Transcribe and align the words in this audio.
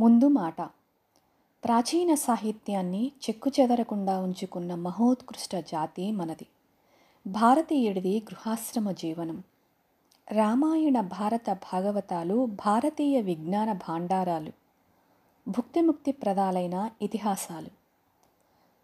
ముందు 0.00 0.28
మాట. 0.28 0.62
ప్రాచీన 1.64 2.14
సాహిత్యాన్ని 2.14 3.06
చెక్కుచెదరకుండా 3.06 4.20
ఉంచుకున్న 4.20 4.74
మహోత్కృష్ట 4.74 5.56
జాతి 5.56 6.12
మనది. 6.12 6.46
భారతీయుడిది 7.26 8.18
గృహాశ్రమ 8.18 8.90
జీవనం. 8.90 9.42
రామాయణ 10.32 11.00
భారత 11.00 11.50
భాగవతాలు 11.50 12.46
భారతీయ 12.46 13.20
విజ్ఞాన 13.20 13.72
భాండారాలు. 13.72 14.52
భుక్తిముక్తి 15.48 16.12
ప్రదాలైన 16.12 16.90
ఇతిహాసాలు. 17.02 17.68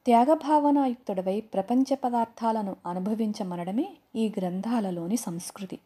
త్యాగభావనాయుక్తుడవై 0.04 1.40
ప్రపంచ 1.40 1.94
పదార్థాలను 1.94 2.76
అనుభవించమనడమే 2.86 3.96
ఈ 4.16 4.32
గ్రంథాలలోని 4.38 5.16
సంస్కృతి. 5.16 5.78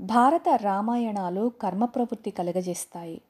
భారత 0.00 0.48
రామాయణాలు 0.48 1.52
కర్మ 1.62 1.84
ప్రవృత్తి 1.84 2.30
కలగజేస్తాయి. 2.30 3.20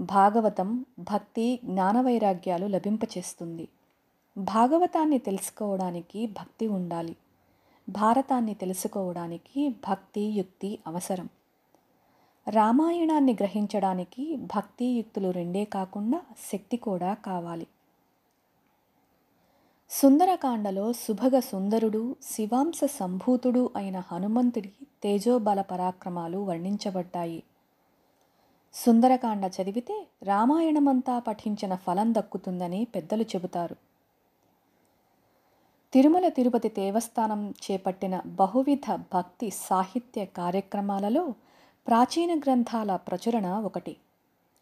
భాగవతం 0.00 0.84
భక్తి 0.98 1.60
జ్ఞానవైరాగ్యాలు 1.64 2.66
లభింపచేస్తుంది. 2.66 3.68
భాగవతాన్ని 4.38 5.18
తెలుసుకోవడానికి 5.18 6.26
భక్తి 6.26 6.66
ఉండాలి. 6.66 7.16
భారతాన్ని 7.88 8.54
తెలుసుకోవడానికి 8.54 9.68
భక్తి 9.68 10.20
యుక్తి 10.20 10.78
అవసరం. 10.86 11.28
రామాయణాన్ని 12.48 13.32
గ్రహించడానికి 13.32 14.36
భక్తి 14.36 14.84
యుక్తులు 14.84 15.30
రెండే 15.30 15.64
కాకుండా 15.64 16.20
శక్తి 16.52 16.76
కూడా 16.76 17.14
కావాలి. 17.14 17.66
సుందరకాండలో 19.90 20.92
సుభగ 20.92 21.38
సుందరుడు 21.38 22.16
శివాంశ 22.22 22.80
సంభూతుడు 22.84 23.70
అయిన 23.76 24.02
హనుమంతుడి 24.12 24.72
తేజోబల 25.02 25.60
పరాక్రమాలు 25.60 26.38
వర్ణించబడ్డాయి. 26.38 27.42
సుందరకాండ 28.72 29.44
చదివితే 29.44 30.06
రామాయణమంతా 30.22 31.18
పఠించిన 31.18 31.74
ఫలం 31.74 32.14
దక్కుతుందని 32.14 32.84
పెద్దలు 32.84 33.22
చెబుతారు. 33.22 33.76
తిరుమల 35.92 36.28
తిరుపతి 36.28 36.68
దేవస్థానం 36.68 37.50
చేపట్టిన 37.50 38.22
బహువిధ 38.26 38.94
భక్తి 38.94 39.50
సాహిత్య 39.50 40.24
కార్యక్రమాలలో 40.24 41.34
ప్రాచీన 41.86 42.38
గ్రంథాల 42.38 42.96
ప్రచురణ 42.96 43.46
ఒకటి. 43.46 43.96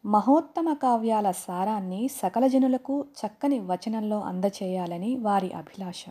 మహోత్తమ 0.05 0.73
కావ్యాల 0.73 1.31
సారాన్ని 1.31 2.09
సకల 2.09 2.47
జనులకు 2.47 3.05
చక్కని 3.21 3.59
వచనంలో 3.61 4.21
అందచేయాలని 4.21 5.17
వారి 5.17 5.53
అభిలాష. 5.53 6.05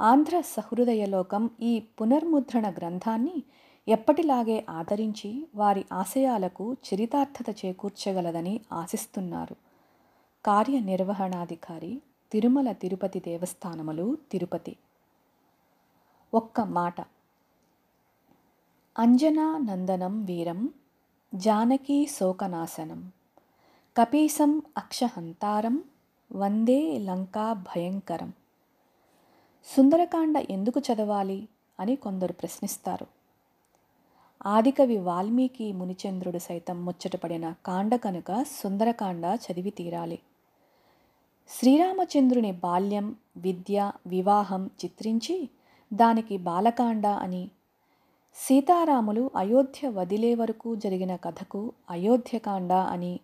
ఆంధ్ర 0.00 0.40
సహృదయలోకం 0.40 1.50
ఈ 1.62 1.82
పునర్ముద్రణ 2.00 2.70
గ్రంథాన్ని 2.70 3.42
ఎప్పటిలాగే 3.88 4.66
ఆదరించి 4.70 5.46
వారి 5.54 5.84
ఆశయాలకు 5.92 6.72
చరితార్థత 6.72 7.64
చేకూర్చగలదని 7.64 8.60
ఆశిస్తున్నారు. 8.72 9.56
కార్యనిర్వహణాధికారి 10.44 12.02
తిరుమల 12.32 12.72
తిరుపతి 12.72 13.20
దేవస్థానములు 13.20 14.18
తిరుపతి. 14.32 14.76
ఒక్క 16.34 16.60
మాట. 16.60 17.00
అంజనా 18.98 19.58
నందనం 19.58 20.24
వీరం 20.24 20.70
జానకీ 21.34 22.06
శోకనాశనం. 22.06 23.12
కపీసం 23.96 24.62
అక్షహంతారం 24.78 25.84
వందే 26.32 26.98
లంకా 26.98 27.52
భయంకరం. 27.52 28.32
సుందరకాండ 29.64 30.36
ఎందుకు 30.50 30.80
చదవాలి 30.80 31.48
అని 31.80 31.96
కొందరు 31.96 32.32
ప్రశ్నిస్తారు. 32.32 33.15
ఆదికవి 34.44 34.96
వాల్మీకి 34.98 35.72
మునిచంద్రుడు 35.72 36.38
సైతం 36.38 36.84
ముచ్చటపడిన 36.84 37.54
కాండ 37.66 37.96
కనుక 37.96 38.42
సుందరకాండ 38.42 39.24
చదివి 39.24 39.70
తీరాలి. 39.70 40.18
శ్రీరామచంద్రుని 41.50 42.52
బాల్యం 42.52 43.16
విద్య 43.36 43.92
వివాహం 44.06 44.70
చిత్రించి 44.84 45.48
దానికి 45.92 46.36
బాలకాండ 46.36 47.06
అని 47.06 47.50
సీతారాములు 48.36 49.30
అయోధ్య 49.36 49.88
వదిలే 49.88 50.34
వరకు 50.34 50.76
జరిగిన 50.76 51.16
కథకు 51.16 51.72
అయోధ్యకాండ 51.90 52.72
అని 52.72 53.20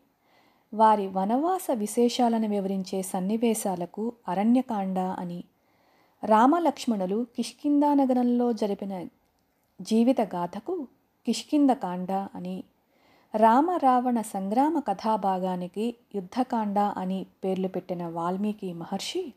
వారి 0.72 1.06
వనవాస 1.06 1.66
విశేషాలను 1.74 2.48
వివరించే 2.48 3.02
సన్నివేశాలకు 3.02 4.12
అరణ్యకాండ 4.28 4.98
అని 4.98 5.44
రామలక్ష్మణులు 6.22 7.26
కిష్కిందా 7.36 7.94
నగరంలో 7.94 8.52
జరిపిన 8.52 9.06
జీవిత 9.80 10.20
గాథకు 10.20 10.88
కిష్కిందకాండ 11.26 12.12
అని 12.12 12.64
రామ 13.34 13.70
రావణ 13.70 14.20
సంగ్రామ 14.20 14.78
కథాభాగానికి 14.78 15.94
యుద్ధకాండ 16.14 16.78
అని 16.78 17.26
పేర్లు 17.44 17.68
పెట్టిన 17.68 18.06
వాల్మీకి 18.06 18.72
మహర్షి 18.72 19.32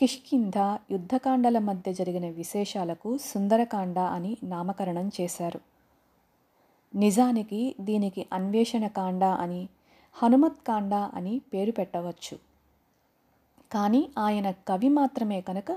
కిష్కింధ 0.00 0.58
యుద్ధకాండల 0.90 1.58
మధ్య 1.58 1.92
జరిగిన 1.92 2.26
విశేషాలకు 2.30 3.18
సుందరకాండ 3.18 3.98
అని 3.98 4.36
నామకరణం 4.44 5.10
చేశారు. 5.20 5.60
నిజానికి 6.94 7.74
దీనికి 7.80 8.26
అన్వేషణ 8.32 8.86
కాండ 8.86 9.24
అని 9.24 9.68
హనుమత్కాండ 10.14 10.94
అని 10.94 11.40
పేరు 11.54 11.72
పెట్టవచ్చు. 11.72 12.38
కానీ 13.72 14.10
ఆయన 14.18 14.50
కవి 14.50 14.88
మాత్రమే 14.88 15.40
కనుక 15.40 15.72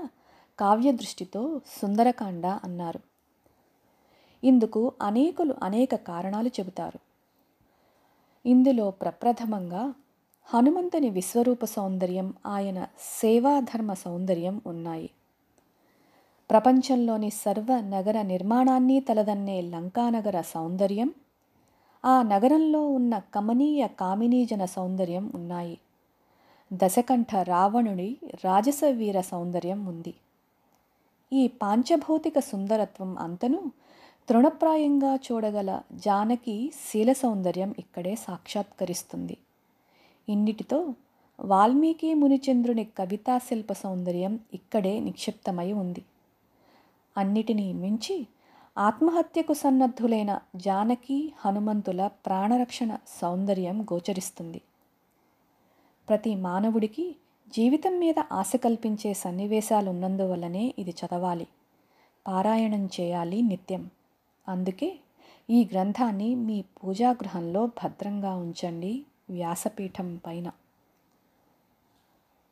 కావ్య 0.58 0.92
దృష్టితో 0.92 1.60
సుందరకాండ 1.66 2.46
అన్నారు. 2.64 3.00
ఇందుకు 4.44 4.92
అనేకులు 5.02 5.54
అనేక 5.62 5.94
కారణాలు 5.94 6.48
చెబుతారు. 6.48 6.98
ఇందులో 8.48 8.90
ప్రప్రథమంగా 8.90 9.94
హనుమంతుని 10.44 11.10
విశ్వరూప 11.10 11.64
సౌందర్యం 11.64 12.34
ఆయన 12.46 12.86
సేవాధర్మ 13.00 13.92
సౌందర్యం 13.92 14.62
ఉన్నాయి. 14.66 15.10
ప్రపంచంలోని 16.50 17.30
సర్వ 17.30 17.66
నగర 17.80 18.22
నిర్మాణాన్ని 18.22 19.00
తలదన్నే 19.00 19.60
లంకానగర 19.60 20.40
సౌందర్యం 20.40 21.14
ఆ 22.04 22.22
నగరంలో 22.22 22.88
ఉన్న 22.88 23.18
కమనీయ 23.34 23.86
కామినీజన 23.86 24.64
సౌందర్యం 24.64 25.32
ఉన్నాయి. 25.34 25.78
దశకంఠ 26.72 27.34
రావణుడి 27.34 28.16
రాజసవీర 28.44 29.20
సౌందర్యం 29.20 29.86
ఉంది. 29.86 30.14
ఈ 31.32 31.48
పాంచభౌతిక 31.48 32.38
సుందరత్వం 32.38 33.18
అంతను 33.18 33.72
తృణప్రాయంగా 34.28 35.14
చూడగల 35.14 35.80
జానకి 35.92 36.72
శీల 36.90 37.12
సౌందర్యం 37.12 37.74
ఇక్కడే 37.78 38.14
సాక్షాత్కరిస్తుంది. 38.14 39.36
ఇన్నిటితో 40.28 40.94
వాల్మీకి 41.40 42.14
మునిచంద్రుని 42.14 42.84
కవితా 42.84 43.38
శిల్ప 43.38 43.72
సౌందర్యం 43.72 44.40
ఇక్కడే 44.54 45.00
నిక్షిప్తమై 45.00 45.72
ఉంది. 45.72 46.04
అన్నిటినీ 47.16 47.72
మించి 47.72 48.26
ఆత్మహత్యకు 48.78 49.52
సన్నద్ధులైన 49.52 50.40
జానకి 50.56 51.32
హనుమంతుల 51.38 52.06
ప్రాణరక్షణ 52.06 52.98
సౌందర్యం 53.08 53.82
గోచరిస్తుంది. 53.82 54.60
ప్రతి 56.08 56.34
మానవుడికి 56.34 57.16
జీవితం 57.48 57.98
మీద 57.98 58.18
ఆశ 58.32 58.52
కల్పించే 58.56 59.14
సన్నివేశాలు 59.14 59.90
ఉన్నందువల్లనే 59.90 60.74
ఇది 60.78 60.90
చదవాలి. 60.90 61.46
పారాయణం 62.26 62.88
చేయాలి 63.00 63.42
నిత్యం. 63.42 63.90
అందుకే 64.48 64.88
ఈ 65.50 65.68
గ్రంథాన్ని 65.72 66.34
మీ 66.34 66.62
పూజాగృహంలో 66.62 67.66
భద్రంగా 67.66 68.34
ఉంచండి 68.34 69.04
వ్యాసపీఠం 69.30 70.08
పైన. 70.26 70.48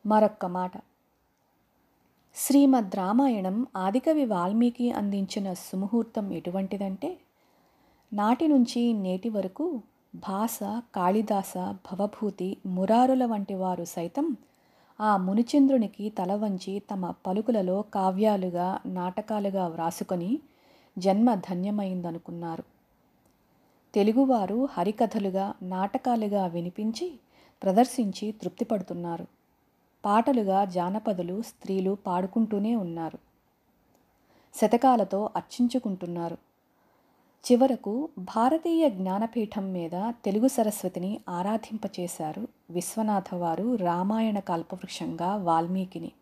మరొక్క 0.05 0.47
మాట. 0.47 0.73
శ్రీమద్ 2.37 2.97
రామాయణం 2.97 3.67
ఆదికవి 3.77 4.25
వాల్మీకి 4.25 4.91
అందించిన 4.91 5.53
సుముహూర్తం 5.53 6.33
ఎటువంటిదంటే 6.33 7.11
నాటి 8.13 8.47
నుంచి 8.49 8.93
నేటి 8.93 9.28
వరకు 9.28 9.67
భాస 10.15 10.59
కాళిదాస 10.95 11.55
భవభూతి 11.87 12.57
మురారుల 12.66 13.25
వంటి 13.27 13.54
వారు 13.54 13.84
సైతం 13.84 14.27
ఆ 15.01 15.16
మునిచంద్రునికి 15.16 16.10
తల 16.10 16.34
వంచి 16.34 16.75
తమ 16.91 17.15
పలుకులలో 17.27 17.83
కావ్యాలుగా 17.95 18.69
నాటకాలుగా 18.87 19.66
వ్రాసుకొని 19.66 20.31
జన్మ 20.98 21.34
ధన్యమైందనుకున్నారు. 21.34 22.65
తెలుగువారు 23.95 24.69
హరికథలుగా 24.72 25.54
నాటకాలుగా 25.63 26.47
వినిపించి 26.47 27.19
ప్రదర్శించి 27.63 28.33
తృప్తిపడుతున్నారు. 28.33 29.27
పాటలుగా 30.04 30.65
జానపదులు 30.65 31.43
స్త్రీలు 31.43 31.98
పాడుకుంటూనే 32.07 32.77
ఉన్నారు. 32.77 33.19
శతకాలతో 34.54 35.31
అర్చించుకుంటున్నారు. 35.37 36.39
చివరకు 37.53 38.09
భారతీయ 38.19 38.91
జ్ఞానపీఠం 38.91 39.72
మీద 39.72 39.91
తెలుగు 39.95 40.48
సరస్వతిని 40.48 41.21
ఆరాధింపచేశారు 41.28 42.48
విశ్వనాథ 42.71 43.34
వారు 43.34 43.75
రామాయణ 43.75 44.39
కల్పవృక్షంగా 44.39 45.37
వాల్మీకిని. 45.37 46.13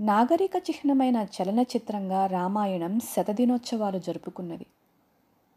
నాగరిక 0.00 0.50
చిహ్నమైన 0.56 1.16
చలనచిత్రంగా 1.16 2.26
రామాయణం 2.26 3.00
శతదినోత్సవాలు 3.00 3.98
జరుపుకున్నది. 3.98 4.66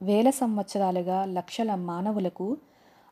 వేల 0.01 0.29
సంవత్సరాలుగా 0.29 1.25
లక్షల 1.25 1.75
మానవులకు 1.75 2.57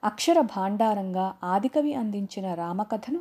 అక్షర 0.03 0.41
భాండారంగా 0.41 1.33
ఆదికవి 1.43 1.93
అందించిన 1.93 2.53
రామకథను 2.53 3.19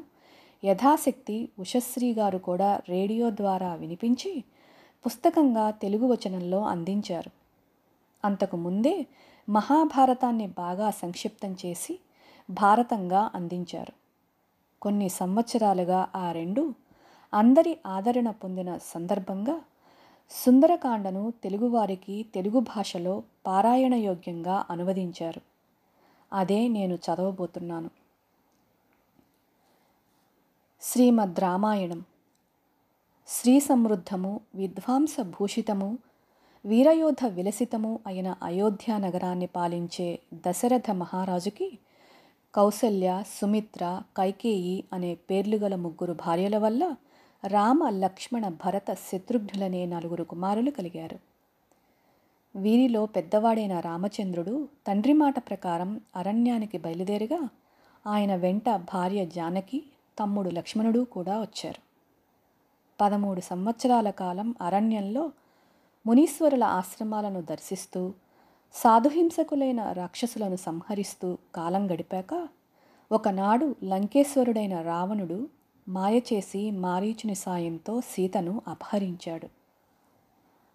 యథాశక్తి 0.65 1.49
ఉషశ్రీ 1.59 2.15
గారు 2.15 2.39
కూడా 2.39 2.81
రేడియో 2.89 3.31
ద్వారా 3.31 3.75
వినిపించి 3.75 4.45
పుస్తకంగా 5.07 5.71
తెలుగు 5.71 6.07
వచనంలో 6.07 6.65
అందించారు. 6.65 7.31
అంతకు 8.25 8.57
ముందే 8.57 9.07
మహాభారతాన్ని 9.49 10.47
బాగా 10.47 10.91
సంక్షిప్తం 10.91 11.57
చేసి 11.67 11.99
భారతంగా 12.51 13.31
అందించారు. 13.35 13.93
కొన్ని 14.83 15.09
సంవత్సరాలుగా 15.09 16.09
ఆ 16.17 16.33
రెండు 16.33 16.75
అందరి 17.35 17.77
ఆదరణ 17.87 18.31
పొందిన 18.31 18.79
సందర్భంగా 18.83 19.63
సుందరకాండను 20.31 21.33
తెలుగువారికి 21.45 22.27
తెలుగు 22.35 22.61
భాషలో 22.61 23.23
పారాయణయోగ్యంగా 23.47 24.67
అనువదించారు. 24.71 25.41
అదే 26.33 26.69
నేను 26.69 26.95
చదవబోతున్నాను. 26.95 27.91
శ్రీమద్ 30.83 31.41
రామాయణం. 31.41 32.03
శ్రీ 33.29 33.61
సమృద్ధము 33.61 34.41
విద్వాంస 34.55 35.15
భూషితము 35.21 35.99
వీరయోధ 36.65 37.27
విలసితము 37.27 38.01
అయిన 38.07 38.35
అయోధ్య 38.43 38.99
నగరాన్ని 38.99 39.47
పాలించే 39.47 40.19
దశరథ 40.35 40.91
మహారాజుకి 40.91 41.79
కౌసల్య 42.55 43.23
సుమిత్ర 43.41 44.03
కైకేయి 44.17 44.85
అనే 44.93 45.15
పేర్లు 45.15 45.57
గల 45.57 45.75
ముగ్గురు 45.75 46.13
భార్యల 46.13 46.59
వల్ల 46.59 46.97
రామ 47.45 47.89
లక్ష్మణ 47.89 48.49
భరత 48.49 48.95
శత్రుఘ్నులనే 48.95 49.87
నలుగురు 49.87 50.25
కుమారులు 50.25 50.71
కలిగారు. 50.71 51.19
వీరిలో 52.57 53.07
పెద్దవాడైన 53.07 53.81
రామచంద్రుడు 53.81 54.69
తండ్రి 54.87 55.13
మాట 55.13 55.39
ప్రకారం 55.39 56.01
అరణ్యానికి 56.17 56.79
బయలుదేరగా 56.79 57.49
ఆయన 58.07 58.37
వెంట 58.37 58.77
భార్య 58.77 59.27
జానకి 59.27 59.83
తమ్ముడు 60.19 60.51
లక్ష్మణుడు 60.51 61.01
కూడా 61.05 61.41
వచ్చారు. 61.41 61.81
పదమూడు 63.01 63.41
సంవత్సరాల 63.41 64.11
కాలం 64.11 64.55
అరణ్యంలో 64.61 65.33
మునీశ్వరుల 66.07 66.65
ఆశ్రమాలను 66.65 67.43
దర్శిస్తూ 67.43 68.13
సాధుహింసకులైన 68.73 69.93
రాక్షసులను 69.93 70.57
సంహరిస్తూ 70.57 71.39
కాలం 71.55 71.91
గడిపాక 71.91 72.49
ఒకనాడు 73.13 73.75
లంకేశ్వరుడైన 73.85 74.81
రావణుడు 74.81 75.49
మాయ 75.89 76.19
చేసి 76.19 76.71
మారీచుని 76.71 77.35
సాయంతో 77.35 78.01
సీతను 78.01 78.63
అపహరించాడు. 78.69 79.49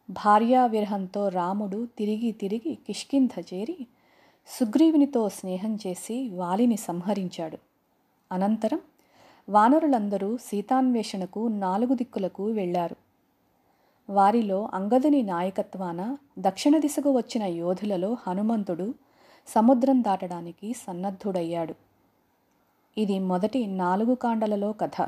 భార్యా 0.10 0.66
విరహంతో 0.66 1.30
రాముడు 1.30 1.88
తిరిగి 1.98 2.32
తిరిగి 2.32 2.76
కిష్కింధ 2.76 3.30
చేరి 3.54 3.88
సుగ్రీవునితో 4.48 5.30
స్నేహం 5.30 5.76
చేసి 5.76 6.30
వాలిని 6.30 6.78
సంహరించాడు. 6.78 7.58
అనంతరం 8.32 8.80
వానరులందరూ 9.50 10.38
సీతాన్వేషణకు 10.38 11.48
నాలుగు 11.48 11.96
దిక్కులకు 11.96 12.46
వెళ్ళారు. 12.52 12.96
వారిలో 14.10 14.70
అంగదుని 14.74 15.22
నాయకత్వాన 15.22 16.18
దక్షిణ 16.40 16.78
దిశకు 16.78 17.12
వచ్చిన 17.12 17.44
యోధులలో 17.44 18.18
హనుమంతుడు 18.28 18.94
సముద్రం 19.48 20.04
దాటడానికి 20.04 20.74
సన్నద్ధుడయ్యాడు. 20.74 21.89
ఇది 22.98 23.20
మొదటి 23.20 23.68
నాలుగు 23.68 24.16
కాండలలో 24.16 24.72
కథ. 24.72 25.08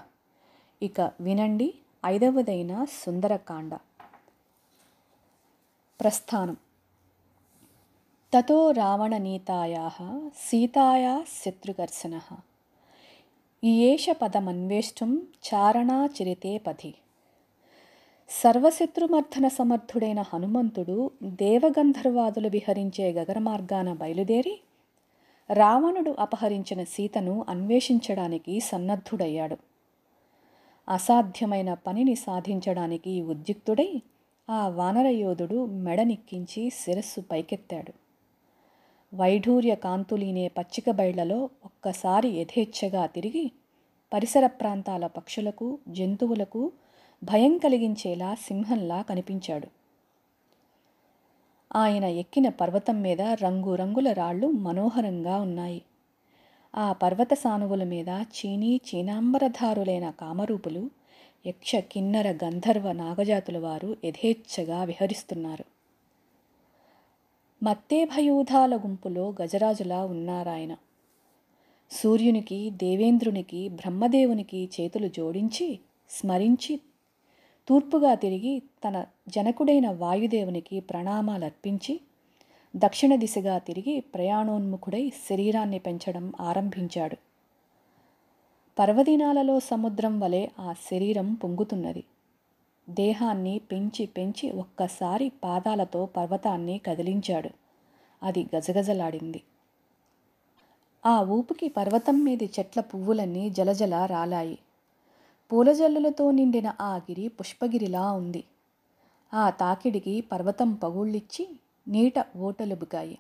ఇక 0.82 1.12
వినండి 1.22 1.74
ఐదవదైన 2.06 2.86
సుందరకాండ. 2.86 3.76
ప్రస్థానం. 6.02 6.58
తతో 8.34 8.72
రావణనీతాయా 8.72 9.92
సీతాయా 10.38 11.26
శత్రుకర్షణ 11.46 12.20
ఈయేష 13.64 14.06
పదమన్వేష్టం 14.22 15.28
చారణాచరితే 15.48 16.58
పథి 16.58 16.94
సర్వశత్రుమర్థన 18.30 19.48
సమర్థుడైన 19.48 20.22
హనుమంతుడు 20.22 21.12
దేవగంధర్వాదులు 21.24 22.48
విహరించే 22.48 23.12
గగన 23.12 23.38
మార్గాన 23.40 23.94
బయలుదేరి 23.94 24.60
రావణుడు 25.54 26.16
అపహరించిన 26.20 26.84
సీతను 26.84 27.46
అన్వేషించడానికి 27.50 28.60
సన్నద్ధుడయ్యాడు. 28.60 29.58
అసాధ్యమైన 30.90 31.74
పనిని 31.74 32.16
సాధించడానికి 32.16 33.22
ఉద్యుక్తుడై 33.22 34.02
ఆ 34.50 34.68
వానరయోధుడు 34.68 35.66
మెడనిక్కించి 35.66 36.70
శిరస్సు 36.70 37.22
పైకెత్తాడు. 37.22 37.94
వైఢూర్య 39.16 39.76
కాంతులీనే 39.76 40.48
పచ్చిక 40.48 40.92
బయళ్ళలో 40.92 41.50
ఒక్కసారి 41.66 42.30
యథేచ్ఛగా 42.30 43.06
తిరిగి 43.06 43.52
పరిసర 44.14 44.48
ప్రాంతాల 44.48 45.08
పక్షులకు 45.08 45.80
జంతువులకు 45.88 46.72
భయం 47.24 47.58
కలిగించేలా 47.58 48.36
సింహంలా 48.36 49.02
కనిపించాడు. 49.02 49.81
ఆయన 51.76 52.04
ఎక్కిన 52.04 52.50
పర్వతం 52.50 53.02
మీద 53.02 53.22
రంగురంగుల 53.22 54.12
రాళ్ళు 54.12 54.48
మనోహరంగా 54.48 55.38
ఉన్నాయి. 55.38 55.82
ఆ 56.76 56.94
పర్వత 56.94 57.34
సానువుల 57.34 57.84
మీద 57.84 58.10
చీనీ 58.10 58.82
చీనాంబరధారులైన 58.88 60.10
కామరూపులు 60.10 60.90
యక్ష 61.48 61.76
కిన్నర 61.76 62.32
గంధర్వ 62.32 62.92
నాగజాతుల 62.92 63.58
వారు 63.58 63.98
యథేచ్ఛగా 64.06 64.84
విహరిస్తున్నారు. 64.84 65.66
మత్తేభయూధాల 67.64 68.76
గుంపులో 68.76 69.36
గజరాజులా 69.42 70.06
ఉన్నారాయన. 70.06 70.78
సూర్యునికి 71.92 72.70
దేవేంద్రునికి 72.70 73.70
బ్రహ్మదేవునికి 73.70 74.70
చేతులు 74.82 75.08
జోడించి 75.08 75.80
స్మరించి 76.10 76.80
తూర్పుగా 77.68 78.14
తిరిగి 78.14 78.60
తన 78.60 79.06
జనకుడైన 79.28 79.92
వాయుదేవునికి 79.92 80.80
ప్రణామాలర్పించి 80.80 82.00
దక్షిణ 82.76 83.16
దిశగా 83.16 83.58
తిరిగి 83.58 84.00
ప్రయాణోన్ముఖుడై 84.00 85.12
శరీరాన్ని 85.30 85.80
పెంచడం 85.80 86.34
ఆరంభించాడు. 86.42 87.18
పర్వదినాలలో 88.80 89.60
సముద్రం 89.60 90.20
వలె 90.20 90.48
ఆ 90.60 90.74
శరీరం 90.74 91.34
పొంగుతున్నది. 91.34 92.04
దేహాన్ని 92.90 93.62
పెంచి 93.72 94.06
పెంచి 94.06 94.52
ఒక్కసారి 94.52 95.32
పాదాలతో 95.44 96.06
పర్వతాన్ని 96.06 96.78
కదిలించాడు. 96.78 97.50
అది 98.24 98.48
గజగజలాడింది. 98.56 99.42
ఆ 101.06 101.24
ఊపుకి 101.24 101.70
పర్వతం 101.70 102.24
మీది 102.24 102.50
చెట్ల 102.60 102.82
పువ్వులన్నీ 102.82 103.50
జలజల 103.50 104.06
రాలాయి. 104.06 104.58
పూలజల్లులతో 105.52 106.32
నిండిన 106.32 106.74
ఆ 106.82 106.98
గిరి 106.98 107.28
పుష్పగిరిలా 107.28 108.12
ఉంది. 108.12 108.44
ఆ 109.34 109.50
తాకిడికి 109.50 110.22
పర్వతం 110.22 110.74
పగుళ్ళిచ్చి 110.74 111.44
నీట 111.88 112.26
ఓటలుబుకాయి 112.38 113.18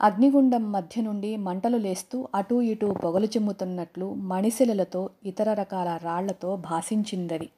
అగ్నిగుండం 0.00 0.72
మధ్య 0.72 1.02
నుండి 1.02 1.36
మంటలు 1.36 1.76
లేస్తూ 1.76 2.28
అటూ 2.34 2.62
ఇటూ 2.62 2.92
పొగలు 2.92 3.26
చిమ్ముతున్నట్లు 3.26 4.14
మణిశిలలతో 4.14 5.10
ఇతర 5.26 5.52
రకాల 5.52 5.98
రాళ్ళతో 6.02 6.56
భాసించిందది. 6.56 7.50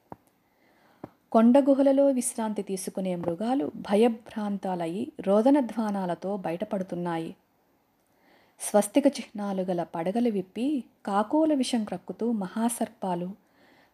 కొండ 1.31 1.57
గుహలలో 1.57 2.05
విశ్రాంతి 2.07 2.63
తీసుకునే 2.63 3.15
మృగాలు 3.15 3.71
భయభ్రాంతాలయ్యి 3.75 5.11
రోదనధ్వానాలతో 5.19 6.37
బయటపడుతున్నాయి. 6.37 7.35
స్వస్తిక 8.61 9.07
చిహ్నాలు 9.07 9.61
గల 9.61 9.83
పడగలు 9.83 10.29
విప్పి 10.29 10.83
కాకోల 11.05 11.53
విషం 11.53 11.83
క్రక్కుతూ 11.83 12.31
మహాసర్పాలు 12.31 13.27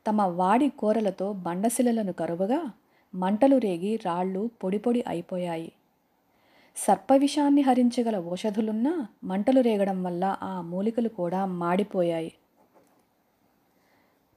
తమ 0.06 0.22
వాడి 0.22 0.70
కూరలతో 0.70 1.34
బండశిలలను 1.34 2.14
కరువగా 2.14 2.60
మంటలు 3.14 3.58
రేగి 3.58 3.96
రాళ్ళు 4.06 4.50
పొడి 4.64 4.80
పొడి 4.80 5.04
అయిపోయాయి. 5.08 5.72
సర్పవిషాన్ని 6.78 7.62
హరించగల 7.62 8.18
ఓషధులున్నా 8.18 8.94
మంటలు 9.24 9.62
రేగడం 9.62 10.04
వల్ల 10.04 10.38
ఆ 10.44 10.62
మూలికలు 10.62 11.10
కూడా 11.10 11.46
మాడిపోయాయి. 11.46 12.32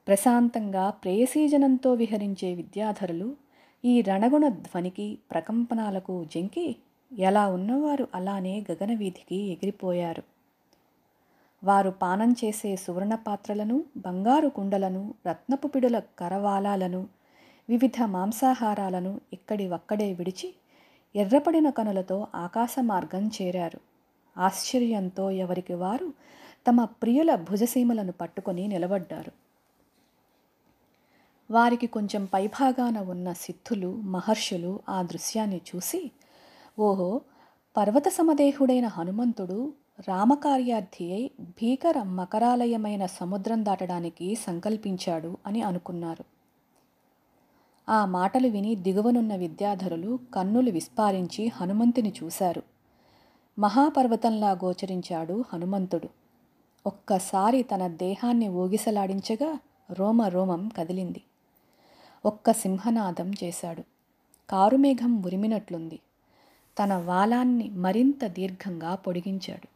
ప్రశాంతంగా 0.07 0.89
ప్రేయసీజనంతో 0.89 1.93
విహరించే 1.93 2.53
విద్యాధరులు 2.53 3.29
ఈ 3.83 4.01
రణగుణ 4.01 4.47
ధ్వనికి 4.47 5.07
ప్రకంపనాలకు 5.31 6.15
జంకి 6.33 6.67
ఎలా 7.19 7.47
ఉన్నవారు 7.47 8.07
అలానే 8.15 8.65
గగనవీధికి 8.71 9.35
ఎగిరిపోయారు. 9.35 10.23
వారు 11.63 11.89
పానం 11.89 12.35
చేసే 12.45 12.75
సువర్ణ 12.75 13.15
పాత్రలను 13.15 13.83
బంగారు 13.97 14.47
కుండలను 14.47 15.13
రత్నపు 15.27 15.67
పిడుల 15.67 15.99
కరవాలాలను 15.99 17.07
వివిధ 17.69 18.03
మాంసాహారాలను 18.03 19.21
ఇక్కడి 19.33 19.67
ఒక్కడే 19.67 20.13
విడిచి 20.13 20.53
ఎర్రపడిన 21.15 21.69
కనులతో 21.69 22.27
ఆకాశ 22.35 22.75
మార్గం 22.81 23.27
చేరారు. 23.27 23.79
ఆశ్చర్యంతో 24.37 25.31
ఎవరికి 25.31 25.73
వారు 25.73 26.13
తమ 26.67 26.83
ప్రియుల 26.83 27.35
భుజసీమలను 27.35 28.11
పట్టుకొని 28.11 28.67
నిలబడ్డారు. 28.67 29.31
వారికి 31.51 31.87
కొంచెం 31.87 32.25
పైభాగాన 32.25 32.97
ఉన్న 32.99 33.33
సిద్ధులు 33.33 33.95
మహర్షులు 33.95 34.79
ఆ 34.89 35.01
దృశ్యాన్ని 35.01 35.61
చూసి 35.75 36.11
ఓహో 36.79 37.21
పర్వత 37.77 38.07
సమదేహుడైన 38.07 38.87
హనుమంతుడు 38.87 39.73
రామకార్యార్థి 40.07 41.13
అయి 41.13 41.31
భీకర 41.39 42.03
మకరాలయమైన 42.03 43.05
సముద్రం 43.05 43.65
దాటడానికి 43.65 44.35
సంకల్పించాడు 44.35 45.37
అని 45.47 45.61
అనుకున్నారు. 45.61 46.23
ఆ 47.89 48.05
మాటలు 48.05 48.47
విని 48.47 48.75
దిగువనున్న 48.75 49.35
విద్యాధరులు 49.35 50.19
కన్నులు 50.33 50.71
విస్పారించి 50.71 51.51
హనుమంతుని 51.55 52.13
చూశారు. 52.23 52.63
మహాపర్వతంలా 53.59 54.51
గోచరించాడు 54.51 55.43
హనుమంతుడు. 55.53 56.09
ఒక్కసారి 56.87 57.63
తన 57.63 57.87
దేహాన్ని 57.87 58.47
ఊగిసలాడించగా 58.47 59.59
రోమ 59.91 60.21
రోమం 60.21 60.67
కదిలింది. 60.67 61.23
ఒక్క 62.25 62.51
సింహనాదం 62.51 63.31
చేశాడు. 63.43 63.83
కారుమేఘం 64.49 65.23
ఉరిమినట్లుంది. 65.23 65.99
తన 66.79 66.93
వాలాన్ని 66.93 67.69
మరింత 67.69 68.25
దీర్ఘంగా 68.25 68.95
పొడిగించాడు. 68.95 69.67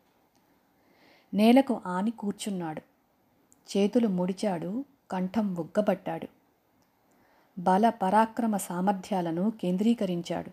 నేలకు 1.36 1.82
ఆని 1.86 2.12
కూర్చున్నాడు. 2.12 2.82
చేతులు 3.77 4.08
ముడిచాడు 4.08 4.86
కంఠం 5.12 5.56
ఉగ్గబట్టాడు. 5.56 6.27
బల 7.60 7.89
పరాక్రమ 7.89 8.58
సామర్థ్యాలను 8.58 9.51
కేంద్రీకరించాడు. 9.62 10.51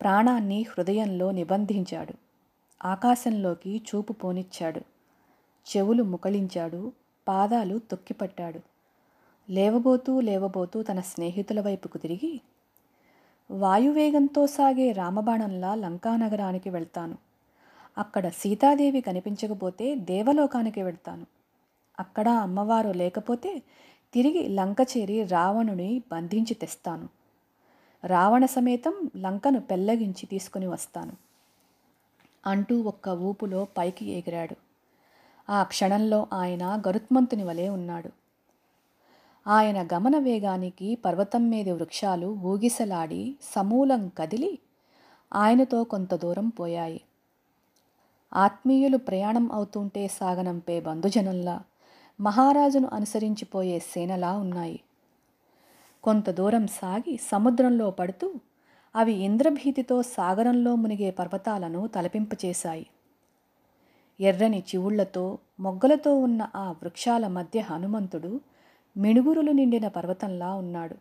ప్రాణాన్ని 0.00 0.62
హృదయంలో 0.62 1.30
నిబంధించాడు. 1.30 2.14
ఆకాశంలోకి 2.86 3.82
చూపు 3.88 4.12
పోనిచ్చాడు. 4.12 4.80
చెవులు 5.76 6.02
ముకళించాడు. 6.02 6.92
పాదాలు 7.28 7.78
తొక్కిపట్టాడు. 7.78 8.60
లేవబోతూ 9.50 10.20
లేవబోతూ 10.20 10.82
తన 10.82 11.00
స్నేహితుల 11.00 11.60
వైపుకు 11.60 11.98
తిరిగి 11.98 12.40
వాయువేగంతో 13.50 14.46
సాగే 14.46 14.92
రామబాణంలా 14.92 15.74
లంకానగరానికి 15.74 16.70
వెళ్తాను. 16.70 17.18
అక్కడ 17.98 18.28
సీతాదేవి 18.28 19.00
కనిపించకపోతే 19.00 19.94
దేవలోకానికి 19.94 20.82
వెళ్తాను. 20.82 21.26
అక్కడ 22.00 22.28
అమ్మవారు 22.28 22.90
లేకపోతే 22.90 23.62
తిరిగి 24.14 24.48
లంక 24.48 24.76
చేరి 24.80 25.24
రావణుని 25.24 26.02
బంధించి 26.12 26.54
తెస్తాను. 26.54 27.08
రావణ 28.06 28.44
సమేతం 28.44 29.10
లంకను 29.16 29.60
పెల్లగించి 29.60 30.26
తీసుకుని 30.26 30.66
వస్తాను. 30.66 31.12
అంటూ 32.46 32.80
ఒక్క 32.80 33.08
ఊపులో 33.08 33.66
పైకి 33.78 34.06
ఎగిరాడు. 34.06 34.56
ఆ 35.50 35.62
క్షణంలో 35.62 36.26
ఆయన 36.32 36.82
గరుత్మంతుని 36.88 37.44
వలె 37.44 37.68
ఉన్నాడు. 37.68 38.23
ఆయన 39.46 39.82
గమన 39.82 40.18
వేగానికి 40.18 40.94
పర్వతం 40.94 41.50
మీద 41.50 41.68
వృక్షాలు 41.68 42.26
ఊగిసలాడి 42.26 43.36
సమూలం 43.54 44.08
కదిలి 44.08 44.58
ఆయనతో 45.32 45.84
కొంత 45.84 46.14
దూరం 46.14 46.48
పోయాయి. 46.48 47.00
ఆత్మీయులు 48.32 48.96
ప్రయాణం 48.96 49.52
అవుతుంటే 49.52 50.08
సాగనంపే 50.08 50.80
బంధుజనంలా 50.80 51.60
మహారాజును 52.20 52.88
అనుసరించిపోయే 52.92 53.78
సేనలా 53.78 54.32
ఉన్నాయి. 54.36 54.80
కొంత 56.04 56.30
దూరం 56.30 56.66
సాగి 56.66 57.16
సముద్రంలో 57.30 57.90
పడుతూ 57.90 58.28
అవి 58.94 59.12
ఇంద్రభీతితో 59.12 60.02
సాగరంలో 60.02 60.74
మునిగే 60.74 61.10
పర్వతాలను 61.10 61.86
తలపింపచేశాయి 61.86 62.86
ఎర్రని 64.20 64.58
చివుళ్ళతో 64.60 65.38
మొగ్గలతో 65.60 66.16
ఉన్న 66.16 66.48
ఆ 66.54 66.70
వృక్షాల 66.70 67.26
మధ్య 67.26 67.60
హనుమంతుడు 67.60 68.40
మిణుగురులు 68.96 69.50
నిండిన 69.50 69.88
పర్వతంలా 69.88 70.54
ఉన్నాడు. 70.54 70.96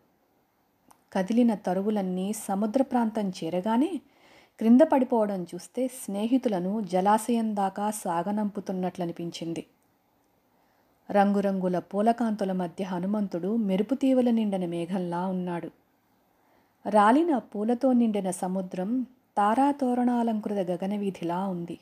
కదిలిన 1.14 1.56
తరువులన్నీ 1.56 2.34
సముద్ర 2.34 2.82
ప్రాంతం 2.82 3.30
చేరగానే 3.30 4.02
క్రింద 4.60 4.82
పడిపోవడం 4.82 5.44
చూస్తే 5.44 5.88
స్నేహితులను 5.88 6.82
జలాశయం 6.82 7.56
దాకా 7.56 7.92
సాగనంపుతున్నట్లనిపించింది. 7.92 9.66
రంగురంగుల 11.12 11.80
పూలకాంతుల 11.80 12.52
మధ్య 12.52 12.84
హనుమంతుడు 12.84 13.56
మెరుపు 13.56 13.96
తీవల 13.96 14.30
నిండిన 14.30 14.66
మేఘంలా 14.66 15.28
ఉన్నాడు. 15.28 15.72
రాలిన 16.90 17.38
పూలతో 17.38 17.94
నిండిన 17.94 18.32
సముద్రం 18.32 19.08
తారాతోరణాలంకృత 19.38 20.58
గగనవీధిలా 20.58 21.48
ఉంది. 21.48 21.80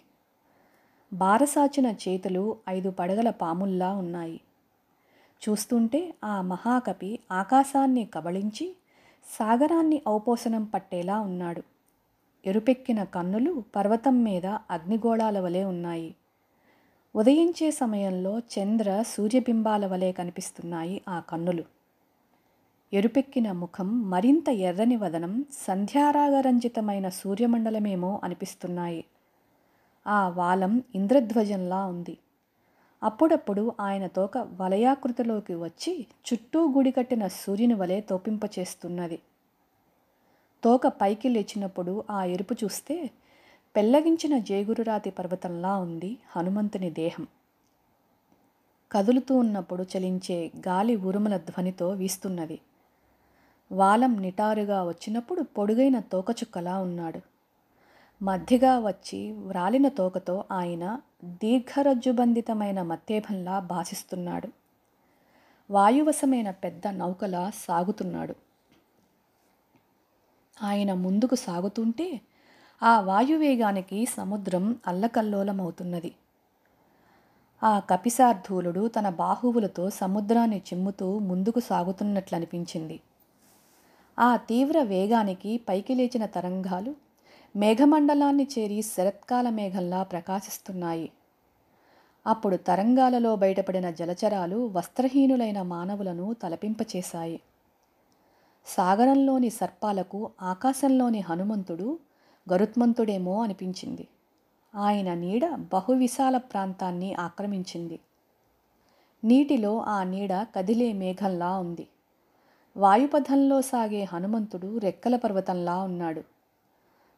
బారసాచిన 1.13 1.87
చేతులు 1.87 2.57
ఐదు 2.69 2.89
పడగల 2.89 3.29
పాముల్లా 3.29 3.93
ఉన్నాయి. 3.93 4.39
చూస్తుంటే 5.49 6.13
ఆ 6.23 6.41
మహాకవి 6.41 7.19
ఆకాశాన్ని 7.31 8.05
కబళించి 8.13 8.75
సాగరాన్ని 9.25 10.01
ఔపోసనం 10.07 10.63
పట్టేలా 10.63 11.19
ఉన్నాడు. 11.19 11.63
ఎరుపెక్కిన 12.45 13.03
కన్నులు 13.03 13.63
పర్వతం 13.75 14.23
మీద 14.23 14.45
అగ్నిగోళాల 14.45 15.39
వలె 15.39 15.63
ఉన్నాయి. 15.63 16.15
ఉదయించే 17.15 17.71
సమయంలో 17.71 18.39
చంద్ర 18.39 19.03
సూర్యబింబాల 19.07 19.85
వలె 19.85 20.11
కనిపిస్తున్నాయి 20.11 21.01
ఆ 21.09 21.19
కన్నులు. 21.19 21.63
ఎరుపెక్కిన 22.93 23.51
ముఖం 23.51 24.09
మరింత 24.09 24.49
ఎర్రని 24.49 24.95
వదనం 24.95 25.45
సంధ్యారాగరంజితమైన 25.67 27.09
సూర్యమండలమేమో 27.09 28.21
అనిపిస్తున్నాయి. 28.23 29.05
ఆ 30.07 30.29
వాలం 30.29 30.83
ఇంద్రధ్వజంలా 30.95 31.85
ఉంది. 31.85 32.17
అప్పుడప్పుడు 33.03 33.73
ఆయన 33.79 34.07
తోక 34.07 34.37
వలయాకృతిలోకి 34.37 35.55
వచ్చి 35.55 36.05
చుట్టూ 36.27 36.71
గుడి 36.71 36.91
కట్టిన 36.91 37.27
సూర్యుని 37.27 37.73
వలె 37.73 38.01
తోపింపచేస్తున్నది. 38.01 39.19
తోక 40.63 40.87
పైకి 40.87 41.29
లేచినప్పుడు 41.29 42.03
ఆ 42.09 42.23
ఎరుపు 42.23 42.53
చూస్తే 42.53 43.09
పెల్లగించిన 43.75 44.37
జేగురురాతి 44.37 45.09
పర్వతంలా 45.09 45.77
ఉంది 45.77 46.17
హనుమంతుని 46.35 46.91
దేహం. 46.91 47.27
కదులుతూ 48.91 49.37
ఉన్నప్పుడు 49.37 49.85
చలించే 49.97 50.51
గాలి 50.67 50.95
ఉరుముల 50.95 51.37
ధ్వనితో 51.37 51.89
వీస్తున్నది. 51.89 52.59
వాలం 53.71 54.21
నిటారుగా 54.21 54.83
వచ్చినప్పుడు 54.83 55.41
పొడుగైన 55.41 55.99
తోకచుక్కలా 55.99 56.79
ఉన్నాడు. 56.79 57.30
మధ్యగా 58.21 58.79
వచ్చి 58.79 59.31
వ్రాలిన 59.31 59.87
తోకతో 59.87 60.43
ఆయన 60.51 60.99
దీర్ఘరజ్జుబంధితమైన 61.23 62.81
మత్తేభంలా 62.81 63.59
భాసిస్తున్నాడు. 63.59 64.47
వాయువశమైన 65.69 66.51
పెద్ద 66.51 66.87
నౌకలా 66.87 67.51
సాగుతున్నాడు. 67.55 68.35
ఆయన 70.63 70.93
ముందుకు 70.93 71.35
సాగుతుంటే 71.35 72.21
ఆ 72.83 72.99
వాయువేగానికి 72.99 74.05
సముద్రం 74.05 74.79
అల్లకల్లోలమవుతున్నది. 74.87 76.11
ఆ 77.63 77.79
కపిసార్థూలుడు 77.79 78.87
తన 78.87 79.09
బాహువులతో 79.09 79.89
సముద్రాన్ని 79.89 80.57
చిమ్ముతూ 80.57 81.19
ముందుకు 81.19 81.59
సాగుతున్నట్లనిపించింది. 81.59 82.99
ఆ 84.19 84.35
తీవ్ర 84.35 84.81
వేగానికి 84.83 85.61
పైకి 85.69 85.95
లేచిన 85.95 86.25
తరంగాలు 86.25 87.10
మేఘమండలాన్ని 87.55 88.47
చేరి 88.59 88.81
శరత్కాల 88.81 89.49
మేఘంలా 89.49 90.03
ప్రకాశిస్తున్నాయి. 90.03 91.11
అప్పుడు 92.27 92.55
తరంగాలలో 92.55 93.35
బయటపడిన 93.35 93.89
జలచరాలు 93.89 94.67
వస్త్రహీనులైన 94.67 95.61
మానవులను 95.61 96.33
తలపింపచేశాయి. 96.33 97.39
సాగరంలోని 98.65 99.49
సర్పాలకు 99.49 100.31
ఆకాశంలోని 100.41 101.19
హనుమంతుడు 101.19 101.99
గరుత్మంతుడేమో 102.53 103.43
అనిపించింది. 103.43 104.07
ఆయన 104.75 105.13
నీడ 105.13 105.45
బహువిశాల 105.45 106.37
ప్రాంతాన్ని 106.37 107.13
ఆక్రమించింది. 107.13 107.99
నీటిలో 109.23 109.81
ఆ 109.81 110.03
నీడ 110.03 110.45
కదిలే 110.55 110.93
మేఘంలా 110.93 111.57
ఉంది. 111.57 111.87
వాయుపథంలో 112.77 113.61
సాగే 113.61 114.03
హనుమంతుడు 114.03 114.77
రెక్కల 114.77 115.15
పర్వతంలా 115.15 115.77
ఉన్నాడు. 115.77 116.40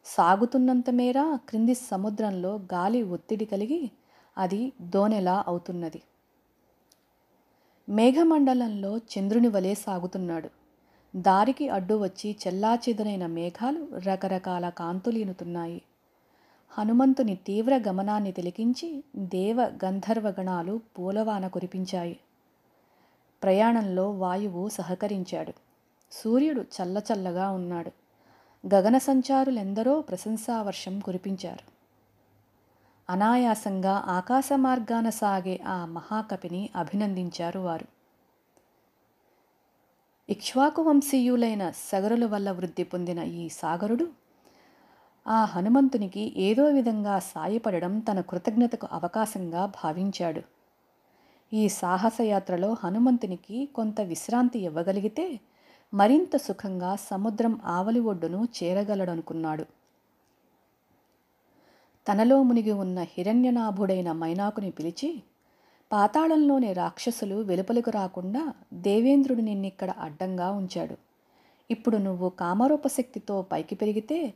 సాగుతున్నంత 0.05 0.89
మేర 0.89 1.37
క్రింది 1.49 1.73
సముద్రంలో 1.73 2.55
గాలి 2.73 3.03
ఒత్తిడి 3.03 3.45
కలిగి 3.45 3.91
అది 4.37 4.73
దోనెలా 4.81 5.43
అవుతున్నది. 5.47 6.01
మేఘమండలంలో 7.89 8.97
చంద్రుని 8.97 9.47
వలె 9.47 9.73
సాగుతున్నాడు. 9.73 10.49
దారికి 11.15 11.69
అడ్డు 11.69 12.03
వచ్చి 12.03 12.35
చెల్లాచెదురైన 12.47 13.25
మేఘాలు 13.25 13.87
రకరకాల 13.95 14.69
కాంతులీనుతున్నాయి. 14.69 15.81
హనుమంతుని 16.69 17.35
తీవ్ర 17.35 17.81
గమనాన్ని 17.87 18.31
తిలికించి 18.31 19.03
దేవ 19.17 19.61
గంధర్వగణాలు 19.61 20.81
పూలవాన 20.99 21.47
కురిపించాయి. 21.47 22.19
ప్రయాణంలో 23.43 24.11
వాయువు 24.11 24.69
సహకరించాడు. 24.69 25.53
సూర్యుడు 26.11 26.61
చల్లచల్లగా 26.61 27.51
ఉన్నాడు. 27.51 28.02
గగన 28.65 28.97
సంచారులెందరో 28.97 30.01
ప్రశంసావర్షం 30.01 30.99
కురిపించారు. 30.99 31.73
అనాయాసంగా 33.09 34.03
ఆకాశ 34.07 34.49
మార్గాన 34.55 35.09
సాగే 35.09 35.59
ఆ 35.65 35.85
మహాకపిని 35.85 36.69
అభినందించారు 36.75 37.59
వారు. 37.59 37.85
ఇక్ష్వాకు 40.29 40.81
వంశీయులైన 40.81 41.71
సగరుల 41.91 42.25
వల్ల 42.25 42.51
వృద్ధి 42.51 42.83
పొందిన 42.83 43.19
ఈ 43.19 43.49
సాగరుడు 43.49 44.07
ఆ 45.27 45.45
హనుమంతునికి 45.45 46.33
ఏదో 46.37 46.65
విధంగా 46.65 47.19
సాయపడడం 47.19 47.99
తన 47.99 48.21
కృతజ్ఞతకు 48.21 48.87
అవకాశంగా 48.91 49.65
భావించాడు. 49.65 50.41
ఈ 51.53 51.69
సాహసయాత్రలో 51.69 52.75
హనుమంతునికి 52.83 53.65
కొంత 53.65 54.01
విశ్రాంతి 54.01 54.59
ఇవ్వగలిగితే 54.59 55.39
మరింత 55.93 56.37
సుఖంగా 56.37 56.95
సముద్రం 56.95 57.59
ఆవలి 57.65 57.99
ఒడ్డును 57.99 58.47
చేరగలడనుకున్నాడు. 58.63 59.65
తనలో 62.07 62.43
మునిగి 62.43 62.71
ఉన్న 62.71 62.99
హిరణ్యనాభుడైన 62.99 64.11
మైనాకుని 64.11 64.71
పిలిచి 64.71 65.23
పాతాళంలోని 65.91 66.73
రాక్షసులు 66.73 67.35
వెలుపలకు 67.35 67.89
రాకుండా 67.89 68.53
దేవేంద్రుడు 68.73 69.41
నిన్నిక్కడ 69.41 69.91
అడ్డంగా 69.91 70.51
ఉంచాడు. 70.51 70.97
ఇప్పుడు 71.71 71.97
నువ్వు 71.97 72.29
కామరూపశక్తితో 72.29 73.41
పైకి 73.41 73.75
పెరిగితే 73.75 74.33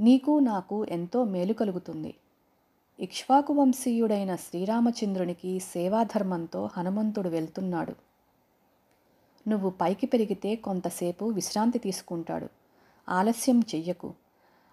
నీకు 0.00 0.38
నాకు 0.38 0.84
ఎంతో 0.84 1.24
మేలు 1.24 1.52
కలుగుతుంది. 1.52 2.14
ఇక్ష్వాకు 3.00 3.52
వంశీయుడైన 3.52 4.36
శ్రీరామచంద్రునికి 4.36 5.60
సేవాధర్మంతో 5.60 6.70
హనుమంతుడు 6.76 7.28
వెళ్తున్నాడు. 7.28 8.07
నువ్వు 9.48 9.70
పైకి 9.70 10.06
పెరిగితే 10.06 10.56
కొంతసేపు 10.56 11.24
విశ్రాంతి 11.24 11.78
తీసుకుంటాడు. 11.78 12.48
ఆలస్యం 13.08 13.60
చెయ్యకు. 13.74 14.14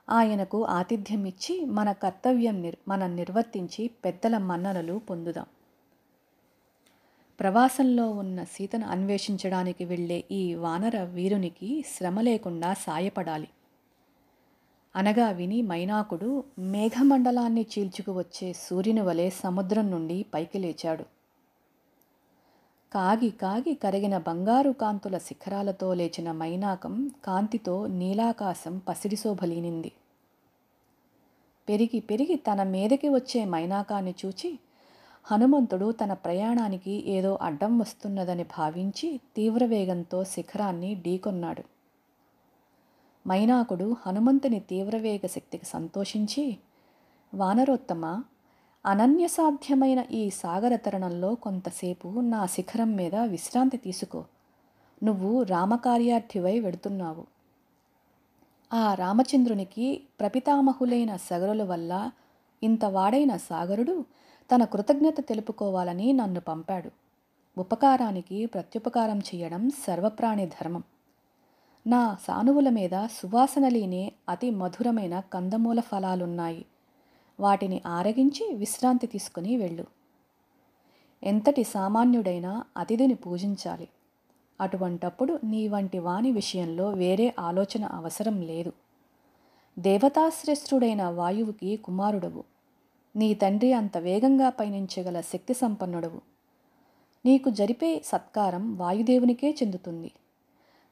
ఆయనకు 0.10 0.65
ఆతిథ్యం 0.65 1.25
ఇచ్చి 1.25 1.65
మన 1.65 1.91
కర్తవ్యం 1.91 2.62
నిర్ 2.62 2.75
మనం 2.88 3.15
నిర్వర్తించి 3.15 3.88
పెద్దల 3.88 4.38
మన్ననలు 4.38 5.01
పొందుదాం. 5.10 5.46
ప్రవాసంలో 7.39 8.10
ఉన్న 8.10 8.44
సీతను 8.44 8.88
అన్వేషించడానికి 8.88 9.86
వెళ్ళే 9.86 10.24
ఈ 10.32 10.55
వానర 10.55 11.03
వీరునికి 11.03 11.86
శ్రమ 11.98 12.22
లేకుండా 12.22 12.74
సాయపడాలి. 12.74 13.48
అనగా 14.96 15.29
విని 15.29 15.62
మైనాకుడు 15.62 16.44
మేఘమండలాన్ని 16.60 17.65
చీల్చుకు 17.79 18.12
వచ్చే 18.12 18.53
సూర్యుని 18.53 19.01
వలె 19.01 19.29
సముద్రం 19.29 19.91
నుండి 19.91 20.25
పైకి 20.34 20.60
లేచాడు. 20.60 21.14
కాగి 22.96 23.30
కాగి 23.30 23.74
కరిగిన 23.74 24.18
బంగారు 24.18 24.72
కాంతుల 24.72 25.18
శిఖరాలతో 25.18 25.94
లేచిన 25.94 26.32
మైనాకం 26.32 27.10
కాంతితో 27.25 27.88
నీలాకాశం 27.88 28.82
పసిడిశోభలీనింది 28.90 29.92
పెరిగి 31.70 32.00
పెరిగి 32.00 32.36
తన 32.36 32.64
మీదకి 32.64 33.10
వచ్చే 33.10 33.46
మైనాకాన్ని 33.46 34.16
చూచి 34.25 34.60
హనుమంతుడు 35.25 35.92
తన 35.92 36.14
ప్రయాణానికి 36.14 37.04
ఏదో 37.08 37.40
అడ్డం 37.42 37.80
వస్తున్నదని 37.80 38.44
భావించి 38.44 39.20
తీవ్రవేగంతో 39.36 40.24
శిఖరాన్ని 40.24 40.96
ఢీకొన్నాడు. 40.96 41.64
మైనాకుడు 43.28 43.96
హనుమంతుని 44.06 44.60
తీవ్రవేగ 44.60 45.28
శక్తికి 45.28 45.66
సంతోషించి 45.66 46.58
వానరోత్తమ 47.34 48.24
అనన్యసాధ్యమైన 48.86 50.06
ఈ 50.12 50.30
సాగర 50.30 50.75
తరణంలో 50.75 51.36
కొంతసేపు 51.36 52.08
నా 52.08 52.46
శిఖరం 52.46 52.96
మీద 52.96 53.15
విశ్రాంతి 53.15 53.77
తీసుకో. 53.77 54.24
నువ్వు 55.04 55.44
రామకార్యార్థివై 55.44 56.60
వెడుతున్నావు. 56.60 57.25
ఆ 58.74 58.94
రామచంద్రునికి 58.94 60.04
ప్రపితామహులైన 60.20 61.15
సగరుల 61.15 61.63
వల్ల 61.63 62.12
ఇంత 62.63 62.86
వాడైన 62.86 63.38
సాగరుడు 63.38 64.06
తన 64.56 64.63
కృతజ్ఞత 64.63 65.22
తెలుపుకోవాలని 65.30 66.13
నన్ను 66.13 66.39
పంపాడు. 66.39 66.92
ఉపకారానికి 67.58 68.46
ప్రత్యుపకారం 68.46 69.20
చేయడం 69.20 69.70
సర్వప్రాణి 69.70 70.46
ధర్మం. 70.46 70.84
నా 71.88 72.18
సానువుల 72.27 72.70
మీద 72.70 73.08
సువాసన 73.12 73.68
లేని 73.68 74.12
అతి 74.30 74.50
మధురమైన 74.50 75.20
కందమూల 75.20 75.80
ఫలాలున్నాయి. 75.80 76.65
వాటిని 77.39 77.82
ఆరగించి 77.88 78.54
విశ్రాంతి 78.54 79.08
తీసుకుని 79.08 79.58
వెళ్ళు. 79.58 79.86
ఎంతటి 81.24 81.63
సామాన్యుడైనా 81.63 82.63
అతిథిని 82.77 83.15
పూజించాలి. 83.15 83.88
అటువంటప్పుడు 84.62 85.39
నీ 85.43 85.67
వంటి 85.67 86.00
వాణి 86.00 86.32
విషయంలో 86.32 86.89
వేరే 86.89 87.36
ఆలోచన 87.39 87.86
అవసరం 87.86 88.41
లేదు. 88.41 88.74
దేవతాశ్రేష్ఠుడైన 89.80 91.04
వాయువుకి 91.04 91.78
కుమారుడవు. 91.78 92.43
నీ 93.15 93.34
తండ్రి 93.34 93.74
అంత 93.74 93.98
వేగంగా 93.98 94.50
పయనించగల 94.50 95.21
శక్తి 95.21 95.54
సంపన్నుడవు. 95.54 96.21
నీకు 97.26 97.50
జరిపే 97.50 98.02
సత్కారం 98.06 98.78
వాయుదేవునికే 98.78 99.50
చెందుతుంది. 99.52 100.12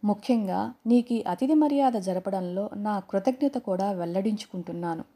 ముఖ్యంగా 0.03 0.73
నీకు 0.87 1.23
అతిథి 1.29 1.53
మర్యాద 1.53 1.93
జరపడంలో 1.93 2.69
నా 2.75 2.99
కృతజ్ఞత 2.99 3.57
కూడా 3.57 3.91
వెల్లడించుకుంటున్నాను. 3.91 5.12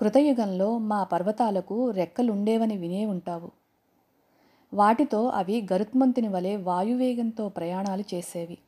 కృతయుగంలో 0.00 0.78
మా 0.78 1.04
పర్వతాలకు 1.04 1.90
రెక్కలుండేవని 1.90 2.76
వినే 2.76 3.06
ఉంటావు. 3.06 3.50
వాటితో 4.74 5.28
అవి 5.28 5.66
గరుత్మంతుని 5.72 6.28
వలె 6.28 6.56
వాయువేగంతో 6.56 7.48
ప్రయాణాలు 7.48 8.04
చేసేవి. 8.14 8.58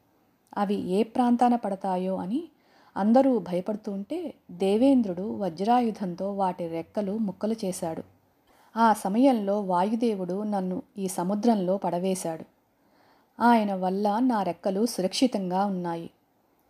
అవి 0.58 0.74
ఏ 0.74 1.02
ప్రాంతాన 1.02 1.56
పడతాయో 1.56 2.16
అని 2.16 2.48
అందరూ 2.96 3.38
భయపడుతుంటే 3.38 4.34
దేవేంద్రుడు 4.50 5.36
వజ్రాయుధంతో 5.36 6.32
వాటి 6.32 6.68
రెక్కలు 6.68 7.18
ముక్కలు 7.18 7.54
చేశాడు. 7.64 8.02
ఆ 8.76 8.92
సమయంలో 8.92 9.60
వాయుదేవుడు 9.60 10.42
నన్ను 10.42 10.82
ఈ 10.98 11.08
సముద్రంలో 11.08 11.76
పడవేశాడు. 11.76 12.44
ఆయన 13.42 13.74
వల్ల 13.74 14.18
నా 14.18 14.42
రెక్కలు 14.42 14.86
సురక్షితంగా 14.86 15.64
ఉన్నాయి. 15.64 16.10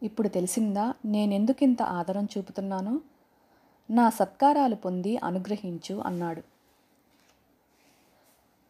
ఇప్పుడు 0.03 0.29
తెలిసిందా 0.29 0.95
నేనెందుకింత 1.05 1.83
ఆదరం 1.83 2.29
చూపుతున్నానో? 2.39 3.01
నా 3.91 4.11
సత్కారాలు 4.11 4.75
పొంది 4.75 5.17
అనుగ్రహించు 5.17 5.95
అన్నాడు. 5.95 6.43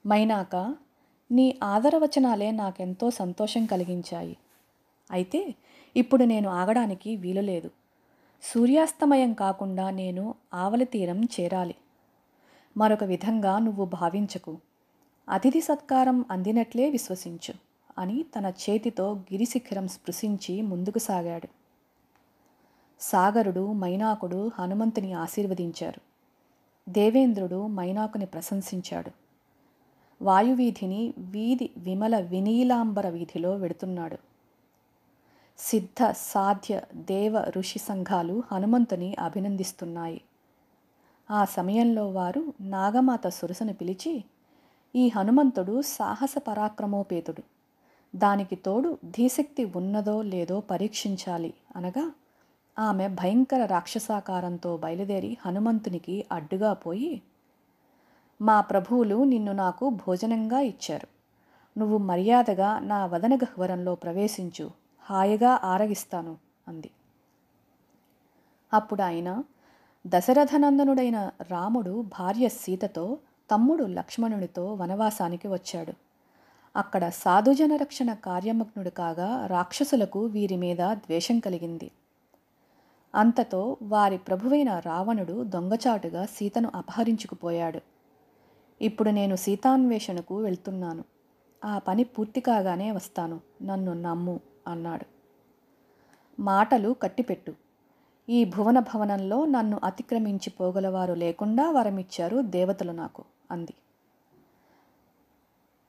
మైనాక 0.07 0.77
నీ 1.33 1.59
ఆదరవచనాలే 1.63 2.51
నాకెంతో 2.51 3.11
సంతోషం 3.11 3.67
కలిగించాయి. 3.67 4.37
అయితే 5.11 5.55
ఇప్పుడు 5.97 6.25
నేను 6.25 6.49
ఆగడానికి 6.49 7.17
వీలులేదు. 7.17 7.71
సూర్యాస్తమయం 8.43 9.33
కాకుండా 9.33 9.91
నేను 9.91 10.35
ఆవలి 10.55 10.85
తీరం 10.85 11.25
చేరాలి. 11.25 11.75
మరొక 12.77 13.05
విధంగా 13.05 13.59
నువ్వు 13.59 13.85
భావించకు. 13.85 14.59
అతిథి 15.29 15.61
సత్కారం 15.61 16.25
అందినట్లే 16.31 16.91
విశ్వసించు 16.91 17.55
అని 17.99 18.25
తన 18.37 18.47
చేతితో 18.47 19.13
గిరిశిఖరం 19.13 19.89
స్పృశించి 19.89 20.63
ముందుకు 20.63 20.99
సాగాడు. 20.99 21.62
సాగరుడు 23.03 23.73
మైనాకుడు 23.73 24.51
హనుమంతుని 24.59 25.13
ఆశీర్వదించారు. 25.13 26.01
దేవేంద్రుడు 26.91 27.67
మైనాకుని 27.67 28.27
ప్రశంసించాడు. 28.27 29.11
వాయువీధిని 30.25 31.15
వీధి 31.19 31.71
విమల 31.79 32.21
వినీలాంబర 32.21 33.09
వీధిలో 33.09 33.53
వెడుతున్నాడు. 33.53 34.17
సిద్ధ 35.59 36.15
సాధ్య 36.17 36.83
దేవ 36.95 37.39
ఋషి 37.39 37.79
సంఘాలు 37.79 38.43
హనుమంతుని 38.53 39.15
అభినందిస్తున్నాయి. 39.15 40.21
ఆ 41.31 41.45
సమయంలో 41.45 42.09
వారు 42.09 42.53
నాగమాత 42.61 43.29
సురసను 43.29 43.73
పిలిచి 43.73 44.25
ఈ 44.97 45.11
హనుమంతుడు 45.17 45.83
సాహస 45.83 46.35
పరాక్రమోపేతుడు. 46.49 47.43
దానికి 48.17 48.57
తోడు 48.57 48.99
ధీశక్తి 49.05 49.65
ఉన్నదో 49.65 50.23
లేదో 50.23 50.61
పరీక్షించాలి 50.61 51.55
అనగా 51.77 52.13
ఆమె 52.79 53.09
భయంకర 53.09 53.65
రాక్షసాకారంతో 53.65 54.77
బయలుదేరి 54.77 55.37
హనుమంతునికి 55.47 56.25
అడ్డుగా 56.33 56.73
పోయి 56.73 57.23
మా 58.41 58.61
ప్రభువులు 58.61 59.25
నిన్ను 59.25 59.53
నాకు 59.53 59.91
భోజనంగా 59.91 60.61
ఇచ్చారు. 60.61 61.09
నువ్వు 61.79 61.99
మర్యాదగా 61.99 62.79
నా 62.79 63.07
వదన 63.07 63.37
గహ్వరంలో 63.37 63.95
ప్రవేశించు. 63.95 64.71
హాయిగా 65.03 65.61
ఆరగిస్తాను 65.65 66.37
అంది. 66.69 66.91
అప్పుడు 68.73 69.03
ఆయన 69.03 69.45
దశరథనందనుడైన 70.07 71.31
రాముడు 71.51 72.05
భార్య 72.19 72.49
సీతతో 72.49 73.19
తమ్ముడు 73.51 73.85
లక్ష్మణునితో 73.85 74.75
వనవాసానికి 74.75 75.49
వచ్చాడు. 75.49 75.93
అక్కడ 76.77 77.09
సాధుజన 77.09 77.77
రక్షణ 77.77 78.15
కార్యమగ్నుడు 78.15 78.91
కాగా 78.91 79.47
రాక్షసులకు 79.47 80.25
వీరి 80.25 80.57
మీద 80.57 80.77
ద్వేషం 80.77 81.39
కలిగింది. 81.39 81.91
అంతతో 83.15 83.77
వారి 83.83 84.19
ప్రభువైన 84.19 84.79
రావణుడు 84.79 85.45
దొంగచాటుగా 85.45 86.27
సీతను 86.27 86.73
అపహరించుకుపోయాడు. 86.75 87.81
ఇప్పుడు 88.83 89.11
నేను 89.11 89.37
సీతాన్వేషణకు 89.37 90.43
వెళ్తున్నాను. 90.43 91.05
ఆ 91.65 91.79
పని 91.79 92.05
పూర్తి 92.05 92.41
కాగానే 92.41 92.91
వస్తాను. 92.91 93.41
నన్ను 93.63 93.93
నమ్ము 93.93 94.41
అన్నాడు. 94.69 95.07
మాటలు 96.43 96.97
కట్టిపెట్టు. 97.03 97.55
ఈ 98.29 98.45
భువన 98.45 98.79
భవనంలో 98.79 99.45
నన్ను 99.45 99.81
అతిక్రమించి 99.85 100.51
పోగలవారు 100.51 101.13
లేకుండా 101.15 101.71
వరమిచ్చారు 101.71 102.43
దేవతలు 102.43 102.93
నాకు 102.93 103.25
అంది. 103.51 103.75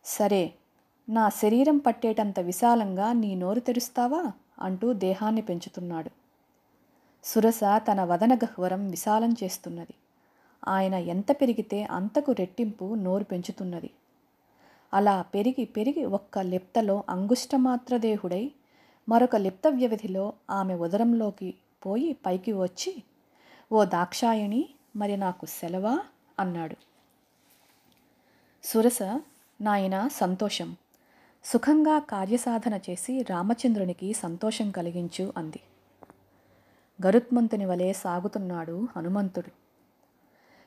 సరే 0.06 0.54
నా 1.10 1.30
శరీరం 1.30 1.78
పట్టేటంత 1.78 2.40
విశాలంగా 2.40 3.14
నీ 3.14 3.36
నోరు 3.36 3.60
తెరుస్తావా? 3.60 4.32
అంటూ 4.60 4.94
దేహాన్ని 4.94 5.42
పెంచుతున్నాడు. 5.42 6.23
సురస 7.24 7.60
తన 7.78 8.04
వదన 8.04 8.36
గహ్వరం 8.36 8.90
విశాలం 8.90 9.36
చేస్తున్నది. 9.44 9.94
ఆయన 10.68 10.94
ఎంత 10.94 11.32
పెరిగితే 11.32 11.84
అంతకు 11.84 12.32
రెట్టింపు 12.32 12.96
నోరు 12.96 13.24
పెంచుతున్నది. 13.24 13.90
అలా 14.94 15.22
పెరిగి 15.22 15.66
పెరిగి 15.66 16.06
ఒక్క 16.06 16.40
లిప్తలో 16.40 17.04
అంగుష్టమాత్రదేహుడై 17.10 18.52
మరొక 19.10 19.36
లిప్త 19.36 19.68
వ్యవధిలో 19.68 20.34
ఆమె 20.50 20.74
ఉదరంలోకి 20.76 21.54
పోయి 21.86 22.14
పైకి 22.14 22.54
వచ్చి 22.54 23.04
ఓ 23.72 23.86
దాక్షాయణి 23.86 24.70
మరి 24.96 25.18
నాకు 25.18 25.46
సెలవా 25.46 26.00
అన్నాడు. 26.40 26.76
సురస 28.64 29.04
నాయన 29.62 30.08
సంతోషం. 30.08 30.76
సుఖంగా 31.46 32.00
కార్యసాధన 32.00 32.80
చేసి 32.90 33.22
రామచంద్రునికి 33.22 34.14
సంతోషం 34.14 34.72
కలిగించు 34.72 35.34
అంది. 35.38 35.60
గరుత్మంతుని 37.02 37.66
వలె 37.66 37.94
సాగుతున్నాడు 37.94 38.88
హనుమంతుడు. 38.98 39.52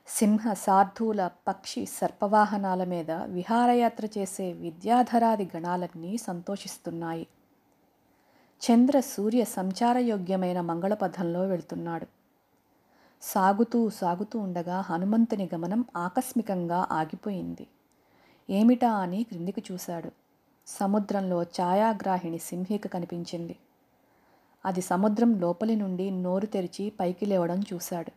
సింహ 0.06 0.52
సార్థూల 0.52 1.30
పక్షి 1.48 1.86
సర్పవాహనాల 1.86 2.84
మీద 2.84 3.10
విహారయాత్ర 3.10 4.08
చేసే 4.18 4.52
విద్యాధరాది 4.52 5.50
గణాలన్నీ 5.56 6.18
సంతోషిస్తున్నాయి. 6.18 7.26
చంద్ర 8.62 9.00
సూర్య 9.00 9.44
సంచారయోగ్యమైన 9.44 10.60
మంగళపథంలో 10.60 11.40
వెళ్తున్నాడు. 11.40 12.06
సాగుతూ 13.22 13.90
సాగుతూ 13.90 14.38
ఉండగా 14.38 14.80
హనుమంతుని 14.80 15.50
గమనం 15.54 15.84
ఆకస్మికంగా 15.96 16.86
ఆగిపోయింది. 16.92 17.66
ఏమిటా 18.50 18.92
అని 18.92 19.22
క్రిందికి 19.22 19.62
చూశాడు. 19.72 20.10
సముద్రంలో 20.66 21.42
ఛాయాగ్రాహిణి 21.42 22.38
సింహిక 22.38 22.86
కనిపించింది. 22.86 23.56
అది 24.64 24.80
సముద్రం 24.80 25.40
లోపలి 25.40 25.76
నుండి 25.76 26.10
నోరు 26.10 26.46
తెరిచి 26.46 26.90
పైకి 26.90 27.26
లేవడం 27.26 27.60
చూశాడు. 27.60 28.12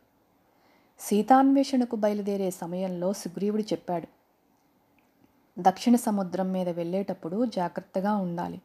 సీతాన్వేషణకు 1.00 1.96
బయలుదేరే 1.96 2.52
సమయంలో 2.52 3.14
సుగ్రీవుడు 3.14 3.62
చెప్పాడు. 3.62 4.08
దక్షిణ 5.60 5.96
సముద్రం 5.96 6.52
మీద 6.52 6.70
వెళ్ళేటప్పుడు 6.70 7.46
జాగ్రత్తగా 7.46 8.16
ఉండాలి. 8.16 8.62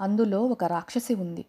అందులో 0.00 0.44
ఒక 0.44 0.64
రాక్షసి 0.64 1.14
ఉంది. 1.14 1.44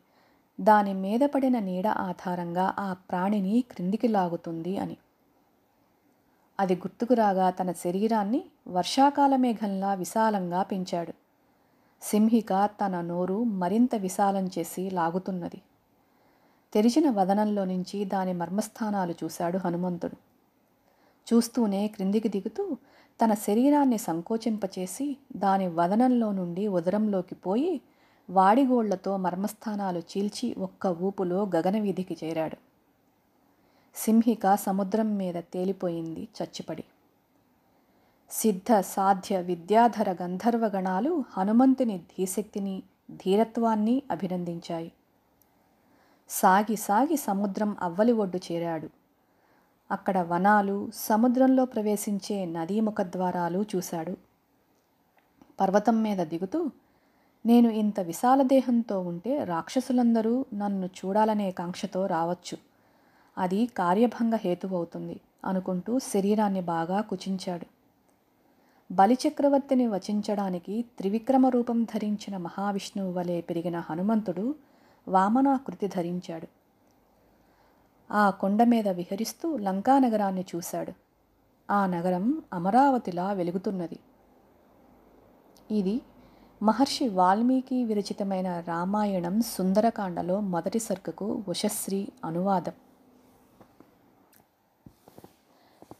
దాని 0.62 0.94
మీద 0.94 1.20
పడిన 1.20 1.60
నీడ 1.60 1.88
ఆధారంగా 1.88 2.76
ఆ 2.80 2.94
ప్రాణిని 2.94 3.64
క్రిందికి 3.72 4.08
లాగుతుంది 4.08 4.78
అని. 4.78 4.98
అది 6.60 6.76
గుర్తుకు 6.76 7.14
రాగా 7.14 7.50
తన 7.50 7.72
శరీరాన్ని 7.72 8.46
వర్షాకాల 8.68 9.36
మేఘంలా 9.36 9.94
విశాలంగా 9.94 10.64
పెంచాడు. 10.64 11.14
సింహిక 12.02 12.70
తన 12.82 13.02
నోరు 13.02 13.44
మరింత 13.44 13.96
విశాలం 13.96 14.50
చేసి 14.58 14.90
లాగుతున్నది. 14.90 15.62
తెరిచిన 16.74 17.10
వదనంలో 17.10 17.66
నుంచి 17.66 18.06
దాని 18.06 18.34
మర్మస్థానాలు 18.34 19.16
చూశాడు 19.24 19.58
హనుమంతుడు. 19.58 20.16
చూస్తూనే 21.28 21.88
క్రిందికి 21.88 22.30
దిగుతూ 22.30 22.78
తన 23.22 23.34
శరీరాన్ని 23.34 23.98
సంకోచింపచేసి 23.98 25.18
దాని 25.36 25.68
వదనంలో 25.68 26.32
నుండి 26.32 26.68
ఉదరంలోకి 26.68 27.36
పోయి 27.36 27.82
వాడిగోళ్ళతో 28.30 29.18
మర్మస్థానాలు 29.18 30.00
చీల్చి 30.00 30.56
ఒక్క 30.58 30.88
ఊపులో 30.88 31.50
గగనవీధికి 31.56 32.18
చేరాడు. 32.24 32.58
సింహిక 33.96 34.56
సముద్రం 34.56 35.18
మీద 35.18 35.36
తేలిపోయింది 35.36 36.28
చచ్చిపడి. 36.44 36.84
సిద్ధ 38.30 38.80
సాధ్య 38.80 39.42
విద్యాధర 39.42 40.16
గంధర్వగణాలు 40.24 41.24
హనుమంతుని 41.30 41.98
ధీశక్తిని 41.98 42.84
ధీరత్వాన్ని 43.12 44.02
అభినందించాయి. 44.12 44.92
సాగి 46.30 46.76
సాగి 46.76 47.18
సముద్రం 47.18 47.78
అవ్వలి 47.82 48.12
ఒడ్డు 48.12 48.38
చేరాడు. 48.38 48.90
అక్కడ 49.92 50.22
వనాలు 50.22 50.90
సముద్రంలో 50.96 51.66
ప్రవేశించే 51.66 52.46
నదీ 52.46 52.80
ముఖద్వారాలు 52.80 53.66
చూశాడు. 53.76 54.18
పర్వతం 55.60 56.04
మీద 56.04 56.18
దిగుతూ 56.18 56.72
నేను 57.46 57.70
ఇంత 57.70 58.00
విశాల 58.00 58.42
దేహంతో 58.42 59.00
ఉంటే 59.00 59.44
రాక్షసులందరూ 59.44 60.46
నన్ను 60.54 60.86
చూడాలనే 60.86 61.52
కాంక్షతో 61.52 62.06
రావచ్చు. 62.06 62.58
అది 63.38 63.66
కార్యభంగ 63.66 64.36
హేతువవుతుంది 64.36 65.20
అనుకుంటూ 65.46 66.00
శరీరాన్ని 66.00 66.62
బాగా 66.62 67.02
కుచించాడు. 67.02 67.77
బలిచక్రవర్తిని 68.92 69.88
వచించడానికి 69.88 70.86
త్రివిక్రమ 70.98 71.48
రూపం 71.48 71.84
ధరించిన 71.84 72.38
మహావిష్ణువు 72.38 73.12
వలె 73.12 73.42
పెరిగిన 73.42 73.80
హనుమంతుడు 73.80 74.56
వామనాకృతి 75.08 75.88
ధరించాడు. 75.88 76.48
ఆ 78.12 78.30
కొండ 78.30 78.64
మీద 78.64 78.88
విహరిస్తూ 78.88 79.58
లంకానగరాన్ని 79.58 80.46
చూశాడు. 80.56 80.94
ఆ 81.72 81.86
నగరం 81.86 82.42
అమరావతిలా 82.54 83.32
వెలుగుతున్నది. 83.32 84.00
ఇది 85.72 86.02
మహర్షి 86.64 87.10
వాల్మీకి 87.10 87.84
విరచితమైన 87.84 88.60
రామాయణం 88.60 89.42
సుందరకాండలో 89.42 90.40
మొదటి 90.40 90.80
సర్గకు 90.80 91.44
ఉషశ్రీ 91.48 92.08
అనువాదం. 92.26 92.72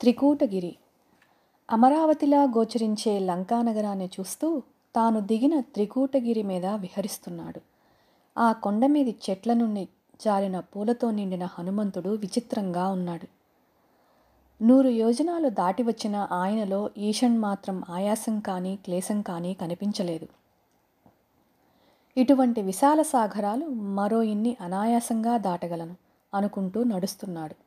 త్రికూటగిరి 0.02 0.76
అమరావతిలా 1.70 2.44
గోచరించే 2.44 3.20
లంకానగరాన్ని 3.20 4.10
చూస్తూ 4.20 4.62
తాను 4.96 5.20
దిగిన 5.20 5.60
త్రికూటగిరి 5.60 6.44
మీద 6.44 6.66
విహరిస్తున్నాడు. 6.66 7.62
ఆ 8.38 8.52
కొండ 8.52 8.86
మీది 8.86 9.16
చెట్ల 9.30 9.54
నుండి 9.54 9.88
జారిన 10.22 10.60
పూలతో 10.60 11.12
నిండిన 11.12 11.46
హనుమంతుడు 11.46 12.10
విచిత్రంగా 12.10 12.88
ఉన్నాడు. 12.88 13.28
నూరు 14.62 14.88
యోజనాలు 14.88 15.50
దాటి 15.50 15.84
వచ్చిన 15.84 16.28
ఆయనలో 16.32 16.90
ఈషన్ 16.98 17.38
మాత్రం 17.38 17.84
ఆయాసం 17.90 18.40
కానీ 18.40 18.76
క్లేశం 18.76 19.22
కానీ 19.22 19.54
కనిపించలేదు. 19.54 20.28
ఇటువంటి 22.18 22.62
విశాల 22.62 23.02
సాగరాలు 23.02 23.66
మరో 23.68 24.24
ఇన్ని 24.24 24.58
అనాయాసంగా 24.62 25.38
దాటగలను 25.38 25.96
అనుకుంటూ 26.34 26.84
నడుస్తున్నాడు. 26.84 27.67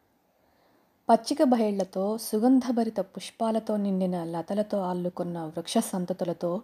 పచ్చిక 1.11 1.43
బయళ్ళతో 1.43 2.19
సుగంధభరిత 2.19 3.01
పుష్పాలతో 3.01 3.77
నిండిన 3.77 4.25
లతలతో 4.25 4.83
అల్లుకున్న 4.83 5.39
వృక్ష 5.39 5.79
సంతతులతో 5.79 6.63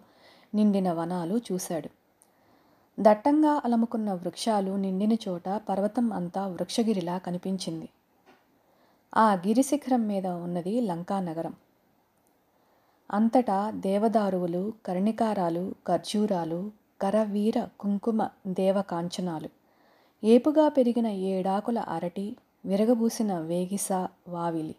నిండిన 0.55 0.91
వనాలు 0.91 1.37
చూశాడు. 1.37 1.89
దట్టంగా 2.99 3.61
అలముకున్న 3.65 4.13
వృక్షాలు 4.13 4.71
నిండిన 4.71 5.13
చోట 5.13 5.61
పర్వతం 5.69 6.13
అంతా 6.13 6.47
వృక్షగిరిలా 6.47 7.17
కనిపించింది. 7.17 7.89
ఆ 9.17 9.33
గిరిశిఖరం 9.33 10.07
మీద 10.07 10.27
ఉన్నది 10.27 10.81
లంకా 10.81 11.19
నగరం 11.19 11.53
అంతటా 13.11 13.71
దేవదారువులు 13.71 14.73
కర్ణికారాలు 14.85 15.75
ఖర్జూరాలు 15.87 16.71
కరవీర 17.01 17.67
కుంకుమ 17.79 18.29
దేవకాంచనాలు. 18.47 19.49
ఏపుగా 20.23 20.69
పెరిగిన 20.69 21.07
ఏడాకుల 21.07 21.79
అరటి 21.79 22.35
విరగబూసిన 22.65 23.39
వేగిస 23.39 23.91
వావిలి. 24.27 24.75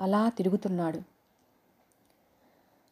అలా 0.00 0.28
తిరుగుతున్నాడు. 0.28 1.00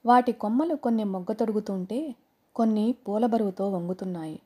వాటి 0.07 0.33
కొమ్మలు 0.33 0.75
కొన్ని 0.75 1.05
మొగ్గ 1.05 1.33
తొడుగుతుంటే 1.33 2.14
కొన్ని 2.55 2.92
పూలబరువుతో 2.92 3.71
వంగుతున్నాయి. 3.71 4.40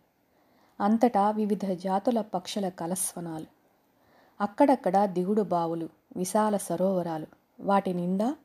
అంతటా 0.81 1.31
వివిధ 1.31 1.65
జాతుల 1.65 2.21
పక్షుల 2.21 2.69
కలస్వనాలు. 2.69 3.47
అక్కడక్కడ 4.41 5.05
దిగుడు 5.05 5.43
బావులు 5.43 5.89
విశాల 6.17 6.57
సరోవరాలు. 6.57 7.27
వాటి 7.61 7.95
నిండా 7.95 8.37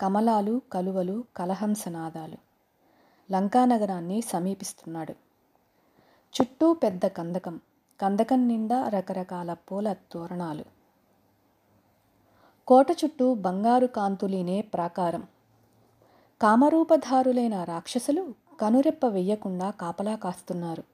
కమలాలు 0.00 0.60
కలువలు 0.72 1.24
కలహంసనాదాలు. 1.36 2.36
లంకానగరాన్ని 3.32 4.22
సమీపిస్తున్నాడు. 4.22 5.12
చుట్టూ 6.40 6.74
పెద్ద 6.74 7.06
కందకం. 7.06 7.60
కందకం 8.00 8.48
నిండా 8.48 8.88
రకరకాల 8.88 9.52
పూల 9.52 9.92
తోరణాలు. 10.12 10.64
కోట 12.66 12.86
చుట్టూ 12.90 13.34
బంగారు 13.34 13.86
కాంతులీనే 13.86 14.60
ప్రాకారం. 14.60 15.22
కామరూపధారులైన 16.42 17.64
రాక్షసులు 17.64 18.34
కనురెప్ప 18.60 19.06
వెయ్యకుండా 19.06 19.70
కాపలా 19.70 20.16
కాస్తున్నారు. 20.16 20.84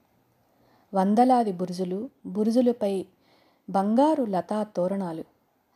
వందలాది 0.93 1.51
బురుజులు 1.51 2.09
బురుజులపై 2.25 3.05
బంగారు 3.69 4.23
లతా 4.23 4.63
తోరణాలు 4.63 5.23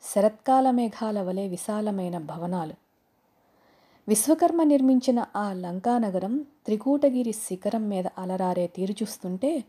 శరత్కాల 0.04 0.72
మేఘాల 0.72 1.22
వలె 1.22 1.48
విశాలమైన 1.48 2.18
భవనాలు. 2.18 2.74
విశ్వకర్మ 4.08 4.64
నిర్మించిన 4.64 5.26
ఆ 5.36 5.54
లంకానగరం 5.54 6.38
త్రికూటగిరి 6.66 7.32
శిఖరం 7.32 7.90
మీద 7.90 8.04
అలరారే 8.18 8.68
తీరు 8.68 8.92
చూస్తుంటే 8.92 9.64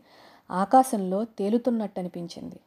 ఆకాశంలో 0.51 1.23
తేలుతున్నట్టనిపించింది. 1.23 2.59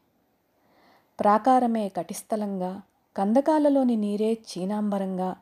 ప్రాకారమే 1.20 1.88
కటిస్థలంగా 1.88 2.82
కందకాలలోని 3.16 3.96
నీరే 3.96 4.32
చీనాంబరంగా 4.32 5.36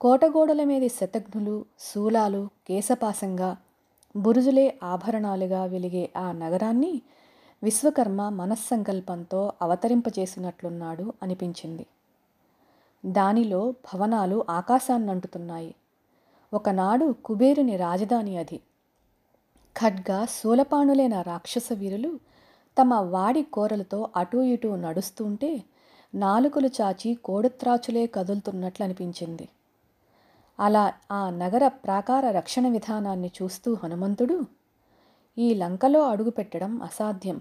కోటగోడల 0.00 0.64
మీది 0.64 0.88
శతఘ్నులు 0.88 1.64
శూలాలు 1.78 2.48
కేశపాసంగా 2.68 3.56
బురుజులే 4.16 4.78
ఆభరణాలుగా 4.82 5.64
వెలిగే 5.64 6.10
ఆ 6.16 6.32
నగరాన్ని 6.32 7.02
విశ్వకర్మ 7.62 8.28
మనస్సంకల్పంతో 8.28 9.52
అవతరింపచేసినట్లున్నాడు 9.62 11.12
అనిపించింది. 11.22 11.86
దానిలో 13.06 13.70
భవనాలు 13.70 14.44
ఆకాశాన్నంటుతున్నాయి. 14.50 15.74
ఒకనాడు 16.54 17.14
కుబేరుని 17.24 17.76
రాజధాని 17.76 18.36
అది. 18.36 18.60
ఖడ్గ 19.76 20.24
శూలపాణులైన 20.24 21.22
రాక్షస 21.22 21.68
వీరులు 21.72 22.10
తమ 22.76 22.94
వాడి 22.94 23.42
కోరలతో 23.42 24.08
అటూ 24.16 24.42
ఇటూ 24.42 24.76
నడుస్తుంటే 24.76 25.50
నాలుకలు 26.14 26.70
చాచి 26.78 27.14
కోడత్రాచులే 27.24 28.06
కదులుతున్నట్లు 28.06 28.84
అనిపించింది. 28.84 29.48
అలా 30.58 30.84
ఆ 31.12 31.30
నగర 31.30 31.68
ప్రాకార 31.68 32.30
రక్షణ 32.30 32.68
విధానాన్ని 32.68 33.30
చూస్తూ 33.38 33.76
హనుమంతుడు 33.84 34.38
ఈ 35.38 35.54
లంకలో 35.54 36.02
అడుగుపెట్టడం 36.08 36.82
అసాధ్యం. 36.82 37.38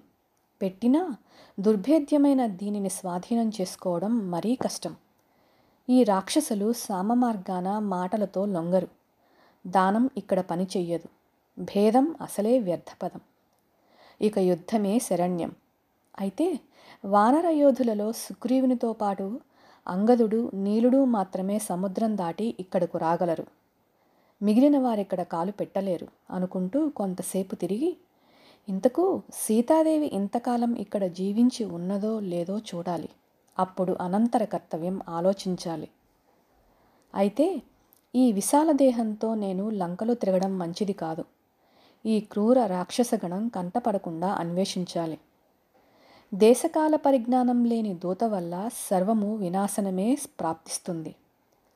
పెట్టినా 0.62 1.04
దుర్భేద్యమైన 1.60 2.46
దీనిని 2.46 2.90
స్వాధీనం 2.90 3.50
చేసుకోవడం 3.50 4.32
మరీ 4.32 4.56
కష్టం. 4.56 4.96
ఈ 5.90 6.04
రాక్షసులు 6.04 6.74
సామమార్గాన 6.74 7.80
మాటలతో 7.80 8.46
లొంగరు. 8.46 8.90
దానం 9.66 10.10
ఇక్కడ 10.18 10.40
పని 10.40 10.68
చెయ్యదు. 10.78 11.10
భేదం 11.60 12.16
అసలే 12.22 12.60
వ్యర్థపదం. 12.60 13.20
ఇక 14.22 14.38
యుద్ధమే 14.38 15.00
శరణ్యం. 15.00 15.52
అయితే 16.20 16.60
వానర 17.06 17.48
యోధులలో 17.50 18.12
సుగ్రీవునితో 18.12 18.94
పాటు 18.94 19.40
అంగదుడు 19.88 20.52
నీలుడు 20.54 21.06
మాత్రమే 21.06 21.60
సముద్రం 21.60 22.18
దాటి 22.18 22.56
ఇక్కడకు 22.60 22.98
రాగలరు. 22.98 23.48
మిగిలిన 24.42 24.78
వారిక్కడ 24.78 25.22
కాలు 25.22 25.52
పెట్టలేరు 25.52 26.08
అనుకుంటూ 26.32 26.90
కొంతసేపు 26.90 27.56
తిరిగి 27.56 27.98
ఇంతకు 28.70 29.22
సీతాదేవి 29.34 30.08
ఇంతకాలం 30.08 30.76
ఇక్కడ 30.76 31.06
జీవించి 31.06 31.66
ఉన్నదో 31.66 32.20
లేదో 32.20 32.58
చూడాలి. 32.58 33.10
అప్పుడు 33.60 33.98
అనంతర 34.02 34.44
కర్తవ్యం 34.44 35.02
ఆలోచించాలి. 35.10 35.88
అయితే 37.16 37.62
ఈ 38.16 38.32
విశాల 38.32 38.72
దేహంతో 38.72 39.36
నేను 39.36 39.70
లంకలో 39.70 40.14
తిరగడం 40.14 40.58
మంచిది 40.58 40.94
కాదు. 40.94 41.26
ఈ 42.08 42.20
క్రూర 42.20 42.66
రాక్షసగణం 42.66 43.48
కంటపడకుండా 43.48 44.28
అన్వేషించాలి. 44.28 45.18
దేశకాల 46.34 46.96
పరిజ్ఞానం 46.96 47.66
లేని 47.66 47.94
దూత 47.94 48.24
వల్ల 48.24 48.70
సర్వము 48.74 49.36
వినాశనమే 49.36 50.18
ప్రాప్తిస్తుంది. 50.40 51.16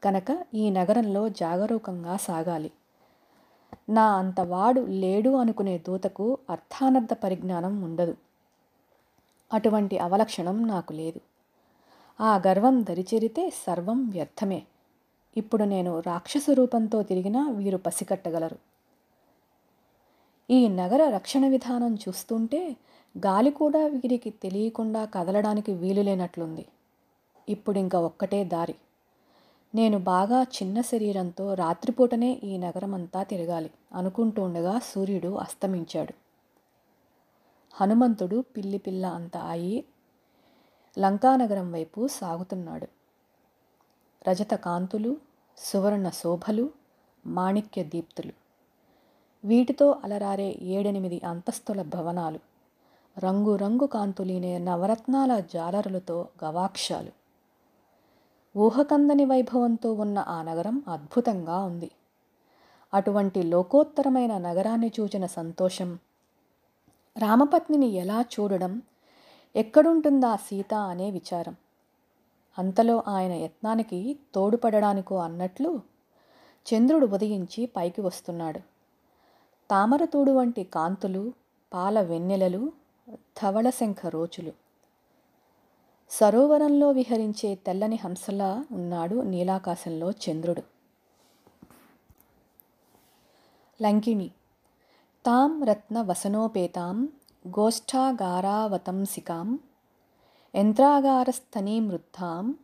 కనుక 0.03 0.45
ఈ 0.53 0.69
నగరంలో 0.69 1.29
జాగరూకంగా 1.29 2.17
సాగాలి. 2.17 2.71
నా 3.89 4.15
అంతవాడు 4.15 4.81
లేడు 4.81 5.29
అనుకునే 5.29 5.77
దూతకు 5.77 6.37
అర్థానర్థ 6.49 7.13
పరిజ్ఞానం 7.13 7.81
ఉండదు. 7.81 8.17
అటువంటి 9.53 9.97
అవలక్షణం 9.97 10.67
నాకు 10.67 10.93
లేదు. 10.93 11.19
ఆ 12.23 12.41
గర్వం 12.47 12.83
దరిచేరితే 12.83 13.49
సర్వం 13.49 14.09
వ్యర్థమే. 14.09 14.63
ఇప్పుడు 15.37 15.63
నేను 15.63 15.99
రాక్షస 15.99 16.45
రూపంతో 16.53 17.03
తిరిగినా 17.03 17.49
వీరు 17.49 17.77
పసికట్టగలరు. 17.77 18.70
ఈ 20.51 20.67
నగర 20.67 21.09
రక్షణ 21.09 21.47
విధానం 21.47 21.95
చూస్తుంటే 21.95 22.75
గాలి 23.17 23.51
కూడా 23.51 23.87
వీరికి 23.87 24.29
తెలియకుండా 24.29 25.05
కదలడానికి 25.05 25.71
వీలులేనట్లుంది 25.73 26.65
ఇప్పుడు 27.49 27.79
ఇంకా 27.79 27.99
ఒక్కటే 27.99 28.43
దారి. 28.43 28.75
నేను 29.75 29.99
బాగా 29.99 30.43
చిన్న 30.43 30.81
శరీరంతో 30.81 31.53
రాత్రిపూటనే 31.53 32.41
ఈ 32.43 32.57
నగరమంతా 32.57 33.23
తిరగాలి 33.23 33.71
అనుకుంటూ 33.93 34.43
ఉండగా 34.43 34.79
సూర్యుడు 34.79 35.31
అస్తమించాడు. 35.35 36.13
హనుమంతుడు 37.73 38.41
పిల్లి 38.41 38.77
పిల్ల 38.77 39.05
అంత 39.05 39.37
అయి 39.37 39.85
లంకానగరం 40.99 41.71
వైపు 41.71 42.07
సాగుతున్నాడు. 42.07 42.87
రజత 44.27 44.53
కాంతులు 44.53 45.17
సువర్ణ 45.57 46.09
శోభలు 46.09 46.69
మాణిక్య 47.25 47.83
దీప్తులు 47.83 48.40
వీటితో 49.45 49.95
అలరారే 50.04 50.58
ఏడెనిమిది 50.62 51.21
అంతస్తుల 51.25 51.82
భవనాలు. 51.82 52.39
రంగురంగు 53.19 53.86
కాంతులీనే 53.86 54.58
నవరత్నాల 54.58 55.39
జాలరులతో 55.39 56.27
గవాక్షాలు. 56.43 57.12
ఊహకందని 58.58 59.25
వైభవంతో 59.25 59.93
ఉన్న 59.93 60.19
ఆ 60.19 60.41
నగరం 60.41 60.84
అద్భుతంగా 60.88 61.63
ఉంది. 61.63 61.91
అటువంటి 62.93 63.43
లోకోత్తరమైన 63.43 64.38
నగరాన్ని 64.38 64.91
చూచిన 64.99 65.25
సంతోషం 65.25 65.99
రామపత్నిని 67.17 67.86
ఎలా 67.86 68.21
చూడడం 68.21 68.82
ఎక్కడుంటుందా 69.56 70.36
సీత 70.36 70.73
అనే 70.73 71.12
విచారం. 71.12 71.56
అంతలో 72.60 73.04
ఆయన 73.08 73.32
యత్నానికి 73.32 74.19
తోడుపడడానికో 74.36 75.15
అన్నట్లు 75.15 75.82
చంద్రుడు 76.73 77.06
ఉదయించి 77.06 77.65
పైకి 77.65 78.01
వస్తున్నాడు. 78.01 78.70
తామరతోడు 79.71 80.31
వంటి 80.31 80.63
కాంతులు 80.63 81.34
పాల 81.73 82.01
వెన్నెలలు 82.01 82.71
ధవళశంఖ 83.12 83.95
రోచులు 84.05 84.51
సరోవరంలో 86.10 86.91
విహరించే 86.91 87.55
తెల్లని 87.55 87.95
హంసలా 87.95 88.65
ఉన్నాడు 88.71 89.21
నీలాకాశంలో 89.21 90.12
చంద్రుడు. 90.12 90.62
లంకిణి 93.81 94.31
తాం 95.25 95.63
రత్న 95.63 96.01
వసనోపేతాం 96.01 97.10
గోష్ఠాగారావతంసికాం 97.47 99.60
యంత్రాగారస్థనీమృద్ధాం 100.55 102.55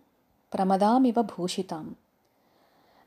ప్రమదామివ 0.54 1.22
భూషితాం. 1.22 1.96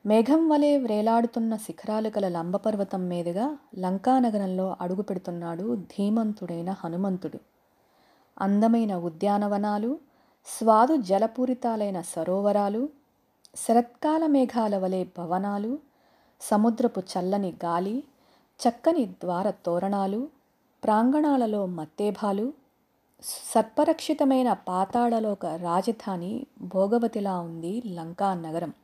మేఘం 0.05 0.49
వలె 0.49 0.77
వ్రేలాడుతున్న 0.77 1.57
శిఖరాలు 1.57 2.09
గల 2.09 2.29
లంబపర్వతం 2.29 3.09
మీదుగా 3.09 3.59
లంకానగరంలో 3.79 4.77
అడుగు 4.81 5.03
పెడుతున్నాడు 5.03 5.77
ధీమంతుడైన 5.77 6.71
హనుమంతుడు. 6.71 7.39
అందమైన 8.41 8.97
ఉద్యానవనాలు 8.97 9.99
స్వాదు 10.47 10.97
జలపూరితాలైన 10.97 12.01
సరోవరాలు 12.01 12.89
శరత్కాల 13.57 14.27
మేఘాల 14.27 14.77
వలె 14.79 15.05
భవనాలు 15.19 15.79
సముద్రపు 16.41 17.01
చల్లని 17.01 17.53
గాలి 17.65 18.05
చక్కని 18.61 19.07
ద్వార 19.07 19.51
తోరణాలు 19.51 20.29
ప్రాంగణాలలో 20.85 21.67
మత్తేభాలు 21.67 22.53
సర్పరక్షితమైన 23.23 24.53
పాతాళలోక 24.53 25.47
రాజధాని 25.47 26.47
భోగవతిలా 26.63 27.41
ఉంది 27.41 27.83
లంకా 27.87 28.35
నగరం. 28.35 28.80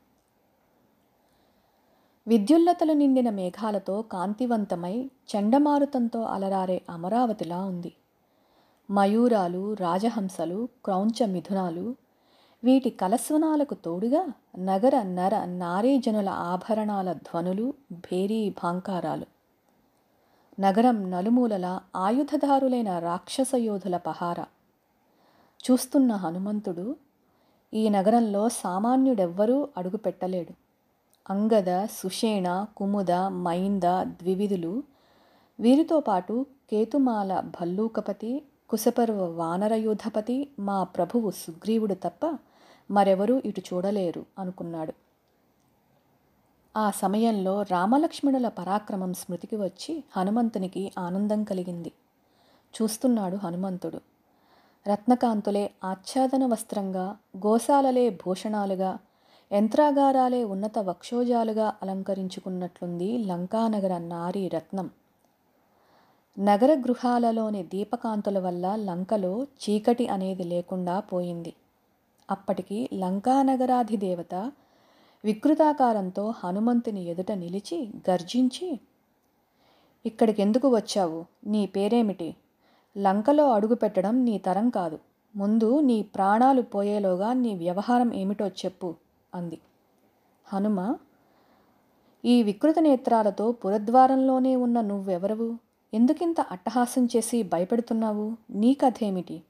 విద్యుల్లతలు 2.27 2.93
నిండిన 2.93 3.29
మేఘాలతో 3.29 4.01
కాంతివంతమై 4.01 5.11
చండమారుతంతో 5.29 6.21
అలరారే 6.21 6.81
అమరావతిలా 6.89 7.65
ఉంది. 7.65 7.93
మయూరాలు 8.91 9.73
రాజహంసలు 9.73 10.69
క్రౌంచ 10.85 11.25
మిథునాలు 11.25 11.95
వీటి 12.63 12.89
కలస్వనాలకు 12.89 13.73
తోడుగా 13.73 14.27
నగర 14.57 15.01
నర 15.01 15.45
నారీజనుల 15.45 16.29
ఆభరణాల 16.29 17.13
ధ్వనులు 17.13 17.73
భేరీ 17.91 18.49
భాంకారాలు. 18.49 19.25
నగరం 20.59 21.11
నలుమూలల 21.11 21.79
ఆయుధదారులైన 21.95 22.99
రాక్షస 22.99 23.55
యోధుల 23.55 23.97
పహార. 23.97 24.39
చూస్తున్న 25.65 26.11
హనుమంతుడు 26.11 26.95
ఈ 27.73 27.89
నగరంలో 27.89 28.49
సామాన్యుడెవ్వరూ 28.49 29.67
అడుగుపెట్టలేడు. 29.77 30.66
అంగద 31.29 31.85
సుషేణ 31.85 32.65
కుముద 32.77 33.11
మైంద 33.27 33.83
ద్వివిధులు. 34.03 34.83
వీరితో 35.59 35.99
పాటు 35.99 36.45
కేతుమాల 36.71 37.39
భల్లూకపతి 37.39 38.45
కుశపర్వ 38.69 39.25
వానరయూధపతి 39.25 40.49
మా 40.59 40.83
ప్రభువు 40.83 41.31
సుగ్రీవుడు 41.31 41.93
తప్ప 41.93 42.37
మరెవరూ 42.91 43.41
ఇటు 43.45 43.61
చూడలేరు 43.73 44.25
అనుకున్నాడు. 44.39 44.93
ఆ 46.77 46.91
సమయంలో 46.91 47.61
రామలక్ష్మణుల 47.61 48.47
పరాక్రమం 48.47 49.13
స్మృతికి 49.13 49.55
వచ్చి 49.55 50.03
హనుమంతునికి 50.17 50.91
ఆనందం 50.99 51.43
కలిగింది. 51.43 51.91
చూస్తున్నాడు 52.81 53.35
హనుమంతుడు. 53.35 54.01
రత్నకాంతులే 54.87 55.71
ఆచ్ఛాదన 55.83 56.45
వస్త్రంగా 56.45 57.17
గోశాలలే 57.37 58.09
భూషణాలుగా 58.09 58.97
యంత్రాగారాలే 59.51 60.43
ఉన్నత 60.43 60.79
వక్షోజాలుగా 60.79 61.73
అలంకరించుకున్నట్లుంది 61.81 63.17
లంకానగర 63.17 63.97
నారీ 63.97 64.47
రత్నం. 64.47 64.89
నగర 66.39 66.73
గృహాలలోని 66.73 67.63
దీపకాంతుల 67.63 68.39
వల్ల 68.39 68.75
లంకలో 68.75 69.43
చీకటి 69.43 70.07
అనేది 70.07 70.43
లేకుండా 70.43 70.99
పోయింది. 70.99 71.53
అప్పటికి 72.31 72.89
లంకానగరాధిదేవత 72.93 74.51
వికృతాకారంతో 75.23 76.33
హనుమంతుని 76.43 77.03
ఎదుట 77.03 77.31
నిలిచి 77.31 77.91
గర్జించి 78.09 78.79
ఇక్కడికి 80.05 80.41
ఎందుకు 80.41 80.75
వచ్చావు? 80.75 81.25
నీ 81.45 81.65
పేరేమిటి? 81.65 82.35
లంకలో 82.97 83.51
అడుగుపెట్టడం 83.51 84.25
నీ 84.25 84.37
తరం 84.37 84.69
కాదు. 84.69 84.99
ముందు 85.35 85.79
నీ 85.79 86.01
ప్రాణాలు 86.01 86.61
పోయేలోగా 86.61 87.33
నీ 87.33 87.55
వ్యవహారం 87.55 88.13
ఏమిటో 88.13 88.47
చెప్పు. 88.47 88.95
అంది. 89.37 89.59
హనుమ 90.45 90.95
ఈ 92.25 92.43
వికృత 92.43 92.79
నేత్రాలతో 92.79 93.51
పురద్వారంలోనే 93.51 94.55
ఉన్న 94.55 94.81
నువ్వెవరవు? 94.81 95.57
ఎందుకింత 95.93 96.41
అట్టహాసం 96.41 97.05
చేసి 97.05 97.43
భయపెడుతున్నావు? 97.43 98.37
నీ 98.49 98.73
కథేమిటి? 98.73 99.43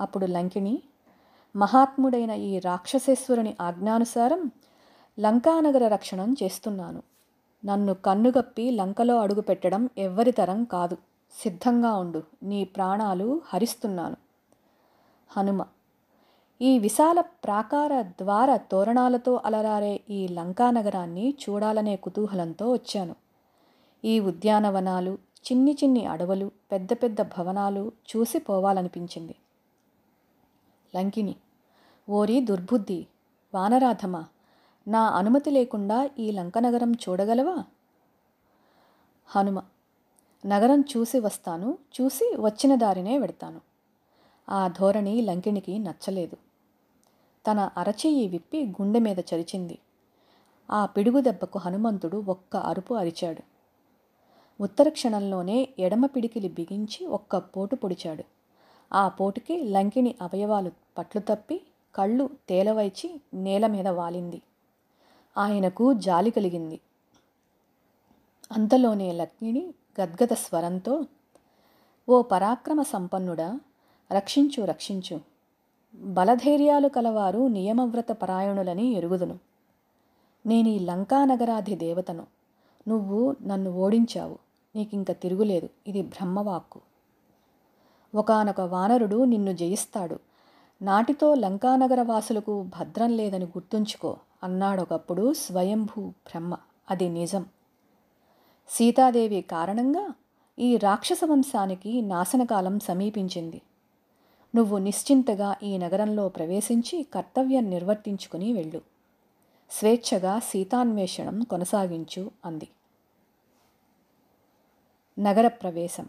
అప్పుడు 0.00 0.26
లంకిణి 0.26 0.82
మహాత్ముడైన 1.56 2.30
ఈ 2.30 2.58
రాక్షసేశ్వరుని 2.58 3.56
ఆజ్ఞానుసారం 3.60 4.50
లంకానగర 5.20 5.88
రక్షణం 5.88 6.36
చేస్తున్నాను. 6.42 7.02
నన్ను 7.64 7.94
కన్నుగప్పి 7.94 8.70
లంకలో 8.70 9.18
అడుగుపెట్టడం 9.20 9.88
ఎవ్వరితరం 9.98 10.64
కాదు. 10.64 10.96
సిద్ధంగా 11.42 11.92
ఉండు. 11.94 12.22
నీ 12.42 12.64
ప్రాణాలు 12.64 13.40
హరిస్తున్నాను. 13.44 14.16
హనుమ 15.30 15.64
ఈ 16.62 16.78
విశాల 16.78 17.20
ప్రాకార 17.20 18.02
ద్వార 18.02 18.56
తోరణాలతో 18.56 19.40
అలరారే 19.44 20.00
ఈ 20.10 20.28
లంకానగరాన్ని 20.28 21.34
చూడాలనే 21.42 21.96
కుతూహలంతో 21.96 22.72
వచ్చాను. 22.72 23.16
ఈ 24.04 24.20
ఉద్యానవనాలు 24.20 25.18
చిన్ని 25.46 25.76
చిన్ని 25.84 26.06
అడవులు 26.06 26.50
పెద్ద 26.72 26.92
పెద్ద 26.92 27.22
భవనాలు 27.22 27.92
చూసి 28.10 28.38
పోవాలనిపించింది. 28.38 29.34
లంకిని 30.96 31.36
ఓరి 32.10 32.40
దుర్బుద్ధి 32.40 33.06
వానరాధమ 33.54 34.24
నా 34.88 35.08
అనుమతి 35.08 35.50
లేకుండా 35.50 36.10
ఈ 36.18 36.30
లంకనగరం 36.30 36.92
చూడగలవా? 36.92 37.64
హనుమ 39.26 39.62
నగరం 40.46 40.80
చూసి 40.80 41.20
వస్తాను 41.20 41.78
చూసి 42.00 42.36
వచ్చిన 42.40 42.74
దారినే 42.74 43.18
వెడతాను. 43.18 43.60
ఆ 44.50 44.68
ధోరణి 44.68 45.22
లంకిణికి 45.22 45.78
నచ్చలేదు. 45.78 46.51
తన 47.46 47.70
అరచెయ్యి 47.76 48.28
విప్పి 48.28 48.66
గుండె 48.66 48.98
మీద 48.98 49.18
చరిచింది. 49.18 49.78
ఆ 50.70 50.86
పిడుగు 50.86 51.20
దెబ్బకు 51.20 51.58
హనుమంతుడు 51.58 52.24
ఒక్క 52.28 52.56
అరుపు 52.56 52.94
అరిచాడు. 52.94 53.42
ఉత్తర 54.62 54.88
క్షణంలోనే 54.88 55.68
ఎడమ 55.78 56.06
పిడికిలి 56.06 56.48
బిగించి 56.48 57.06
ఒక్క 57.06 57.36
పోటు 57.36 57.76
పొడిచాడు. 57.76 58.24
ఆ 58.92 59.08
పోటుకి 59.08 59.64
లంకిని 59.64 60.14
అవయవాలు 60.22 60.70
పట్లు 60.98 61.20
తప్పి 61.20 61.60
కళ్ళు 61.94 62.30
తేలవైచి 62.48 63.20
నేల 63.34 63.66
మీద 63.66 63.88
వాలింది. 63.88 64.42
ఆయనకు 65.38 65.92
జాలి 65.92 66.30
కలిగింది. 66.30 66.80
అంతలోనే 68.52 69.12
లక్ష్మిని 69.12 69.74
గద్గద 70.00 70.32
స్వరంతో 70.32 71.04
ఓ 72.08 72.22
పరాక్రమ 72.22 72.82
సంపన్నుడా 72.82 73.60
రక్షించు 74.12 74.64
రక్షించు 74.64 75.31
బలధైర్యాలు 75.94 76.88
కలవారు 76.88 77.38
నియమవ్రత 77.38 78.12
పరాయణులని 78.12 78.92
ఎరుగుదును. 78.92 79.38
నేను 80.46 80.68
ఈ 80.68 80.78
లంకానగరాధి 80.78 81.74
దేవతను. 81.74 82.26
నువ్వు 82.88 83.36
నన్ను 83.42 83.70
ఓడించావు. 83.70 84.38
నీకింక 84.76 85.10
తిరుగులేదు. 85.10 85.68
ఇది 85.86 86.02
బ్రహ్మవాక్కు. 86.02 86.80
ఒకనొక 88.14 88.60
వానరుడు 88.60 89.24
నిన్ను 89.24 89.52
జయిస్తాడు. 89.52 90.18
నాటితో 90.82 91.34
లంకానగర 91.34 92.02
వాసులకు 92.02 92.62
భద్రం 92.62 93.10
లేదని 93.10 93.44
గుర్తుంచుకో 93.44 94.16
అన్నాడొకప్పుడు 94.42 95.32
స్వయంభూ 95.32 96.08
బ్రహ్మ. 96.08 96.56
అది 96.90 97.08
నిజం. 97.08 97.46
సీతాదేవి 98.68 99.40
కారణంగా 99.40 100.14
ఈ 100.58 100.76
రాక్షస 100.76 101.20
వంశానికి 101.24 102.02
నాశనకాలం 102.02 102.80
సమీపించింది. 102.80 103.62
నువ్వు 104.54 104.78
నిశ్చింతగా 104.78 105.56
ఈ 105.62 105.78
నగరంలో 105.78 106.28
ప్రవేశించి 106.28 107.02
కర్తవ్యం 107.02 107.70
నిర్వర్తించుకుని 107.70 108.52
వెళ్ళు. 108.52 108.80
స్వేచ్ఛగా 109.70 110.38
సీతాన్వేషణం 110.38 111.42
కొనసాగించు 111.42 112.30
అంది. 112.44 112.68
నగర 115.18 115.48
ప్రవేశం. 115.48 116.08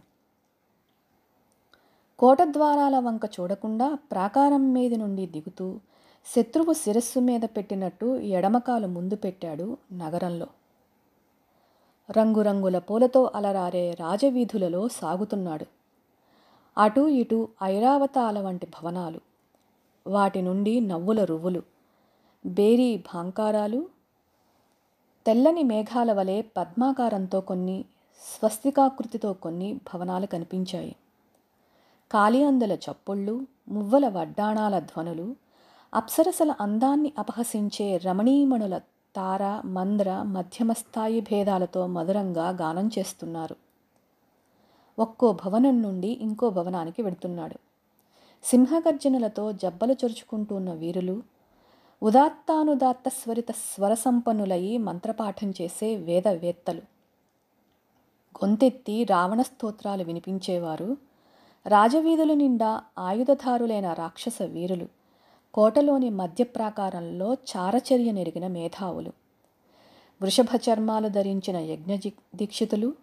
కోటద్వారాల 2.20 3.00
వంక 3.00 3.22
చూడకుండా 3.26 3.98
ప్రాకారం 4.12 4.74
మీద 4.74 4.94
నుండి 4.94 5.26
దిగుతూ 5.26 5.80
శత్రువు 6.36 6.74
శిరస్సు 6.74 7.20
మీద 7.20 7.42
పెట్టినట్టు 7.42 8.06
ఎడమకాలు 8.06 8.88
ముందు 8.88 9.16
పెట్టాడు 9.16 9.78
నగరంలో. 9.94 10.48
రంగురంగుల 12.12 12.78
పూలతో 12.78 13.32
అలరారే 13.36 13.92
రాజవీధులలో 13.92 14.88
సాగుతున్నాడు. 14.88 15.83
అటూ 16.78 17.08
ఇటూ 17.08 17.48
ఐరావతాల 17.64 18.40
వంటి 18.40 18.66
భవనాలు. 18.66 19.20
వాటి 20.08 20.42
నుండి 20.42 20.80
నవ్వుల 20.80 21.24
రువ్వులు. 21.24 21.62
బేరీ 22.46 22.98
భాంకారాలు. 22.98 23.88
తెల్లని 25.28 25.64
మేఘాల 25.64 26.14
వలె 26.14 26.42
పద్మాకారంతో 26.42 27.42
కొన్ని 27.42 27.86
స్వస్తికాకృతితో 28.40 29.34
కొన్ని 29.34 29.74
భవనాలు 29.74 30.26
కనిపించాయి. 30.26 30.96
కాళియందుల 32.12 32.72
చప్పుళ్ళు 32.72 33.48
మువ్వల 33.70 34.08
వడ్డాణాల 34.08 34.80
ధ్వనులు 34.80 35.36
అప్సరసల 35.94 36.56
అందాన్ని 36.62 37.14
అపహసించే 37.20 37.98
రమణీమణుల 37.98 38.78
తార 39.16 39.62
మంద్ర 39.66 40.22
మధ్యమస్థాయి 40.22 41.22
భేదాలతో 41.22 41.88
మధురంగా 41.88 42.50
గానం 42.50 42.90
చేస్తున్నారు. 43.00 43.56
ఒక్కో 45.00 45.34
భవనం 45.34 45.82
నుండి 45.82 46.08
ఇంకో 46.08 46.50
భవనానికి 46.50 47.02
వెడుతున్నాడు. 47.02 47.56
సింహగర్జనలతో 48.44 49.52
జబ్బలు 49.52 49.94
చొరుచుకుంటున్న 49.94 50.74
వీరులు 50.74 51.24
ఉదాత్తానుదాత్త 52.04 53.10
స్వరిత 53.10 53.52
స్వరసంపన్నులయి 53.52 54.78
మంత్రపాఠం 54.78 55.54
చేసే 55.62 55.96
వేదవేత్తలు. 55.96 56.82
గొంతెత్తి 58.38 59.04
రావణ 59.04 59.42
స్తోత్రాలు 59.42 60.04
వినిపించేవారు 60.04 60.98
రాజవీధుల 61.68 62.34
నిండా 62.34 62.84
ఆయుధధారులైన 63.00 63.94
రాక్షస 63.94 64.42
వీరులు 64.42 64.88
కోటలోని 65.54 66.10
మధ్య 66.10 66.44
ప్రాకారంలో 66.44 67.34
చారచర్య 67.34 68.12
నెరిగిన 68.12 68.48
మేధావులు. 68.48 69.12
వృషభ 70.22 70.48
చర్మాలు 70.56 71.08
ధరించిన 71.08 71.58
యజ్ఞ 71.58 71.96
దీక్షితులు 72.36 73.03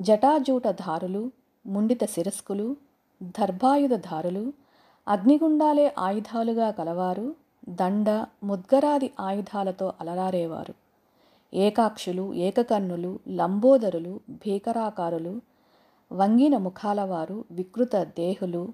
జటాజూటధారులు 0.00 1.30
ముండిత 1.66 2.04
శిరస్కులు 2.04 2.76
దర్భాయుధధారులు 3.22 4.52
అగ్నిగుండాలే 5.08 5.94
ఆయుధాలుగా 5.98 6.70
కలవారు 6.70 7.34
దండ 7.68 8.26
ముద్గరాది 8.44 9.10
ఆయుధాలతో 9.20 9.92
అలరారేవారు. 10.00 10.74
ఏకాక్షులు 11.54 12.34
ఏకకన్నులు 12.34 13.18
లంబోదరులు 13.28 14.20
భీకరాకారులు 14.30 15.40
వంగిన 16.12 16.56
ముఖాలవారు 16.56 17.44
వికృత 17.50 17.96
దేహులు 17.96 18.72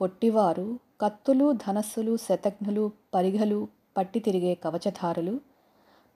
పొట్టివారు 0.00 0.78
కత్తులు 1.00 1.52
ధనస్సులు 1.52 2.16
శతఘ్నులు 2.16 2.90
పరిఘలు 3.14 3.68
పట్టి 3.96 4.20
తిరిగే 4.20 4.54
కవచధారులు 4.54 5.40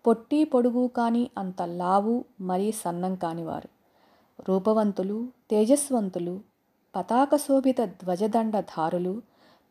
పొట్టి 0.06 0.44
పొడుగు 0.44 0.86
కానీ 0.96 1.30
అంత 1.38 1.62
లావు 1.62 2.24
మరీ 2.40 2.72
సన్నం 2.72 3.14
కానివారు. 3.14 3.68
రూపవంతులు 4.40 5.28
తేజస్వంతులు 5.50 6.40
పతాక 6.96 7.36
శోభిత 7.36 7.80
ధ్వజదండధారులు 7.80 9.22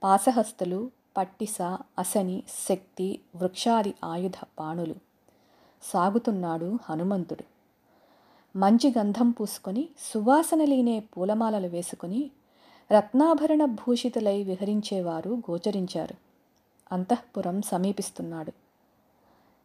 పాసహస్తులు 0.04 0.92
పట్టిస 1.18 1.62
అసని 2.00 2.44
శక్తి 2.70 3.20
వృక్షాది 3.36 3.94
ఆయుధ 4.06 4.32
పాణులు 4.60 4.96
సాగుతున్నాడు 5.84 6.80
హనుమంతుడు. 6.90 7.44
మంచి 8.58 8.94
గంధం 8.98 9.32
పూసుకొని 9.32 9.90
సువాసన 10.00 10.64
లేనే 10.64 11.00
పూలమాలలు 11.00 11.68
వేసుకుని 11.68 12.32
రత్నాభరణ 12.92 13.66
భూషితులై 13.66 14.44
విహరించేవారు 14.44 15.30
గోచరించారు. 15.30 16.16
అంతఃపురం 16.92 17.62
సమీపిస్తున్నాడు. 17.62 18.52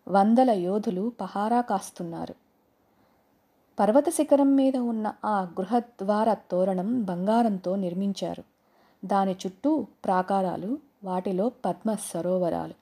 వందల 0.09 0.51
యోధులు 0.51 1.13
పహారా 1.21 1.61
కాస్తున్నారు. 1.61 2.42
పర్వత 3.83 4.09
శిఖరం 4.09 4.57
మీద 4.57 4.77
ఉన్న 4.77 5.15
ఆ 5.25 5.43
గృహద్వార 5.43 6.35
తోరణం 6.35 7.05
బంగారంతో 7.05 7.77
నిర్మించారు. 7.77 8.45
దాని 9.05 9.33
చుట్టూ 9.33 9.87
ప్రాకారాలు 10.05 10.79
వాటిలో 11.05 11.49
పద్మ 11.65 11.95
సరోవరాలు 11.95 12.75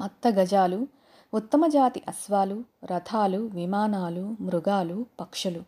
మత్త 0.00 0.28
గజాలు 0.28 0.86
ఉత్తమ 1.34 1.66
జాతి 1.66 2.02
అశ్వాలు 2.08 2.64
రథాలు 2.84 3.38
విమానాలు 3.38 4.36
మృగాలు 4.40 5.06
పక్షులు 5.20 5.62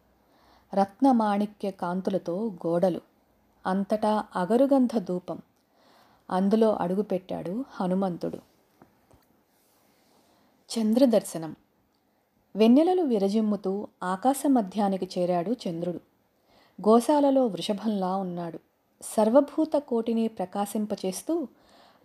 రత్నమాణిక్య 0.75 1.71
కాంతులతో 1.71 2.53
గోడలు 2.67 3.01
అంతటా 3.67 4.25
అగరుగంధ 4.37 4.99
ధూపం. 4.99 5.39
అందులో 6.31 6.77
అడుగుపెట్టాడు 6.77 7.65
హనుమంతుడు. 7.71 8.39
చంద్రదర్శనం. 10.71 11.57
వెన్నెలలు 12.57 13.03
విరజిమ్ముతూ 13.03 13.89
ఆకాశ 14.03 14.43
మధ్యానికి 14.47 15.09
చేరాడు 15.19 15.57
చంద్రుడు. 15.69 16.01
గోశాలలో 16.89 17.47
వృషభంలా 17.47 18.17
ఉన్నాడు. 18.17 18.59
సర్వభూత 19.03 19.73
కోటిని 19.79 20.29
ప్రకాశింపచేస్తూ 20.29 21.49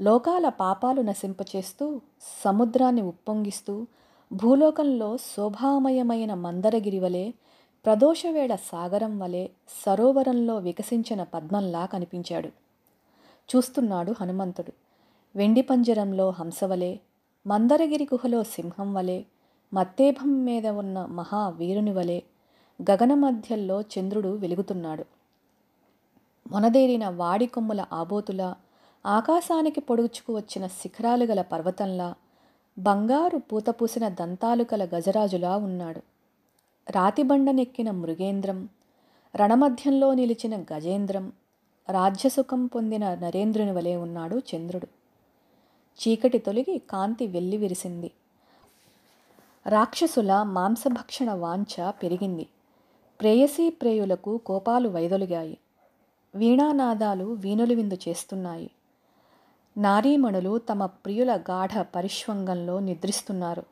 లోకాల 0.02 0.50
పాపాలు 0.50 1.02
నశింపచేస్తూ 1.02 2.02
సముద్రాన్ని 2.44 3.02
ఉప్పొంగిస్తూ 3.02 3.88
భూలోకంలో 4.34 5.18
శోభామయమైన 5.18 6.34
మందరగిరి 6.34 7.00
వలె 7.00 7.32
ప్రదోషవేళ 7.86 8.56
సాగరం 8.56 9.20
వలె 9.20 9.48
సరోవరంలో 9.86 10.58
వికసించిన 10.58 11.24
పద్మంలా 11.24 11.86
కనిపించాడు. 11.86 12.48
చూస్తున్నాడు 13.56 14.16
హనుమంతుడు. 14.22 14.74
వెండి 15.36 15.62
పంజరంలో 15.62 16.30
హంసవలే 16.30 17.00
మందరగిరి 17.48 18.04
గుహలో 18.04 18.44
సింహం 18.44 18.94
వలె 18.94 19.24
మత్తేభం 19.74 20.46
మీద 20.46 20.68
ఉన్న 20.68 21.06
మహావీరుని 21.06 21.94
వలె 21.94 22.22
గగన 22.82 23.14
మధ్యల్లో 23.14 23.82
చంద్రుడు 23.82 24.30
వెలుగుతున్నాడు. 24.30 25.06
మొనదేరిన 26.52 27.10
వాడి 27.10 27.46
కొమ్ముల 27.46 27.86
ఆబోతులా 27.94 28.56
ఆకాశానికి 29.06 29.82
పొడుచుకు 29.82 30.36
వచ్చిన 30.36 30.68
శిఖరాలు 30.68 31.26
గల 31.26 31.42
పర్వతంలా 31.42 32.16
బంగారు 32.80 33.38
పూతపూసిన 33.38 34.08
దంతాలు 34.08 34.66
గల 34.74 34.86
గజరాజులా 34.86 35.58
ఉన్నాడు. 35.58 36.02
రాతిబండనెక్కిన 36.92 37.92
మృగేంద్రం 37.92 38.70
రణమధ్యంలో 39.36 40.14
నిలిచిన 40.14 40.64
గజేంద్రం 40.74 41.34
రాజ్యసుఖం 41.90 42.66
పొందిన 42.66 43.16
నరేంద్రుని 43.16 43.72
వలె 43.72 43.96
ఉన్నాడు 43.96 44.42
చంద్రుడు. 44.56 44.88
చీకటి 46.00 46.38
తొలగి 46.38 46.82
కాంతి 46.90 47.28
వెల్లి 47.28 47.58
విరిసింది. 47.58 48.12
రాక్షసుల 49.68 50.44
మాంసభక్షణ 50.44 51.34
వాంఛ 51.34 51.90
పెరిగింది. 51.90 52.48
ప్రేయసీ 53.22 53.70
ప్రేయులకు 53.70 54.38
కోపాలు 54.38 54.90
వైదొలిగాయి. 54.90 55.58
వీణానాదాలు 56.36 57.26
వీణులు 57.26 57.74
విందు 57.74 57.98
చేస్తున్నాయి. 58.08 58.72
నారీమణులు 59.78 60.58
తమ 60.58 60.86
ప్రియుల 60.86 61.36
గాఢ 61.36 61.82
పరిష్వంగంలో 61.82 62.80
నిద్రిస్తున్నారు. 62.80 63.64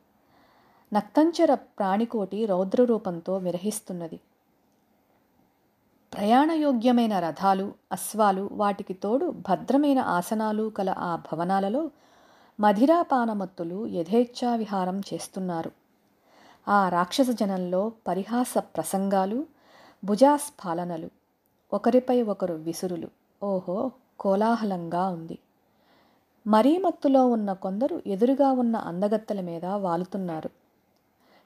నక్తంచర 0.92 1.54
ప్రాణికోటి 1.54 2.46
రౌద్రరూపంతో 2.46 3.36
విరహిస్తున్నది. 3.36 4.20
ప్రయాణయోగ్యమైన 6.12 7.18
రథాలు 7.18 7.72
అశ్వాలు 7.92 8.48
వాటికి 8.52 8.94
తోడు 8.94 9.30
భద్రమైన 9.30 9.98
ఆసనాలు 9.98 10.70
కల 10.70 10.94
ఆ 10.98 11.16
భవనాలలో 11.16 11.90
మధిరాపానమత్తులు 12.60 13.86
యథేచ్ఛా 13.86 14.54
విహారం 14.54 15.00
చేస్తున్నారు. 15.00 15.83
ఆ 16.68 16.88
రాక్షస 16.88 17.30
జనంలో 17.30 17.92
పరిహాస 18.08 18.54
ప్రసంగాలు 18.58 19.46
భుజాస్ఫాలనలు 20.04 21.10
ఒకరిపై 21.74 22.22
ఒకరు 22.22 22.54
విసురులు. 22.54 23.08
ఓహో 23.42 23.90
కోలాహలంగా 24.20 25.08
ఉంది. 25.08 25.38
మరీ 26.46 26.78
మత్తులో 26.78 27.28
ఉన్న 27.28 27.52
కొందరు 27.52 28.02
ఎదురుగా 28.06 28.52
ఉన్న 28.52 28.76
అందగత్తెల 28.76 29.40
మీద 29.40 29.64
వాలుతున్నారు. 29.64 30.50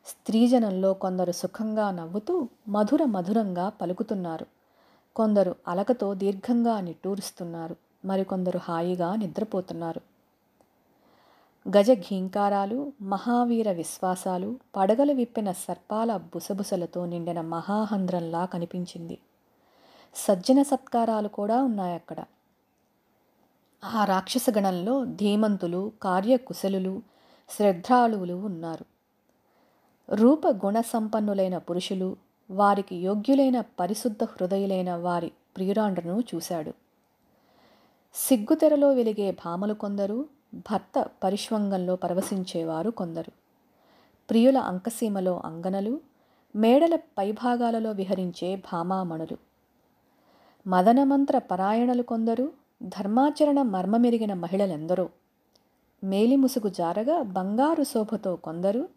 స్త్రీజనంలో 0.07 0.95
కొందరు 0.95 1.33
సుఖంగా 1.33 1.91
నవ్వుతూ 1.91 2.49
మధుర 2.69 3.05
మధురంగా 3.05 3.69
పలుకుతున్నారు. 3.69 4.47
కొందరు 5.17 5.55
అలకతో 5.69 6.15
దీర్ఘంగా 6.15 6.81
నిట్టూరుస్తున్నారు. 6.81 7.77
మరికొందరు 8.05 8.59
హాయిగా 8.59 9.17
నిద్రపోతున్నారు. 9.17 10.01
గజ 11.67 11.91
ఘీంకారాలు 11.93 12.93
మహావీర 13.03 13.73
విశ్వాసాలు 13.73 14.59
పడగలు 14.77 15.13
విప్పిన 15.13 15.53
సర్పాల 15.53 16.17
బుసబుసలతో 16.17 17.07
నిండిన 17.07 17.41
మహాహంద్రంలా 17.41 18.45
కనిపించింది. 18.45 19.19
సజ్జన 20.15 20.63
సత్కారాలు 20.63 21.29
కూడా 21.29 21.63
ఉన్నాయక్కడ. 21.63 22.25
ఆ 23.85 24.05
రాక్షసగణంలో 24.05 25.05
ధీమంతులు 25.05 25.93
కార్యకుశలులు 26.03 27.03
శ్రద్ధాళువులు 27.51 28.35
ఉన్నారు. 28.35 28.85
రూప 30.15 30.47
గుణ 30.47 30.81
సంపన్నులైన 30.81 31.59
పురుషులు 31.59 32.17
వారికి 32.51 32.97
యోగ్యులైన 32.97 33.61
పరిశుద్ధ 33.61 34.25
హృదయులైన 34.25 34.95
వారి 34.95 35.33
ప్రియురాండ్రను 35.57 36.23
చూశాడు. 36.35 36.73
సిగ్గుతెరలో 38.15 38.93
వెలిగే 38.93 39.31
భామలు 39.31 39.75
కొందరు 39.75 40.38
భర్త 40.55 41.07
పరిష్వంగంలో 41.25 41.97
పరవశించేవారు 41.97 42.91
కొందరు. 42.91 43.33
ప్రియుల 44.31 44.59
అంకసీమలో 44.59 45.43
అంగనలు 45.45 46.01
మేడల 46.57 46.97
పైభాగాలలో 46.97 47.91
విహరించే 47.91 48.57
భామామణులు. 48.57 49.37
మదనమంత్ర 50.67 51.39
పరాయణలు 51.39 52.03
కొందరు 52.03 52.53
ధర్మాచరణ 52.83 53.63
మర్మమెరిగిన 53.63 54.35
మహిళలెందరో. 54.35 55.09
మేలిముసుగు 56.05 56.69
జారగా 56.69 57.23
బంగారు 57.23 57.83
శోభతో 57.83 58.37
కొందరు 58.37 58.89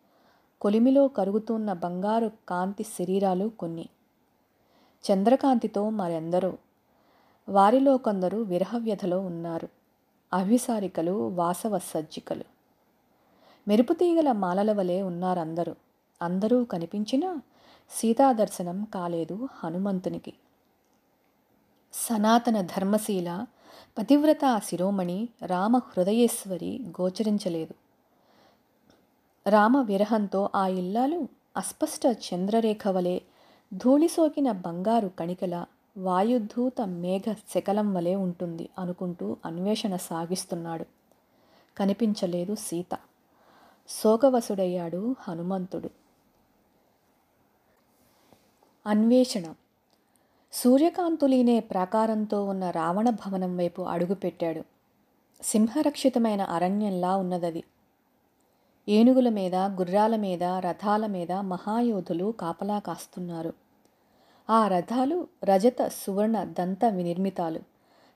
కొలిమిలో 0.61 1.07
కరుగుతున్న 1.07 1.73
బంగారు 1.73 2.31
కాంతి 2.49 2.83
శరీరాలు 2.83 3.47
కొన్ని. 3.47 3.89
చంద్రకాంతితో 5.11 5.89
మరెందరో. 5.89 6.57
వారిలో 7.49 7.97
కొందరు 7.97 8.37
విరహవ్యధలో 8.37 9.19
ఉన్నారు. 9.19 9.80
అభిసారికలు 10.33 11.27
వాసవ 11.27 11.77
సజ్జికలు. 11.77 12.43
మెరుపుతీగల 13.67 14.31
మాలల 14.31 14.71
వలె 14.71 15.01
ఉన్నారందరూ. 15.01 15.75
అందరూ 16.21 16.63
కనిపించినా 16.63 17.41
సీతాదర్శనం 17.89 18.83
కాలేదు 18.83 19.47
హనుమంతునికి. 19.51 20.33
సనాతన 21.93 22.61
ధర్మశీల 22.61 23.45
పతివ్రత 23.97 24.61
శిరోమణి 24.65 25.29
రామ 25.45 25.77
హృదయేశ్వరి 25.77 26.85
గోచరించలేదు. 27.01 27.73
రామ 29.49 29.81
విరహంతో 29.81 30.49
ఆ 30.55 30.67
ఇల్లాలు 30.67 31.27
అస్పష్ట 31.57 32.17
చంద్రరేఖ 32.33 32.87
వలె 32.87 33.19
ధూళి 33.73 34.07
సోకిన 34.07 34.51
బంగారు 34.51 35.07
కణికల 35.07 35.65
వాయుధూత 35.97 36.81
మేఘ 36.81 37.33
శకలం 37.33 37.93
వలె 37.93 38.15
ఉంటుంది 38.15 38.69
అనుకుంటూ 38.79 39.37
అన్వేషణ 39.45 39.95
సాగిస్తున్నాడు. 39.95 40.85
కనిపించలేదు 41.77 42.55
సీత. 42.55 42.97
శోకవసుడయ్యాడు 43.89 45.15
హనుమంతుడు. 45.19 45.89
అన్వేషణ. 48.85 49.53
సూర్యకాంతులీనే 50.53 51.59
ప్రాకారంతో 51.59 52.45
ఉన్న 52.45 52.69
రావణ 52.69 53.09
భవనం 53.09 53.57
వైపు 53.57 53.81
అడుగుపెట్టాడు. 53.81 54.61
సింహరక్షితమైన 55.43 56.41
అరణ్యంలా 56.41 57.15
ఉన్నదది. 57.15 57.63
ఏనుగుల 58.89 59.29
మీద 59.29 59.55
గుర్రాల 59.55 60.15
మీద 60.15 60.43
రథాల 60.43 61.05
మీద 61.05 61.31
మహాయోధులు 61.31 62.33
కాపలా 62.39 62.79
కాస్తున్నారు. 62.79 63.60
ఆ 64.51 64.67
రథాలు 64.67 65.27
రజత 65.43 65.87
సువర్ణ 65.87 66.43
దంత 66.43 66.85
వినిర్మితాలు 66.85 67.59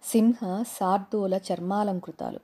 సింహ 0.04 0.64
సార్దూల 0.68 1.40
చర్మాలంకృతాలు. 1.52 2.40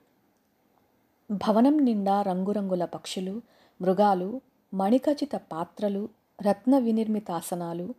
భవనం 1.31 1.85
నిండా 1.85 2.21
రంగురంగుల 2.21 2.85
పక్షులు 2.85 3.41
మృగాలు 3.81 4.41
మణిఖచిత 4.73 5.35
పాత్రలు 5.35 6.09
రత్న 6.41 6.77
వినిర్మితాసనాలు 6.77 7.93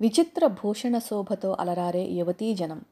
విచిత్ర 0.00 0.46
భూషణ 0.46 0.98
శోభతో 0.98 1.56
అలరారే 1.60 2.04
యువతీ 2.04 2.54
జనం. 2.54 2.82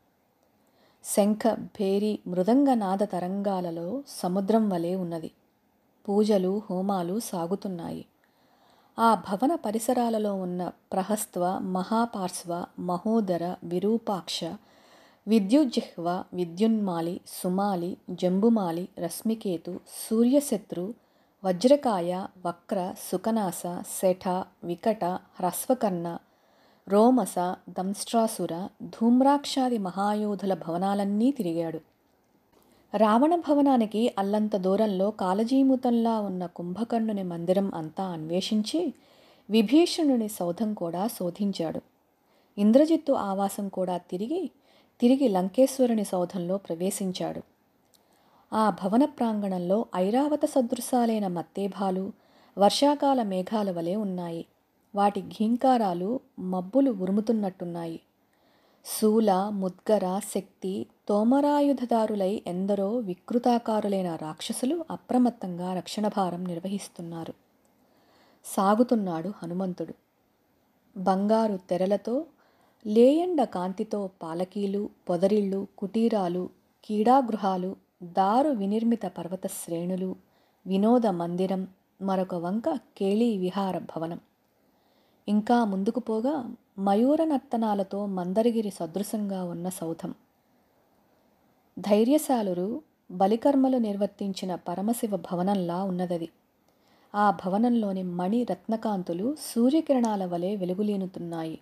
శంఖ 1.05 1.47
భేరి 1.55 2.19
మృదంగనాద 2.27 3.03
తరంగాలలో 3.03 4.03
సముద్రం 4.09 4.69
వలె 4.69 4.95
ఉన్నది. 4.95 5.31
పూజలు 6.09 6.63
హోమాలు 6.71 7.21
సాగుతున్నాయి. 7.21 8.05
ఆ 8.99 9.11
భవన 9.29 9.53
పరిసరాలలో 9.55 10.33
ఉన్న 10.35 10.63
ప్రహస్త్వ 10.93 11.45
మహాపార్శ్వ 11.77 12.53
మహోదర 12.79 13.45
విరూపాక్ష 13.65 14.39
విద్యుజ్జిహ్వ 15.27 16.25
విద్యున్మాలి 16.35 17.21
సుమాలి 17.43 17.91
జంబుమాలి 18.11 18.89
రశ్మికేతు 18.99 19.73
సూర్యశత్రు 20.03 20.87
వజ్రకాయ 21.45 22.13
వక్ర 22.47 22.79
సుకనాస 23.11 23.63
శఠ 23.99 24.25
వికట 24.65 25.05
హ్రస్వకర్ణ 25.39 26.07
రోమస 26.89 27.37
దంస్ట్రాసుర 27.79 28.55
ధూమ్రాక్షాది 28.83 29.79
మహాయోధుల 29.79 30.55
భవనాలన్నీ 30.55 31.31
తిరిగాడు. 31.31 31.81
రావణ 32.95 33.35
భవనానికి 33.35 34.15
అల్లంత 34.19 34.57
దూరంలో 34.57 35.11
కాలజీముతంలా 35.11 36.21
ఉన్న 36.21 36.47
కుంభకర్ణుని 36.47 37.23
మందిరం 37.23 37.75
అంతా 37.75 38.05
అన్వేషించి 38.05 38.95
విభీషణుని 39.51 40.29
సౌధం 40.29 40.75
కూడా 40.75 41.07
శోధించాడు. 41.07 41.81
ఇంద్రజిత్తు 42.59 43.13
ఆవాసం 43.13 43.69
కూడా 43.69 43.97
తిరిగి 43.97 44.51
తిరిగి 45.01 45.29
లంకేశ్వరుని 45.29 46.05
సౌధంలో 46.05 46.57
ప్రవేశించాడు. 46.57 47.43
ఆ 48.53 48.71
భవన 48.71 49.05
ప్రాంగణంలో 49.05 49.87
ఐరావత 49.97 50.45
సదృశాలైన 50.45 51.27
మత్తేభాలు 51.27 52.13
వర్షాకాల 52.59 53.23
మేఘాల 53.23 53.71
వలె 53.71 53.95
ఉన్నాయి. 53.97 54.47
వాటి 54.95 55.21
ఘీంకారాలు 55.21 56.21
మబ్బులు 56.39 56.91
ఉరుముతున్నట్టున్నాయి. 56.91 58.01
శూల 58.85 59.31
ముద్గర 59.53 60.21
శక్తి 60.35 60.87
తోమరాయుధదారులై 61.09 62.43
ఎందరో 62.47 62.99
వికృతాకారులైన 62.99 64.17
రాక్షసులు 64.17 64.85
అప్రమత్తంగా 64.91 65.75
రక్షణ 65.75 66.09
భారం 66.09 66.45
నిర్వహిస్తున్నారు. 66.45 67.35
సాగుతున్నాడు 68.45 69.33
హనుమంతుడు. 69.43 69.95
బంగారు 70.97 71.59
తెరలతో 71.71 72.27
లేయండ 72.87 73.45
కాంతితో 73.45 74.11
పాలకీలు 74.23 74.89
పొదరిళ్ళు 75.09 75.67
కుటీరాలు 75.79 76.49
క్రీడాగృహాలు 76.85 77.77
దారు 78.03 78.51
వినిర్మిత 78.51 79.07
పర్వత 79.07 79.47
శ్రేణులు 79.47 80.17
వినోద 80.67 81.07
మందిరం 81.07 81.69
మరొక 82.03 82.35
వంక 82.35 82.69
కేళీ 82.99 83.31
విహార 83.39 83.79
భవనం. 83.79 84.21
ఇంకా 85.29 85.65
ముందుకు 85.65 86.01
పోగా 86.01 86.55
మయూర 86.79 87.25
నర్తనాలతో 87.25 88.07
మందరగిరి 88.07 88.71
సదృశంగా 88.71 89.45
ఉన్న 89.45 89.69
సౌధం. 89.69 90.15
ధైర్యశాలురు 91.79 92.83
బలికర్మలు 93.11 93.79
నిర్వర్తించిన 93.79 94.55
పరమశివ 94.55 95.17
భవనంలా 95.17 95.85
ఉన్నదది. 95.85 96.29
ఆ 97.15 97.31
భవనంలోని 97.31 98.03
మణి 98.03 98.45
రత్నకాంతులు 98.45 99.37
సూర్యకిరణాల 99.41 100.25
వలె 100.25 100.57
వెలుగులీనుతున్నాయి. 100.57 101.61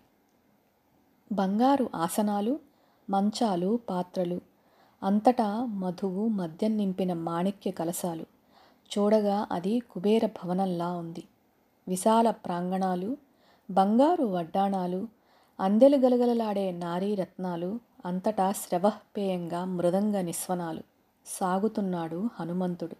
బంగారు 1.33 1.91
ఆసనాలు 1.95 2.59
మంచాలు 3.11 3.81
పాత్రలు 3.91 4.41
అంతటా 5.03 5.65
మధువు 5.65 6.29
మద్యం 6.29 6.77
నింపిన 6.77 7.13
మాణిక్య 7.13 7.71
కలశాలు. 7.71 8.27
చూడగా 8.99 9.47
అది 9.53 9.79
కుబేర 9.79 10.27
భవనంలా 10.27 10.93
ఉంది. 10.93 11.25
విశాల 11.89 12.31
ప్రాంగణాలు 12.31 13.17
బంగారు 13.71 14.25
వడ్డాణాలు 14.25 15.09
అందెలు 15.61 15.97
గలగలలాడే 15.97 16.73
నారీ 16.73 17.15
రత్నాలు 17.15 17.81
అంతటా 18.07 18.53
శ్రవహ్పేయంగా 18.53 19.65
మృదంగ 19.65 20.21
నిస్వనాలు 20.21 20.83
సాగుతున్నాడు 21.27 22.29
హనుమంతుడు. 22.35 22.97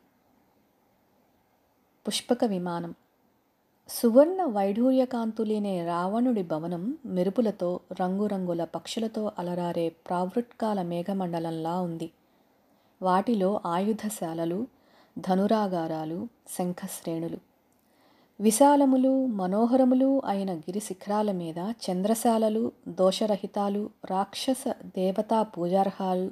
పుష్పక 2.09 2.45
విమానం. 2.45 2.95
సువర్ణ 3.89 4.45
వైఢూర్యకాంతులేనే 4.45 5.87
రావణుడి 5.87 6.43
భవనం 6.43 6.99
మెరుపులతో 7.07 7.81
రంగురంగుల 8.01 8.65
పక్షులతో 8.65 9.33
అలరారే 9.39 9.89
ప్రావృట్కాల 9.89 10.83
మేఘమండలంలా 10.83 11.81
ఉంది. 11.81 12.11
వాటిలో 13.03 13.61
ఆయుధశాలలు 13.67 14.67
ధనురాగారాలు 15.19 16.29
శంఖశ్రేణులు. 16.49 17.48
విశాలములు 18.41 19.27
మనోహరములు 19.27 20.23
అయిన 20.27 20.55
గిరి 20.55 20.81
శిఖరాల 20.81 21.33
మీద 21.33 21.59
చంద్రశాలలు 21.59 22.73
దోషరహితాలు 22.89 23.91
రాక్షస 24.11 24.65
దేవతా 24.69 25.43
పూజార్హాలు 25.43 26.31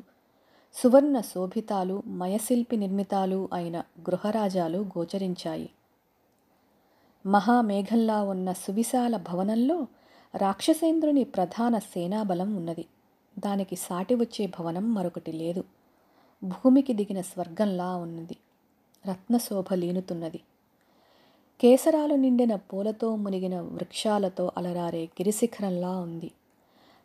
సువర్ణ 0.75 1.21
శోభితాలు 1.21 2.03
మయశిల్పి 2.07 2.77
నిర్మితాలు 2.77 3.49
అయిన 3.53 3.79
గృహరాజాలు 3.79 4.79
గోచరించాయి. 4.79 5.71
మహామేఘంలా 7.27 8.23
ఉన్న 8.23 8.53
సువిశాల 8.53 9.17
భవనంలో 9.17 9.87
రాక్షసేంద్రుని 10.37 11.25
ప్రధాన 11.25 11.79
సేనాబలం 11.79 12.57
ఉన్నది. 12.57 12.87
దానికి 13.39 13.77
సాటి 13.77 14.15
వచ్చే 14.15 14.47
భవనం 14.47 14.95
మరొకటి 14.95 15.33
లేదు. 15.33 15.65
భూమికి 16.45 16.93
దిగిన 16.93 17.21
స్వర్గంలా 17.21 17.97
ఉన్నది. 17.97 18.37
రత్నశోభ 19.09 19.75
లీనుతున్నది. 19.75 20.41
కేసరాలు 21.61 22.15
నిండిన 22.15 22.55
పూలతో 22.55 23.17
మునిగిన 23.17 23.61
వృక్షాలతో 23.61 24.53
అలరారే 24.57 25.05
గిరిశిఖరంలా 25.05 25.99
ఉంది. 25.99 26.31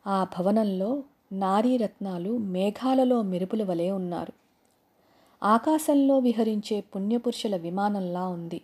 ఆ 0.08 0.28
భవనంలో 0.40 1.04
నారీరత్నాలు 1.32 2.38
మేఘాలలో 2.38 3.22
మెరుపుల 3.22 3.64
వలె 3.64 3.92
ఉన్నారు. 3.92 4.34
ఆకాశంలో 5.44 6.20
విహరించే 6.20 6.82
పుణ్యపురుషుల 6.82 7.56
విమానంలా 7.56 8.28
ఉంది. 8.28 8.62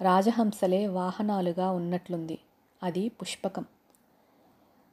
రాజహంసలే 0.00 0.86
వాహనాలుగా 0.86 1.70
ఉన్నట్లుంది. 1.70 2.38
అది 2.82 3.08
పుష్పకం. 3.08 3.64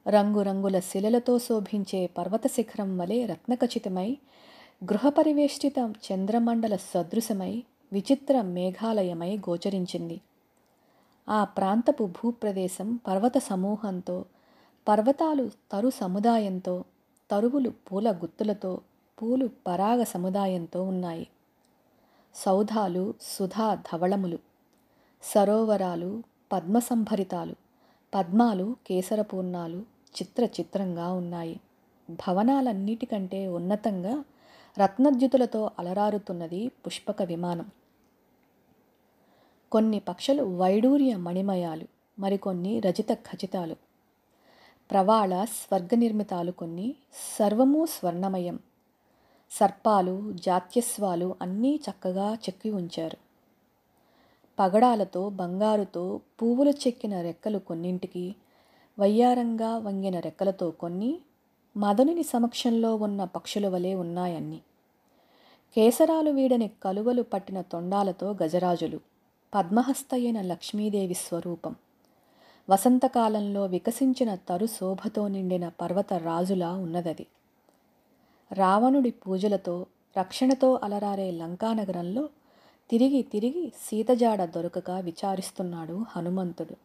రంగురంగుల 0.08 0.78
శిలలతో 0.78 1.38
శోభించే 1.38 2.06
పర్వత 2.06 2.46
శిఖరం 2.46 2.98
వలె 2.98 3.26
రత్నఖచితమై 3.26 4.16
గృహపరివేష్టిత 4.84 5.94
చంద్రమండల 6.12 6.76
సదృశమై 6.76 7.62
విచిత్ర 7.92 8.40
మేఘాలయమై 8.40 9.36
గోచరించింది. 9.36 10.20
ఆ 11.30 11.44
ప్రాంతపు 11.44 12.04
భూప్రదేశం 12.04 13.00
పర్వత 13.06 13.38
సమూహంతో 13.38 14.24
పర్వతాలు 14.88 15.50
తరు 15.72 15.90
సముదాయంతో 15.90 16.84
తరువులు 17.30 17.70
పూల 17.70 18.10
గుత్తులతో 18.10 18.80
పూలు 19.22 19.50
పరాగ 19.66 20.02
సముదాయంతో 20.02 20.82
ఉన్నాయి. 20.82 21.26
సౌధాలు 22.34 23.14
సుధా 23.20 23.74
ధవళములు 23.74 24.38
సరోవరాలు 25.22 26.22
పద్మసంభరితాలు 26.52 27.54
పద్మాలు 28.14 28.76
కేసరపూర్ణాలు 28.86 29.82
చిత్ర 30.16 30.44
చిత్రంగా 30.44 31.12
ఉన్నాయి. 31.12 31.60
భవనాలన్నిటికంటే 32.10 33.48
ఉన్నతంగా 33.48 34.24
రత్నద్యుతులతో 34.78 35.70
అలరారుతున్నది 35.78 36.68
పుష్పక 36.68 37.22
విమానం. 37.22 37.66
కొన్ని 39.72 39.98
పక్షులు 39.98 40.42
వైడూర్య 40.42 41.16
మణిమయాలు 41.16 41.84
మరికొన్ని 42.18 42.80
రజిత 42.80 43.12
ఖచితాలు. 43.12 43.76
ప్రవాళ 44.90 45.44
స్వర్గనిర్మితాలు 45.44 46.50
కొన్ని 46.50 46.94
సర్వము 47.38 47.86
స్వర్ణమయం. 47.86 48.58
సర్పాలు 49.50 50.32
జాత్యస్వాలు 50.32 51.34
అన్నీ 51.42 51.80
చక్కగా 51.90 52.34
చెక్కి 52.34 52.70
ఉంచారు. 52.70 53.16
పగడాలతో 54.58 55.28
బంగారుతో 55.28 56.20
పువ్వులు 56.42 56.70
చెక్కిన 56.70 57.20
రెక్కలు 57.20 57.58
కొన్నింటికి 57.58 58.34
వయ్యారంగా 58.98 59.78
వంగిన 59.78 60.20
రెక్కలతో 60.20 60.70
కొన్ని 60.70 61.18
మదనుని 61.76 62.22
సమక్షంలో 62.22 62.94
ఉన్న 62.94 63.24
పక్షుల 63.24 63.68
వలె 63.68 63.94
ఉన్నాయన్ని. 63.94 64.58
కేసరాలు 65.74 66.30
వీడని 66.30 66.70
కలువలు 66.82 67.22
పట్టిన 67.22 67.60
తొండాలతో 67.60 68.36
గజరాజులు. 68.42 69.09
పద్మహస్తయైన 69.54 70.40
లక్ష్మీదేవి 70.40 71.14
స్వరూపం. 71.14 71.76
వసంతకాలంలో 72.70 73.66
వికసించిన 73.66 74.34
తరు 74.34 74.66
శోభతో 74.66 75.28
నిండిన 75.28 75.68
పర్వత 75.68 76.14
రాజులా 76.14 76.72
ఉన్నదది. 76.72 77.26
రావణుడి 78.52 79.10
పూజలతో 79.10 79.86
రక్షణతో 80.18 80.80
అలరారే 80.82 81.30
లంకానగరంలో 81.30 82.28
తిరిగి 82.90 83.22
తిరిగి 83.22 83.72
సీతజాడ 83.86 84.44
దొరకక 84.44 84.90
విచారిస్తున్నాడు 84.90 86.04
హనుమంతుడు. 86.08 86.76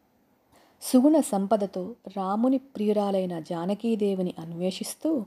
సుగుణ 0.81 1.19
సంపదతో 1.19 1.95
రాముని 2.17 2.57
ప్రియురాలైన 2.57 3.39
జానకీదేవిని 3.39 4.33
అన్వేషిస్తూ 4.39 5.25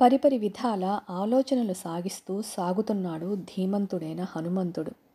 పరిపరి 0.00 0.38
విధాల 0.38 1.00
ఆలోచనలు 1.10 1.72
సాగిస్తూ 1.72 2.42
సాగుతున్నాడు 2.42 3.34
ధీమంతుడైన 3.34 4.26
హనుమంతుడు. 4.36 5.07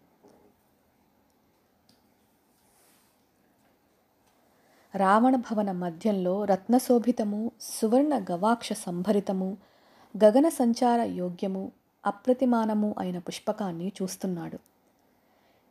రావణ 4.96 5.36
భవన 5.36 5.72
మధ్యంలో 5.72 6.44
రత్నశోభితము 6.44 7.52
సువర్ణ 7.62 8.26
గవాక్ష 8.32 8.74
సంభరితము 8.74 9.58
గగన 10.24 10.50
సంచార 10.50 11.02
యోగ్యము 11.02 11.72
అప్రతిమానము 12.06 12.96
అయిన 13.00 13.18
పుష్పకాన్ని 13.18 13.92
చూస్తున్నాడు. 14.02 14.58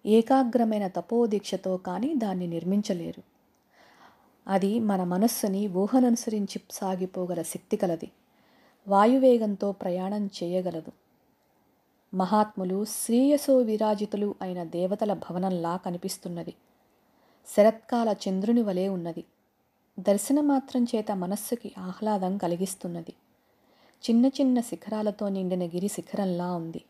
ఏకాగ్రమైన 0.06 0.86
తపోదీక్షతో 0.86 1.76
కానీ 1.76 2.14
దాన్ని 2.14 2.46
నిర్మించలేరు. 2.46 3.22
అది 4.48 4.80
మన 4.80 5.04
మనస్సుని 5.04 5.68
ఊహననుసరించి 5.68 6.60
సాగిపోగల 6.70 7.42
శక్తి 7.42 7.76
కలది. 7.76 8.10
వాయువేగంతో 8.88 9.72
ప్రయాణం 9.72 10.26
చేయగలదు. 10.26 10.92
మహాత్ములు 12.16 12.84
శ్రీయసో 12.84 13.56
విరాజితులు 13.56 14.34
అయిన 14.42 14.64
దేవతల 14.64 15.12
భవనంలా 15.12 15.76
కనిపిస్తున్నది. 15.76 16.54
శరత్కాల 17.47 18.14
చంద్రుని 18.28 18.62
వలె 18.62 18.88
ఉన్నది. 18.88 19.24
దర్శనమాత్రం 19.99 20.84
చేత 20.84 21.12
మనస్సుకి 21.12 21.72
ఆహ్లాదం 21.78 22.36
కలిగిస్తున్నది. 22.36 23.14
చిన్న 24.11 24.26
చిన్న 24.26 24.61
శిఖరాలతో 24.61 25.28
నిండిన 25.28 25.66
గిరి 25.66 25.88
శిఖరంలా 25.88 26.55
ఉంది. 26.55 26.84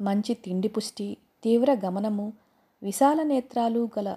మంచి 0.00 0.34
తిండి 0.34 0.68
పుష్టి 0.68 1.16
తీవ్ర 1.44 1.76
గమనము 1.84 2.32
విశాల 2.82 3.22
నేత్రాలు 3.22 3.88
గల 3.98 4.16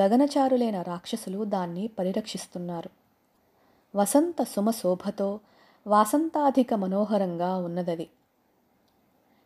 గగనచారులైన 0.00 0.82
రాక్షసులు 0.82 1.44
దాన్ని 1.44 1.86
పరిరక్షిస్తున్నారు. 1.86 2.90
వసంత 3.96 4.42
సుమశోభతో 4.42 5.40
వాసంతాధిక 5.86 6.74
మనోహరంగా 6.74 7.56
ఉన్నదది. 7.56 8.10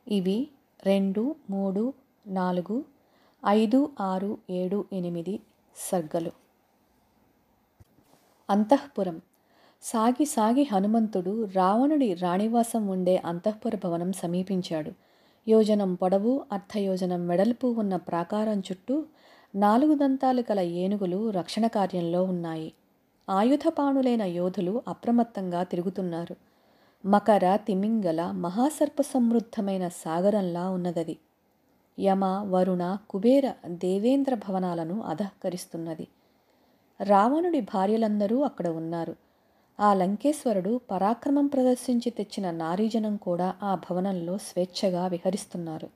ఇవి 0.09 0.49
రెండు 0.85 1.35
మూడు 1.51 1.93
నాలుగు 2.27 2.85
ఐదు 3.49 3.91
ఆరు 4.01 4.39
ఏడు 4.51 4.85
ఎనిమిది 4.93 5.41
సర్గలు. 5.77 6.31
అంతఃపురం. 8.51 9.21
సాగి 9.83 10.25
సాగి 10.25 10.63
హనుమంతుడు 10.63 11.49
రావణుడి 11.55 12.15
రాణివాసం 12.15 12.87
ఉండే 12.87 13.23
అంతఃపుర 13.27 13.77
భవనం 13.85 14.13
సమీపించాడు. 14.13 14.93
యోజనం 15.49 15.95
పొడవు 15.95 16.45
అర్ధయోజనం 16.53 17.29
వెడల్పు 17.29 17.67
ఉన్న 17.67 17.97
ప్రాకారం 17.97 18.61
చుట్టూ 18.61 19.05
నాలుగు 19.55 19.95
దంతాలు 19.95 20.41
గల 20.41 20.61
ఏనుగులు 20.61 21.31
రక్షణ 21.31 21.67
కార్యంలో 21.67 22.25
ఉన్నాయి. 22.25 22.73
ఆయుధపాణులైన 23.31 24.23
యోధులు 24.23 24.83
అప్రమత్తంగా 24.89 25.63
తిరుగుతున్నారు. 25.63 26.37
మకర 27.07 27.57
తిమింగల 27.57 28.31
మహాసర్ప 28.31 29.03
సమృద్ధమైన 29.03 29.89
సాగరంలా 29.89 30.71
ఉన్నదది. 30.71 31.19
యమ 32.01 32.25
వరుణ 32.25 32.99
కుబేర 33.11 33.53
దేవేంద్ర 33.69 34.35
భవనాలను 34.35 35.03
అధహకరిస్తున్నది 35.03 36.09
రావణుడి 37.01 37.61
భార్యలందరూ 37.61 38.41
అక్కడ 38.41 38.69
ఉన్నారు. 38.69 39.17
ఆ 39.81 39.95
లంకేశ్వరుడు 39.95 40.81
పరాక్రమం 40.91 41.47
ప్రదర్శించి 41.47 42.11
తెచ్చిన 42.11 42.51
నారీజనం 42.51 43.17
కూడా 43.17 43.55
ఆ 43.63 43.75
భవనంలో 43.75 44.39
స్వేచ్ఛగా 44.39 45.07
విహరిస్తున్నారు. 45.07 45.89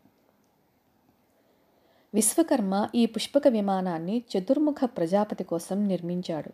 విశ్వకర్మ 2.14 2.88
ఈ 2.94 3.06
పుష్పక 3.06 3.48
విమానాన్ని 3.48 4.22
చతుర్ముఖ 4.32 4.74
ప్రజాపతి 4.84 5.44
కోసం 5.44 5.88
నిర్మించాడు. 5.88 6.50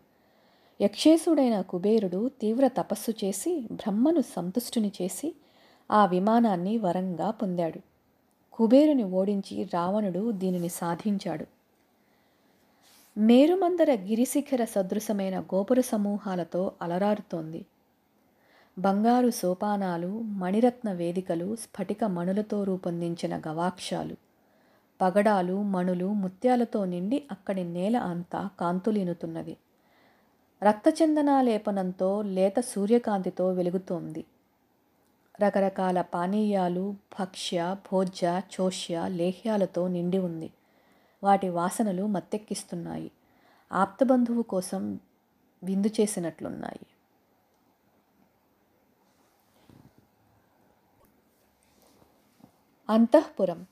యక్షేశుడైన 0.81 1.61
కుబేరుడు 1.61 2.29
తీవ్ర 2.41 2.67
తపస్సు 2.67 3.11
చేసి 3.11 3.67
బ్రహ్మను 3.71 4.21
సంతుష్టుని 4.21 4.91
చేసి 5.01 5.35
ఆ 5.91 6.05
విమానాన్ని 6.05 6.77
వరంగా 6.77 7.31
పొందాడు. 7.31 7.94
కుబేరుని 8.55 9.03
ఓడించి 9.03 9.63
రావణుడు 9.63 10.31
దీనిని 10.31 10.69
సాధించాడు. 10.69 11.45
మేరుమందర 13.17 13.93
గిరిశిఖర 13.93 14.65
సదృశమైన 14.65 15.39
గోపుర 15.39 15.81
సమూహాలతో 15.81 16.71
అలరారుతోంది. 16.81 17.65
బంగారు 18.79 19.29
సోపానాలు 19.29 20.19
మణిరత్న 20.21 20.91
వేదికలు 20.91 21.55
స్ఫటిక 21.55 22.03
మణులతో 22.03 22.63
రూపొందించిన 22.63 23.41
గవాక్షాలు. 23.47 24.15
పగడాలు 25.01 25.63
మణులు 25.63 26.13
ముత్యాలతో 26.13 26.85
నిండి 26.85 27.23
అక్కడి 27.31 27.63
నేల 27.63 27.97
అంతా 27.97 28.49
కాంతులీనుతున్నది. 28.59 29.57
రక్తచందనాలేపనంతో 30.63 32.21
లేత 32.21 32.59
సూర్యకాంతితో 32.59 33.51
వెలుగుతోంది. 33.51 34.23
రకరకాల 35.41 36.01
పానీయాలు 36.01 36.95
భక్ష్య 37.19 37.75
భోజ్య 37.91 38.41
చోష్య 38.61 39.07
లేహ్యాలతో 39.07 39.87
నిండి 39.87 40.17
ఉంది. 40.17 40.53
వాటి 41.23 41.49
వాసనలు 41.49 42.07
మత్తెక్కిస్తున్నాయి. 42.07 43.11
ఆప్తబంధువు 43.71 44.41
కోసం 44.41 44.99
విందు 45.63 45.87
చేసినట్లున్నాయి. 45.87 46.79
అంతఃపురం. 52.89 53.65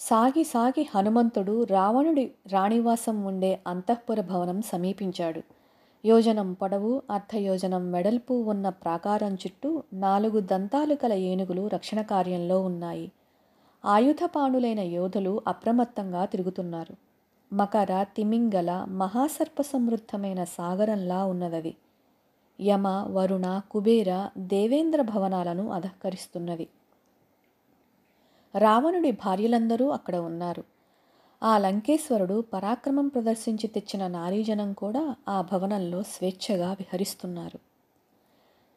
సాగి 0.00 0.44
సాగి 0.44 0.88
హనుమంతుడు 0.94 1.64
రావణుడి 1.64 2.32
రాణివాసం 2.46 3.24
ఉండే 3.24 3.62
అంతఃపుర 3.66 4.20
భవనం 4.20 4.62
సమీపించాడు. 4.62 5.57
యోజనం 6.04 6.52
పొడవు 6.52 7.02
అర్ధయోజనం 7.10 7.92
వెడల్పు 7.92 8.34
ఉన్న 8.34 8.68
ప్రాకారం 8.68 9.34
చుట్టూ 9.34 9.82
నాలుగు 9.94 10.40
దంతాలు 10.40 10.94
కల 10.94 11.12
ఏనుగులు 11.12 11.66
రక్షణ 11.66 12.00
కార్యంలో 12.02 12.60
ఉన్నాయి. 12.60 13.10
ఆయుధపాణులైన 13.84 14.78
యోధులు 14.78 15.42
అప్రమత్తంగా 15.46 16.24
తిరుగుతున్నారు. 16.24 16.94
మకర 17.52 18.02
తిమింగల 18.16 18.70
మహాసర్ప 18.86 19.62
సమృద్ధమైన 19.62 20.44
సాగరంలా 20.44 21.24
ఉన్నదది 21.24 21.76
యమ 22.60 22.88
వరుణ 23.08 23.60
కుబేర 23.70 24.10
దేవేంద్ర 24.38 25.02
భవనాలను 25.02 25.70
అధహకరిస్తున్నది 25.70 26.68
రావణుడి 28.54 29.10
భార్యలందరూ 29.12 29.88
అక్కడ 29.90 30.16
ఉన్నారు. 30.16 30.62
ఆ 31.42 31.58
లంకేశ్వరుడు 31.58 32.40
పరాక్రమం 32.40 33.08
ప్రదర్శించి 33.08 33.66
తెచ్చిన 33.66 34.06
నారీజనం 34.06 34.72
కూడా 34.72 35.16
ఆ 35.28 35.42
భవనంలో 35.52 36.02
స్వేచ్ఛగా 36.02 36.72
విహరిస్తున్నారు. 36.72 37.58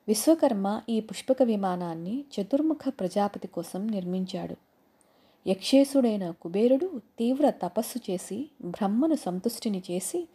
విశ్వకర్మ 0.08 0.82
ఈ 0.90 1.00
పుష్పక 1.00 1.44
విమానాన్ని 1.44 2.26
చతుర్ముఖ 2.36 2.78
ప్రజాపతి 2.88 3.48
కోసం 3.48 3.88
నిర్మించాడు. 3.88 4.56
యక్షేశుడైన 5.48 6.32
కుబేరుడు 6.32 7.02
తీవ్ర 7.20 7.50
తపస్సు 7.50 8.12
చేసి 8.12 8.50
బ్రహ్మను 8.66 9.16
సంతుష్టిని 9.16 9.84
చేసి 9.92 10.28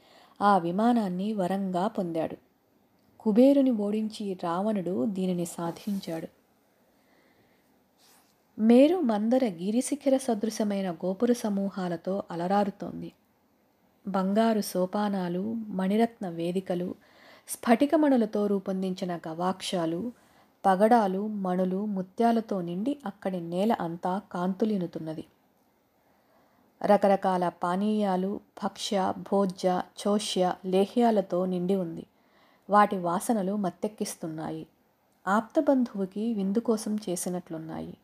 ఆ 0.43 0.59
విమానాన్ని 0.59 1.33
వరంగా 1.33 1.87
పొందాడు. 1.87 2.37
కుబేరుని 3.21 3.71
ఓడించి 3.71 4.37
రావణుడు 4.45 5.05
దీనిని 5.05 5.47
సాధించాడు. 5.47 6.36
మేరు 8.59 9.01
మందర 9.01 9.45
గిరిశిఖర 9.45 10.17
సదృశమైన 10.17 10.91
గోపుర 10.91 11.33
సమూహాలతో 11.33 12.23
అలరారుతోంది. 12.31 13.13
బంగారు 14.09 14.61
సోపానాలు 14.61 15.53
మణిరత్న 15.53 16.29
వేదికలు 16.29 16.95
స్ఫటికమణులతో 17.49 18.47
రూపొందించిన 18.47 19.17
గవాక్షాలు 19.29 20.13
పగడాలు 20.67 21.27
మణులు 21.27 21.85
ముత్యాలతో 21.85 22.61
నిండి 22.61 22.97
అక్కడి 23.07 23.41
నేల 23.41 23.73
అంతా 23.73 24.21
కాంతులినుతున్నది. 24.33 25.25
రకరకాల 26.85 27.49
పానీయాలు 27.49 28.41
భక్ష్య 28.65 29.13
భోజ్య 29.19 29.83
చోష్య 30.07 30.55
లేహ్యాలతో 30.65 31.47
నిండి 31.47 31.75
ఉంది. 31.75 32.07
వాటి 32.71 32.97
వాసనలు 32.97 33.57
మత్తెక్కిస్తున్నాయి. 33.57 34.67
ఆప్తబంధువుకి 35.29 36.35
విందు 36.35 36.59
కోసం 36.59 36.97
చేసినట్లున్నాయి. 36.97 37.97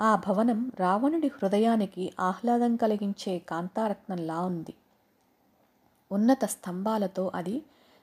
ఆ 0.00 0.16
భవనం 0.16 0.72
రావణుడి 0.78 1.28
హృదయానికి 1.28 2.12
ఆహ్లాదం 2.20 2.76
కలిగించే 2.76 3.38
కాంతారత్నంలా 3.38 4.40
ఉంది. 4.40 4.74
ఉన్నత 6.10 6.44
స్తంభాలతో 6.44 7.30
అది 7.34 7.62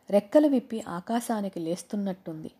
రెక్కలు 0.10 0.48
విప్పి 0.48 0.84
ఆకాశానికి 0.88 1.60
లేస్తున్నట్టుంది. 1.60 2.52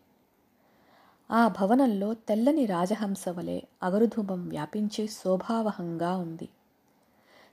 ఆ 1.30 1.48
భవనంలో 1.48 2.14
తెల్లని 2.14 2.66
రాజహంస 2.66 3.28
వలె 3.28 3.62
అగరుధూపం 3.82 4.48
వ్యాపించి 4.48 5.08
శోభావహంగా 5.08 6.16
ఉంది. 6.16 6.48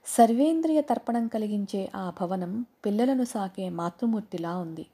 సర్వేంద్రియ 0.06 0.80
తర్పణం 0.80 1.26
కలిగించే 1.26 1.90
ఆ 1.94 2.12
భవనం 2.20 2.66
పిల్లలను 2.84 3.24
సాకే 3.24 3.68
మాతృమూర్తిలా 3.68 4.56
ఉంది. 4.56 4.86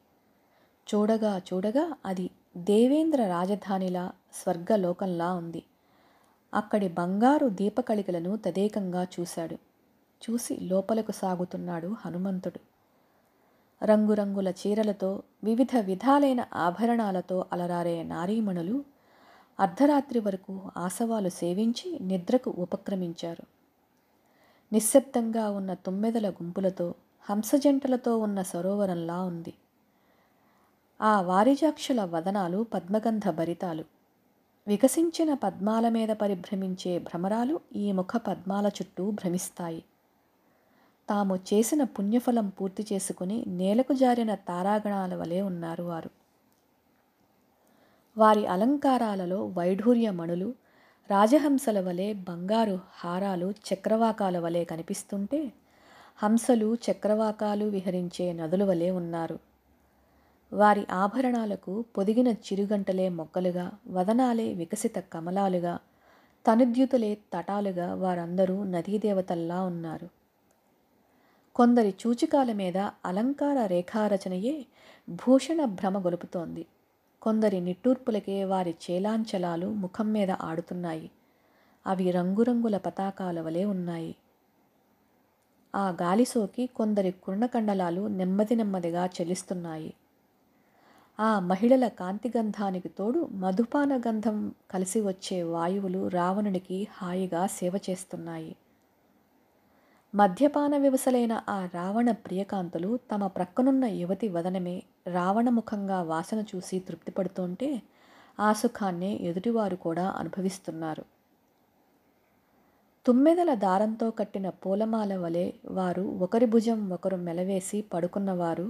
చూడగా 0.89 1.39
చూడగా 1.39 1.97
అది 2.07 2.31
దేవేంద్ర 2.57 3.27
రాజధానిలా 3.27 4.13
స్వర్గలోకంలా 4.35 5.33
ఉంది. 5.35 5.63
అక్కడి 6.55 6.89
బంగారు 6.89 7.49
దీపకళికలను 7.49 8.37
తదేకంగా 8.37 9.07
చూశాడు. 9.21 9.55
చూసి 10.25 10.57
లోపలకు 10.57 11.13
సాగుతున్నాడు 11.13 11.97
హనుమంతుడు. 12.05 12.61
రంగురంగుల 13.85 14.49
చీరలతో 14.49 15.23
వివిధ 15.45 15.77
విధాలైన 15.77 16.45
ఆభరణాలతో 16.55 17.45
అలరారే 17.53 18.03
నారీమణులు 18.03 18.85
అర్ధరాత్రి 19.61 20.21
వరకు 20.21 20.61
ఆసవాలు 20.77 21.29
సేవించి 21.29 21.99
నిద్రకు 22.01 22.55
ఉపక్రమించారు. 22.59 23.43
నిశ్శబ్దంగా 24.73 25.51
ఉన్న 25.51 25.75
తుమ్మెదల 25.75 26.31
గుంపులతో 26.31 26.95
హంసజంటలతో 27.31 28.19
ఉన్న 28.19 28.43
సరోవరంలా 28.43 29.23
ఉంది. 29.23 29.55
ఆ 31.01 31.23
వారిజాక్షుల 31.23 32.05
వదనాలు 32.05 32.67
పద్మగంధ 32.75 33.29
భరితాలు 33.29 33.94
వికసించిన 34.69 35.35
పద్మాల 35.35 35.89
మీద 35.89 36.09
పరిభ్రమించే 36.09 36.99
భ్రమరాలు 36.99 37.61
ఈ 37.77 37.93
ముఖ 37.93 38.17
పద్మాల 38.17 38.67
చుట్టూ 38.67 39.11
భ్రమిస్తాయి. 39.11 39.85
తాము 41.09 41.37
చేసిన 41.37 41.85
పుణ్యఫలం 41.85 42.49
పూర్తి 42.49 42.87
చేసుకుని 42.93 43.45
నేలకు 43.47 43.93
జారిన 43.93 44.35
తారాగణాల 44.35 45.15
వలె 45.15 45.41
ఉన్నారు 45.41 45.83
వారు. 45.83 46.11
వారి 48.19 48.47
అలంకారాలలో 48.47 49.47
వైఢూర్య 49.47 50.11
మణులు 50.11 50.55
రాజహంసల 51.11 51.81
వలె 51.81 52.13
బంగారు 52.13 52.81
హారాలు 52.93 53.55
చక్రవాకాల 53.75 54.39
వలె 54.39 54.65
కనిపిస్తుంటే 54.65 55.53
హంసలు 56.17 56.77
చక్రవాకాలు 56.91 57.65
విహరించే 57.65 58.33
నదుల 58.33 58.65
వలె 58.65 58.91
ఉన్నారు. 58.91 59.54
వారి 60.55 60.87
ఆభరణాలకు 60.93 61.85
పొదిగిన 61.97 62.29
చిరుగంటలే 62.29 63.09
మొగ్గలుగా 63.09 63.73
వదనాలే 63.89 64.55
వికసిత 64.55 64.99
కమలాలుగా 64.99 65.79
తనుద్యుతులే 66.47 67.19
తటాలుగా 67.35 67.95
వారందరూ 67.95 68.65
నదీదేవతల్లా 68.65 69.63
ఉన్నారు. 69.63 70.09
కొందరి 71.55 71.95
చూచికాల 72.07 72.53
మీద 72.53 72.79
అలంకార 73.05 73.67
రేఖారచనయే 73.67 74.67
భూషణ 75.09 75.65
భ్రమ 75.65 75.99
గొలుపుతోంది. 76.05 76.67
కొందరి 77.23 77.61
నిట్టూర్పులకే 77.61 78.45
వారి 78.45 78.75
చేలాంచలాలు 78.91 79.67
ముఖం 79.67 80.13
మీద 80.13 80.31
ఆడుతున్నాయి. 80.31 81.11
అవి 81.87 82.11
రంగురంగుల 82.11 82.77
పతాకాల 82.77 83.41
వలె 83.41 83.65
ఉన్నాయి. 83.65 84.15
ఆ 85.75 85.97
గాలిసోకి 86.03 86.67
కొందరి 86.67 87.11
కుర్ణకండలాలు 87.11 88.07
నెమ్మది 88.09 88.57
నెమ్మదిగా 88.57 89.07
చెలిస్తున్నాయి 89.07 89.95
ఆ 91.19 91.41
మహిళల 91.41 91.89
కాంతిగంధానికి 91.89 92.89
తోడు 92.89 93.29
మధుపాన 93.33 93.97
గంధం 93.97 94.53
కలిసి 94.71 95.01
వచ్చే 95.01 95.43
వాయువులు 95.43 96.09
రావణుడికి 96.09 96.89
హాయిగా 96.93 97.47
సేవ 97.47 97.75
చేస్తున్నాయి. 97.91 98.57
మద్యపాన 100.15 100.77
వివసలైన 100.77 101.43
ఆ 101.49 101.69
రావణ 101.75 102.11
ప్రియకాంతులు 102.11 102.99
తమ 103.13 103.27
ప్రక్కనున్న 103.27 103.85
యువతి 103.85 104.29
వదనమే 104.29 104.83
రావణముఖంగా 105.07 106.03
వాసన 106.03 106.41
చూసి 106.41 106.79
తృప్తిపడుతుంటే 106.79 107.83
ఆ 108.39 108.53
సుఖాన్నే 108.53 109.13
ఎదుటివారు 109.21 109.77
కూడా 109.77 110.07
అనుభవిస్తున్నారు. 110.11 111.05
తుమ్మెదల 113.07 113.55
దారంతో 113.55 114.11
కట్టిన 114.11 114.49
పూలమాల 114.49 115.17
వలె 115.17 115.53
వారు 115.71 116.03
ఒకరి 116.21 116.47
భుజం 116.47 116.91
ఒకరు 116.91 117.17
మెలవేసి 117.17 117.85
పడుకున్నవారు 117.93 118.67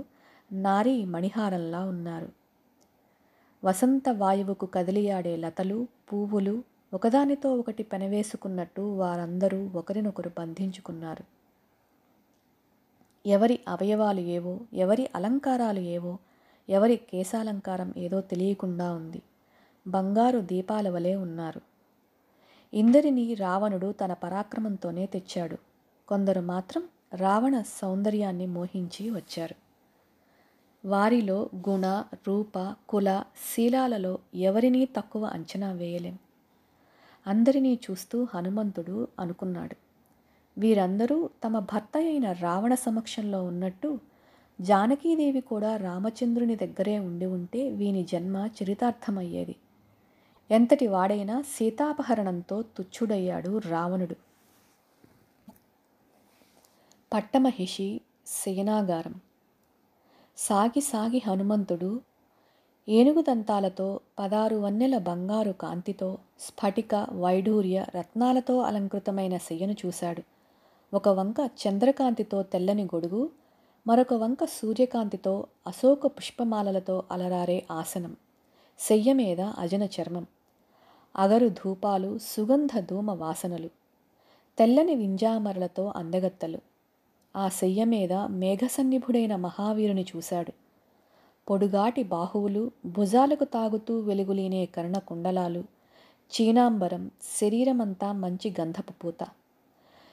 నారీ 0.53 1.05
మణిహారంలా 1.05 1.85
ఉన్నారు. 1.85 2.33
వసంత 3.65 4.09
వాయువుకు 4.09 4.67
కదిలియాడే 4.67 5.37
లతలు 5.37 5.89
పువ్వులు 6.13 6.63
ఒకదానితో 6.95 7.57
ఒకటి 7.57 7.83
పెనవేసుకున్నట్టు 7.83 8.81
వారందరూ 8.81 9.71
ఒకరినొకరు 9.75 10.31
బంధించుకున్నారు. 10.39 11.25
ఎవరి 13.27 13.61
అవయవాలు 13.69 14.21
ఏవో 14.21 14.61
ఎవరి 14.75 15.11
అలంకారాలు 15.15 15.81
ఏవో 15.81 16.19
ఎవరి 16.69 16.97
కేశాలంకారం 16.97 17.95
ఏదో 17.97 18.21
తెలియకుండా 18.21 18.93
ఉంది. 18.93 19.23
బంగారు 19.89 20.39
దీపాల 20.39 20.89
వలె 20.89 21.15
ఉన్నారు. 21.17 21.61
ఇందరిని 22.75 23.35
రావణుడు 23.35 23.93
తన 23.93 24.13
పరాక్రమంతోనే 24.13 25.07
తెచ్చాడు. 25.07 25.59
కొందరు 26.09 26.41
మాత్రం 26.41 26.83
రావణ 27.15 27.63
సౌందర్యాన్ని 27.63 28.47
మోహించి 28.47 29.11
వచ్చారు. 29.11 29.64
వారిలో 30.87 31.51
గుణ 31.69 32.05
రూప 32.29 32.75
కుల 32.89 33.25
శీలాలలో 33.55 34.19
ఎవరినీ 34.35 34.85
తక్కువ 34.85 35.25
అంచనా 35.25 35.73
వేయలేం. 35.73 36.19
అందరినీ 37.27 37.79
చూస్తూ 37.91 38.27
హనుమంతుడు 38.35 39.09
అనుకున్నాడు. 39.19 39.77
వీరందరూ 40.61 41.31
తమ 41.45 41.59
భర్త 41.59 41.97
అయిన 41.97 42.33
రావణ 42.33 42.75
సమక్షంలో 42.75 43.45
ఉన్నట్టు 43.45 43.99
జానకీదేవి 44.61 45.41
కూడా 45.41 45.77
రామచంద్రుని 45.77 46.57
దగ్గరే 46.57 46.99
ఉండి 46.99 47.27
ఉంటే 47.27 47.69
వీని 47.71 48.05
జన్మ 48.05 48.49
చరితార్థమయ్యేది. 48.63 49.57
ఎంతటి 50.51 50.87
వాడైనా 50.87 51.43
సీతాపహరణంతో 51.43 52.63
తుచ్చుడయ్యాడు 52.63 53.59
రావణుడు. 53.59 54.17
పట్టమహిషి 57.13 58.01
సేనాగారం 58.27 59.15
సాగి 60.39 60.81
సాగి 60.81 61.23
హనుమంతుడు 61.27 62.01
ఏనుగు 62.89 63.23
దంతాలతో 63.23 64.01
పదారు 64.19 64.57
వన్నెల 64.57 64.99
బంగారు 64.99 65.53
కాంతితో 65.53 66.19
స్ఫటిక 66.41 67.07
వైఢూర్య 67.13 67.87
రత్నాలతో 67.95 68.59
అలంకృతమైన 68.59 69.37
శయ్యను 69.37 69.77
చూశాడు. 69.87 70.23
ఒక 70.95 71.09
వంక 71.09 71.51
చంద్రకాంతితో 71.63 72.43
తెల్లని 72.43 72.85
గొడుగు 72.85 73.31
మరొక 73.87 74.15
వంక 74.15 74.45
సూర్యకాంతితో 74.45 75.47
అశోక 75.67 76.07
పుష్పమాలలతో 76.07 77.03
అలరారే 77.11 77.67
ఆసనం 77.71 78.17
శయ్య 78.79 79.13
మీద 79.13 79.41
అజన 79.41 79.85
చర్మం 79.85 80.27
అగరు 81.17 81.49
ధూపాలు 81.49 82.19
సుగంధ 82.19 82.81
ధూమ 82.81 83.11
వాసనలు 83.11 83.71
తెల్లని 84.59 84.95
వింజామరలతో 84.95 85.93
అందగత్తలు. 85.97 86.74
ఆ 87.37 87.49
శయ్య 87.49 87.85
మీద 87.85 88.13
మేఘసన్నిభుడైన 88.13 89.37
మహావీరుని 89.37 90.07
చూశాడు. 90.17 90.53
పొడుగాటి 91.51 92.03
బాహువులు 92.03 92.71
భుజాలకు 92.87 93.45
తాగుతూ 93.45 93.99
వెలుగులీనే 93.99 94.67
కర్ణ 94.67 94.99
కుండలాలు 94.99 95.65
చీనాంబరం 96.33 97.11
శరీరమంతా 97.41 98.13
మంచి 98.13 98.55
గంధపు 98.61 98.93
పూత. 98.93 99.27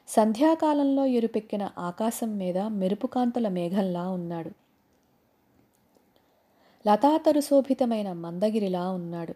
సంధ్యాకాలంలో 0.08 1.06
ఎరుపెక్కిన 1.06 1.70
ఆకాశం 1.78 2.38
మీద 2.38 2.58
మెరుపుకాంతుల 2.58 3.48
మేఘంలా 3.48 4.10
ఉన్నాడు. 4.10 4.52
లతాతరుశోభితమైన 6.88 8.14
మందగిరిలా 8.14 8.92
ఉన్నాడు. 8.92 9.36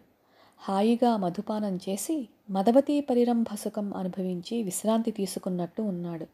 హాయిగా 0.58 1.16
మధుపానం 1.16 1.76
చేసి 1.76 2.28
మదవతీ 2.50 3.00
పరిరంభసుఖం 3.00 3.94
అనుభవించి 3.94 4.62
విశ్రాంతి 4.62 5.10
తీసుకున్నట్టు 5.10 5.82
ఉన్నాడు. 5.82 6.26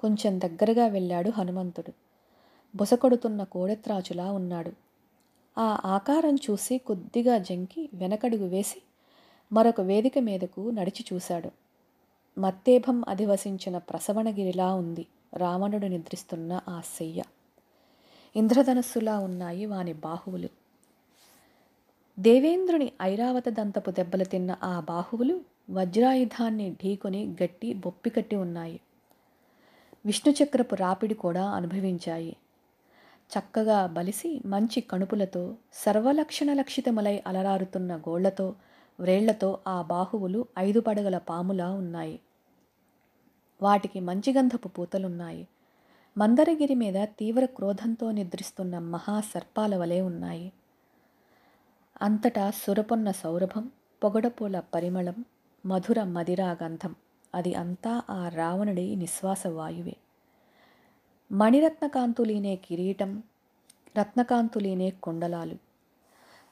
కొంచెం 0.00 0.40
దగ్గరగా 0.40 0.86
వెళ్ళాడు 0.86 1.30
హనుమంతుడు. 1.30 1.92
బుసకొడుతున్న 2.76 3.42
కోడెత్రాచులా 3.42 4.32
ఉన్నాడు. 4.32 4.72
ఆ 5.58 5.80
ఆకారం 5.84 6.34
చూసి 6.34 6.78
కొద్దిగా 6.78 7.38
జంకి 7.38 7.88
వెనకడుగు 7.94 8.48
వేసి 8.48 8.82
మరొక 9.52 9.80
వేదిక 9.80 10.18
మీదకు 10.18 10.70
నడిచి 10.70 11.04
చూశాడు. 11.12 11.50
మత్తేభం 12.40 13.04
అధివసించిన 13.08 13.78
ప్రసవణగిరిలా 13.78 14.74
ఉంది. 14.74 15.06
రావణుడు 15.34 15.86
నిద్రిస్తున్న 15.86 16.60
ఆ 16.68 16.80
శయ్య. 16.80 17.22
ఇంద్రధనస్సులా 18.36 19.18
ఉన్నాయి 19.18 19.66
వాని 19.66 19.92
బాహువులు. 19.92 20.48
దేవేంద్రుని 22.18 22.92
ఐరావత 23.02 23.48
దంతపు 23.48 23.90
దెబ్బలు 23.90 24.24
తిన్న 24.24 24.56
ఆ 24.64 24.80
బాహువులు 24.80 25.40
వజ్రాయుధాన్ని 25.70 26.70
ఢీకొని 26.70 27.36
గట్టి 27.42 27.72
బొప్పికట్టి 27.74 28.36
ఉన్నాయి. 28.36 28.80
విష్ణుచక్రపు 30.06 30.74
రాపిడి 30.74 31.14
కూడా 31.14 31.50
అనుభవించాయి. 31.50 32.36
చక్కగా 33.30 33.86
బలిసి 33.86 34.42
మంచి 34.46 34.80
కణుపులతో 34.80 35.56
సర్వలక్షణ 35.72 36.52
లక్షితములై 36.52 37.22
అలరారుతున్న 37.26 37.96
గోళ్ళతో 37.96 38.54
వ్రేళ్ళతో 39.00 39.58
ఆ 39.68 39.82
బాహువులు 39.82 40.46
ఐదు 40.58 40.80
పడగల 40.80 41.18
పాములా 41.18 41.72
ఉన్నాయి. 41.72 42.20
వాటికి 43.62 44.00
మంచి 44.00 44.32
గంధపు 44.32 44.68
పూతలున్నాయి. 44.68 45.48
మందరగిరి 46.18 46.74
మీద 46.74 47.04
తీవ్ర 47.04 47.44
క్రోధంతో 47.44 48.10
నిద్రిస్తున్న 48.10 48.78
మహాసర్పాల 48.78 49.76
వలె 49.76 50.00
ఉన్నాయి. 50.00 50.52
అంతటా 52.02 52.50
సురపొన్న 52.50 53.10
సౌరభం 53.10 53.70
పొగడపూల 54.04 54.62
పరిమళం 54.74 55.24
మధుర 55.66 56.02
మదిరా 56.02 56.56
గంధం 56.62 56.94
అది 57.34 57.54
అంతా 57.54 58.02
ఆ 58.10 58.28
రావణుడి 58.28 58.96
నిశ్వాస 58.96 59.46
వాయువే. 59.46 59.96
మణిరత్నకాంతులీనే 61.32 62.56
కిరీటం 62.56 63.22
రత్నకాంతులీనే 63.98 64.90
కుండలాలు. 64.90 65.56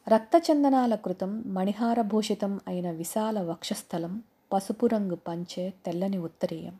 రక్తచందనాల 0.08 0.94
కృతం 0.94 1.44
మణిహారభూషితం 1.46 2.60
అయిన 2.68 2.90
విశాల 2.90 3.40
వక్షస్థలం 3.40 4.22
పసుపు 4.52 4.86
రంగు 4.86 5.14
పంచె 5.14 5.70
తెల్లని 5.86 6.18
ఉత్తరీయం. 6.18 6.78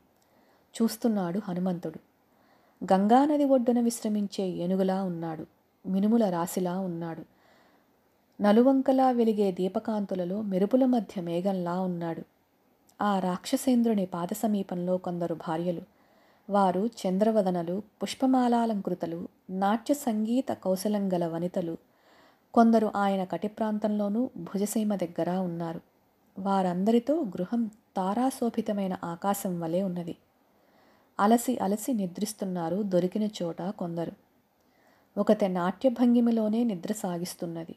చూస్తున్నాడు 0.83 1.41
హనుమంతుడు. 1.45 1.99
గంగానది 2.93 3.45
ఒడ్డున 3.45 3.81
విశ్రమించే 3.81 4.45
ఏనుగులా 4.45 5.03
ఉన్నాడు. 5.03 5.47
మినుముల 5.89 6.31
రాశిలా 6.31 6.79
ఉన్నాడు. 6.81 7.23
నలువంకలా 8.43 9.11
వెలిగే 9.11 9.53
దీపకాంతులలో 9.53 10.43
మెరుపుల 10.43 10.85
మధ్య 10.85 11.23
మేఘంలా 11.23 11.81
ఉన్నాడు. 11.81 12.32
ఆ 13.03 13.19
రాక్షసేంద్రుని 13.19 14.07
పాద 14.07 14.27
సమీపంలో 14.33 14.97
కొందరు 14.97 15.35
భార్యలు. 15.35 15.83
వారు 16.51 16.87
చంద్రవదనలు 16.87 17.83
పుష్పమాలాలంకృతలు 18.03 19.29
నాట్య 19.51 19.95
సంగీత 19.95 20.53
కౌశలం 20.53 21.13
గల 21.13 21.27
వనితలు. 21.27 21.77
కొందరు 22.55 22.93
ఆయన 22.97 23.25
కటి 23.25 23.49
ప్రాంతంలోనూ 23.49 24.31
భుజసీమ 24.37 24.95
దగ్గర 24.95 25.31
ఉన్నారు. 25.31 25.81
వారందరితో 26.39 27.15
గృహం 27.15 27.71
తారాశోభితమైన 27.97 28.97
ఆకాశం 29.05 29.61
వలె 29.61 29.83
ఉన్నది. 29.83 30.17
అలసి 31.21 31.59
అలసి 31.59 31.93
నిద్రిస్తున్నారు 31.93 32.83
దొరికిన 32.83 33.29
చోట 33.43 33.63
కొందరు. 33.63 34.13
ఒకతే 35.21 35.49
నాట్య 35.49 35.89
భంగిమలోనే 35.89 36.65
నిద్ర 36.65 36.93
సాగిస్తున్నది. 36.93 37.75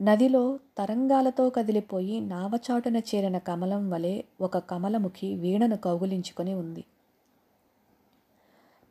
నదిలో 0.00 0.58
తరంగాలతో 0.78 1.50
కదిలిపోయి 1.50 2.20
నావచాటున 2.20 2.96
చేరిన 2.96 3.38
కమలం 3.38 3.90
వలె 3.90 4.22
ఒక 4.40 4.58
కమలముఖి 4.58 5.34
వీణను 5.34 5.76
కౌగులించుకొని 5.76 6.54
ఉంది. 6.54 6.84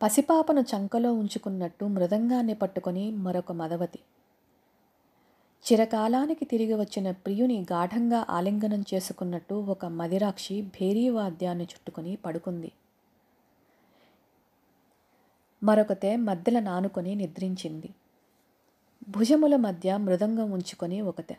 పసిపాపను 0.02 0.62
చంకలో 0.62 1.14
ఉంచుకున్నట్టు 1.14 1.86
మృదంగాన్ని 1.86 2.54
పట్టుకొని 2.54 3.12
మరొక 3.12 3.52
మదవతి. 3.52 4.00
చిరకాలానికి 5.66 6.46
తిరిగి 6.46 6.74
వచ్చిన 6.74 7.12
ప్రియుని 7.12 7.66
గాఢంగా 7.72 8.26
ఆలింగనం 8.30 8.84
చేసుకున్నట్టు 8.94 9.56
ఒక 9.56 9.86
మదిరాక్షి 9.86 10.62
భేరీ 10.62 11.10
వాద్యాన్ని 11.10 11.64
చుట్టుకొని 11.64 12.16
పడుకుంది. 12.16 12.72
మరొకతే 15.64 16.16
మధ్యల 16.16 16.60
నానుకొని 16.60 17.16
నిద్రించింది. 17.16 17.90
భుజముల 19.10 19.56
మధ్య 19.56 19.98
మృదంగం 19.98 20.52
ఉంచుకొని 20.52 21.02
ఒకతే. 21.02 21.38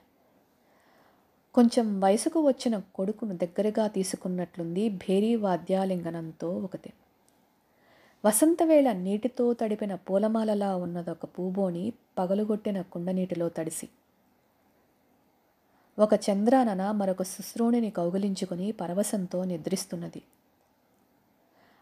కొంచెం 1.55 2.01
వయసుకు 2.01 2.41
వచ్చిన 2.41 2.79
కొడుకును 2.95 3.37
దగ్గరగా 3.37 3.87
తీసుకున్నట్లుంది 3.87 4.89
భేరీ 4.89 5.35
వాద్యాలింగనంతో 5.35 6.59
ఒకతే. 6.59 6.93
వసంతవేళ 8.25 8.93
నీటితో 8.93 9.53
తడిపిన 9.53 9.95
పూలమాలలా 9.95 10.77
ఉన్నదొక 10.77 11.25
పూబోని 11.25 11.93
పగలుగొట్టిన 12.19 12.81
కుండనీటిలో 12.81 13.49
తడిసి. 13.49 13.89
ఒక 15.99 16.15
చంద్రానన 16.15 16.91
మరొక 16.91 17.23
శుశ్రూణిని 17.23 17.91
కౌగిలించుకుని 17.91 18.73
పరవశంతో 18.73 19.45
నిద్రిస్తున్నది. 19.45 20.23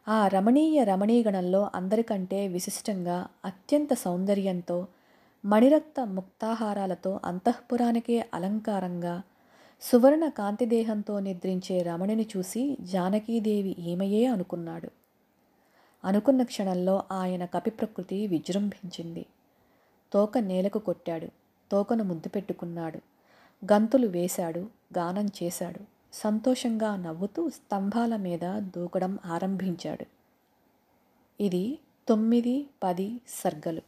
ఆ 0.09 0.29
రమణీయ 0.29 0.85
రమణీగణంలో 0.85 1.71
అందరికంటే 1.75 2.49
విశిష్టంగా 2.49 3.27
అత్యంత 3.45 3.95
సౌందర్యంతో 3.95 4.87
మణిరక్త 5.45 6.01
ముక్తాహారాలతో 6.01 7.21
అంతఃపురానికే 7.25 8.31
అలంకారంగా 8.35 9.23
సువర్ణ 9.83 10.29
కాంతిదేహంతో 10.29 11.21
నిద్రించే 11.21 11.83
రమణిని 11.83 12.29
చూసి 12.37 12.77
జానకీదేవి 12.81 13.77
ఈమయే 13.79 14.27
అనుకున్నాడు. 14.27 14.91
అనుకున్న 16.05 16.43
క్షణంలో 16.43 17.03
ఆయన 17.13 17.45
కపి 17.45 17.71
ప్రకృతి 17.71 18.27
విజృంభించింది. 18.27 19.27
తోక 20.13 20.39
నేలకు 20.39 20.79
కొట్టాడు. 20.79 21.29
తోకను 21.73 22.05
ముద్దు 22.05 22.29
పెట్టుకున్నాడు. 22.29 22.99
గంతులు 23.73 24.07
వేశాడు. 24.07 24.67
గానం 24.99 25.29
చేశాడు. 25.43 25.81
సంతోషంగా 26.13 26.97
నవ్వుతూ 26.97 27.51
స్తంభాల 27.51 28.17
మీద 28.17 28.63
దూకడం 28.77 29.19
ఆరంభించాడు. 29.27 30.07
ఇది 31.43 31.79
తొమ్మిది 32.09 32.67
పది 32.83 33.21
సర్గలు. 33.29 33.83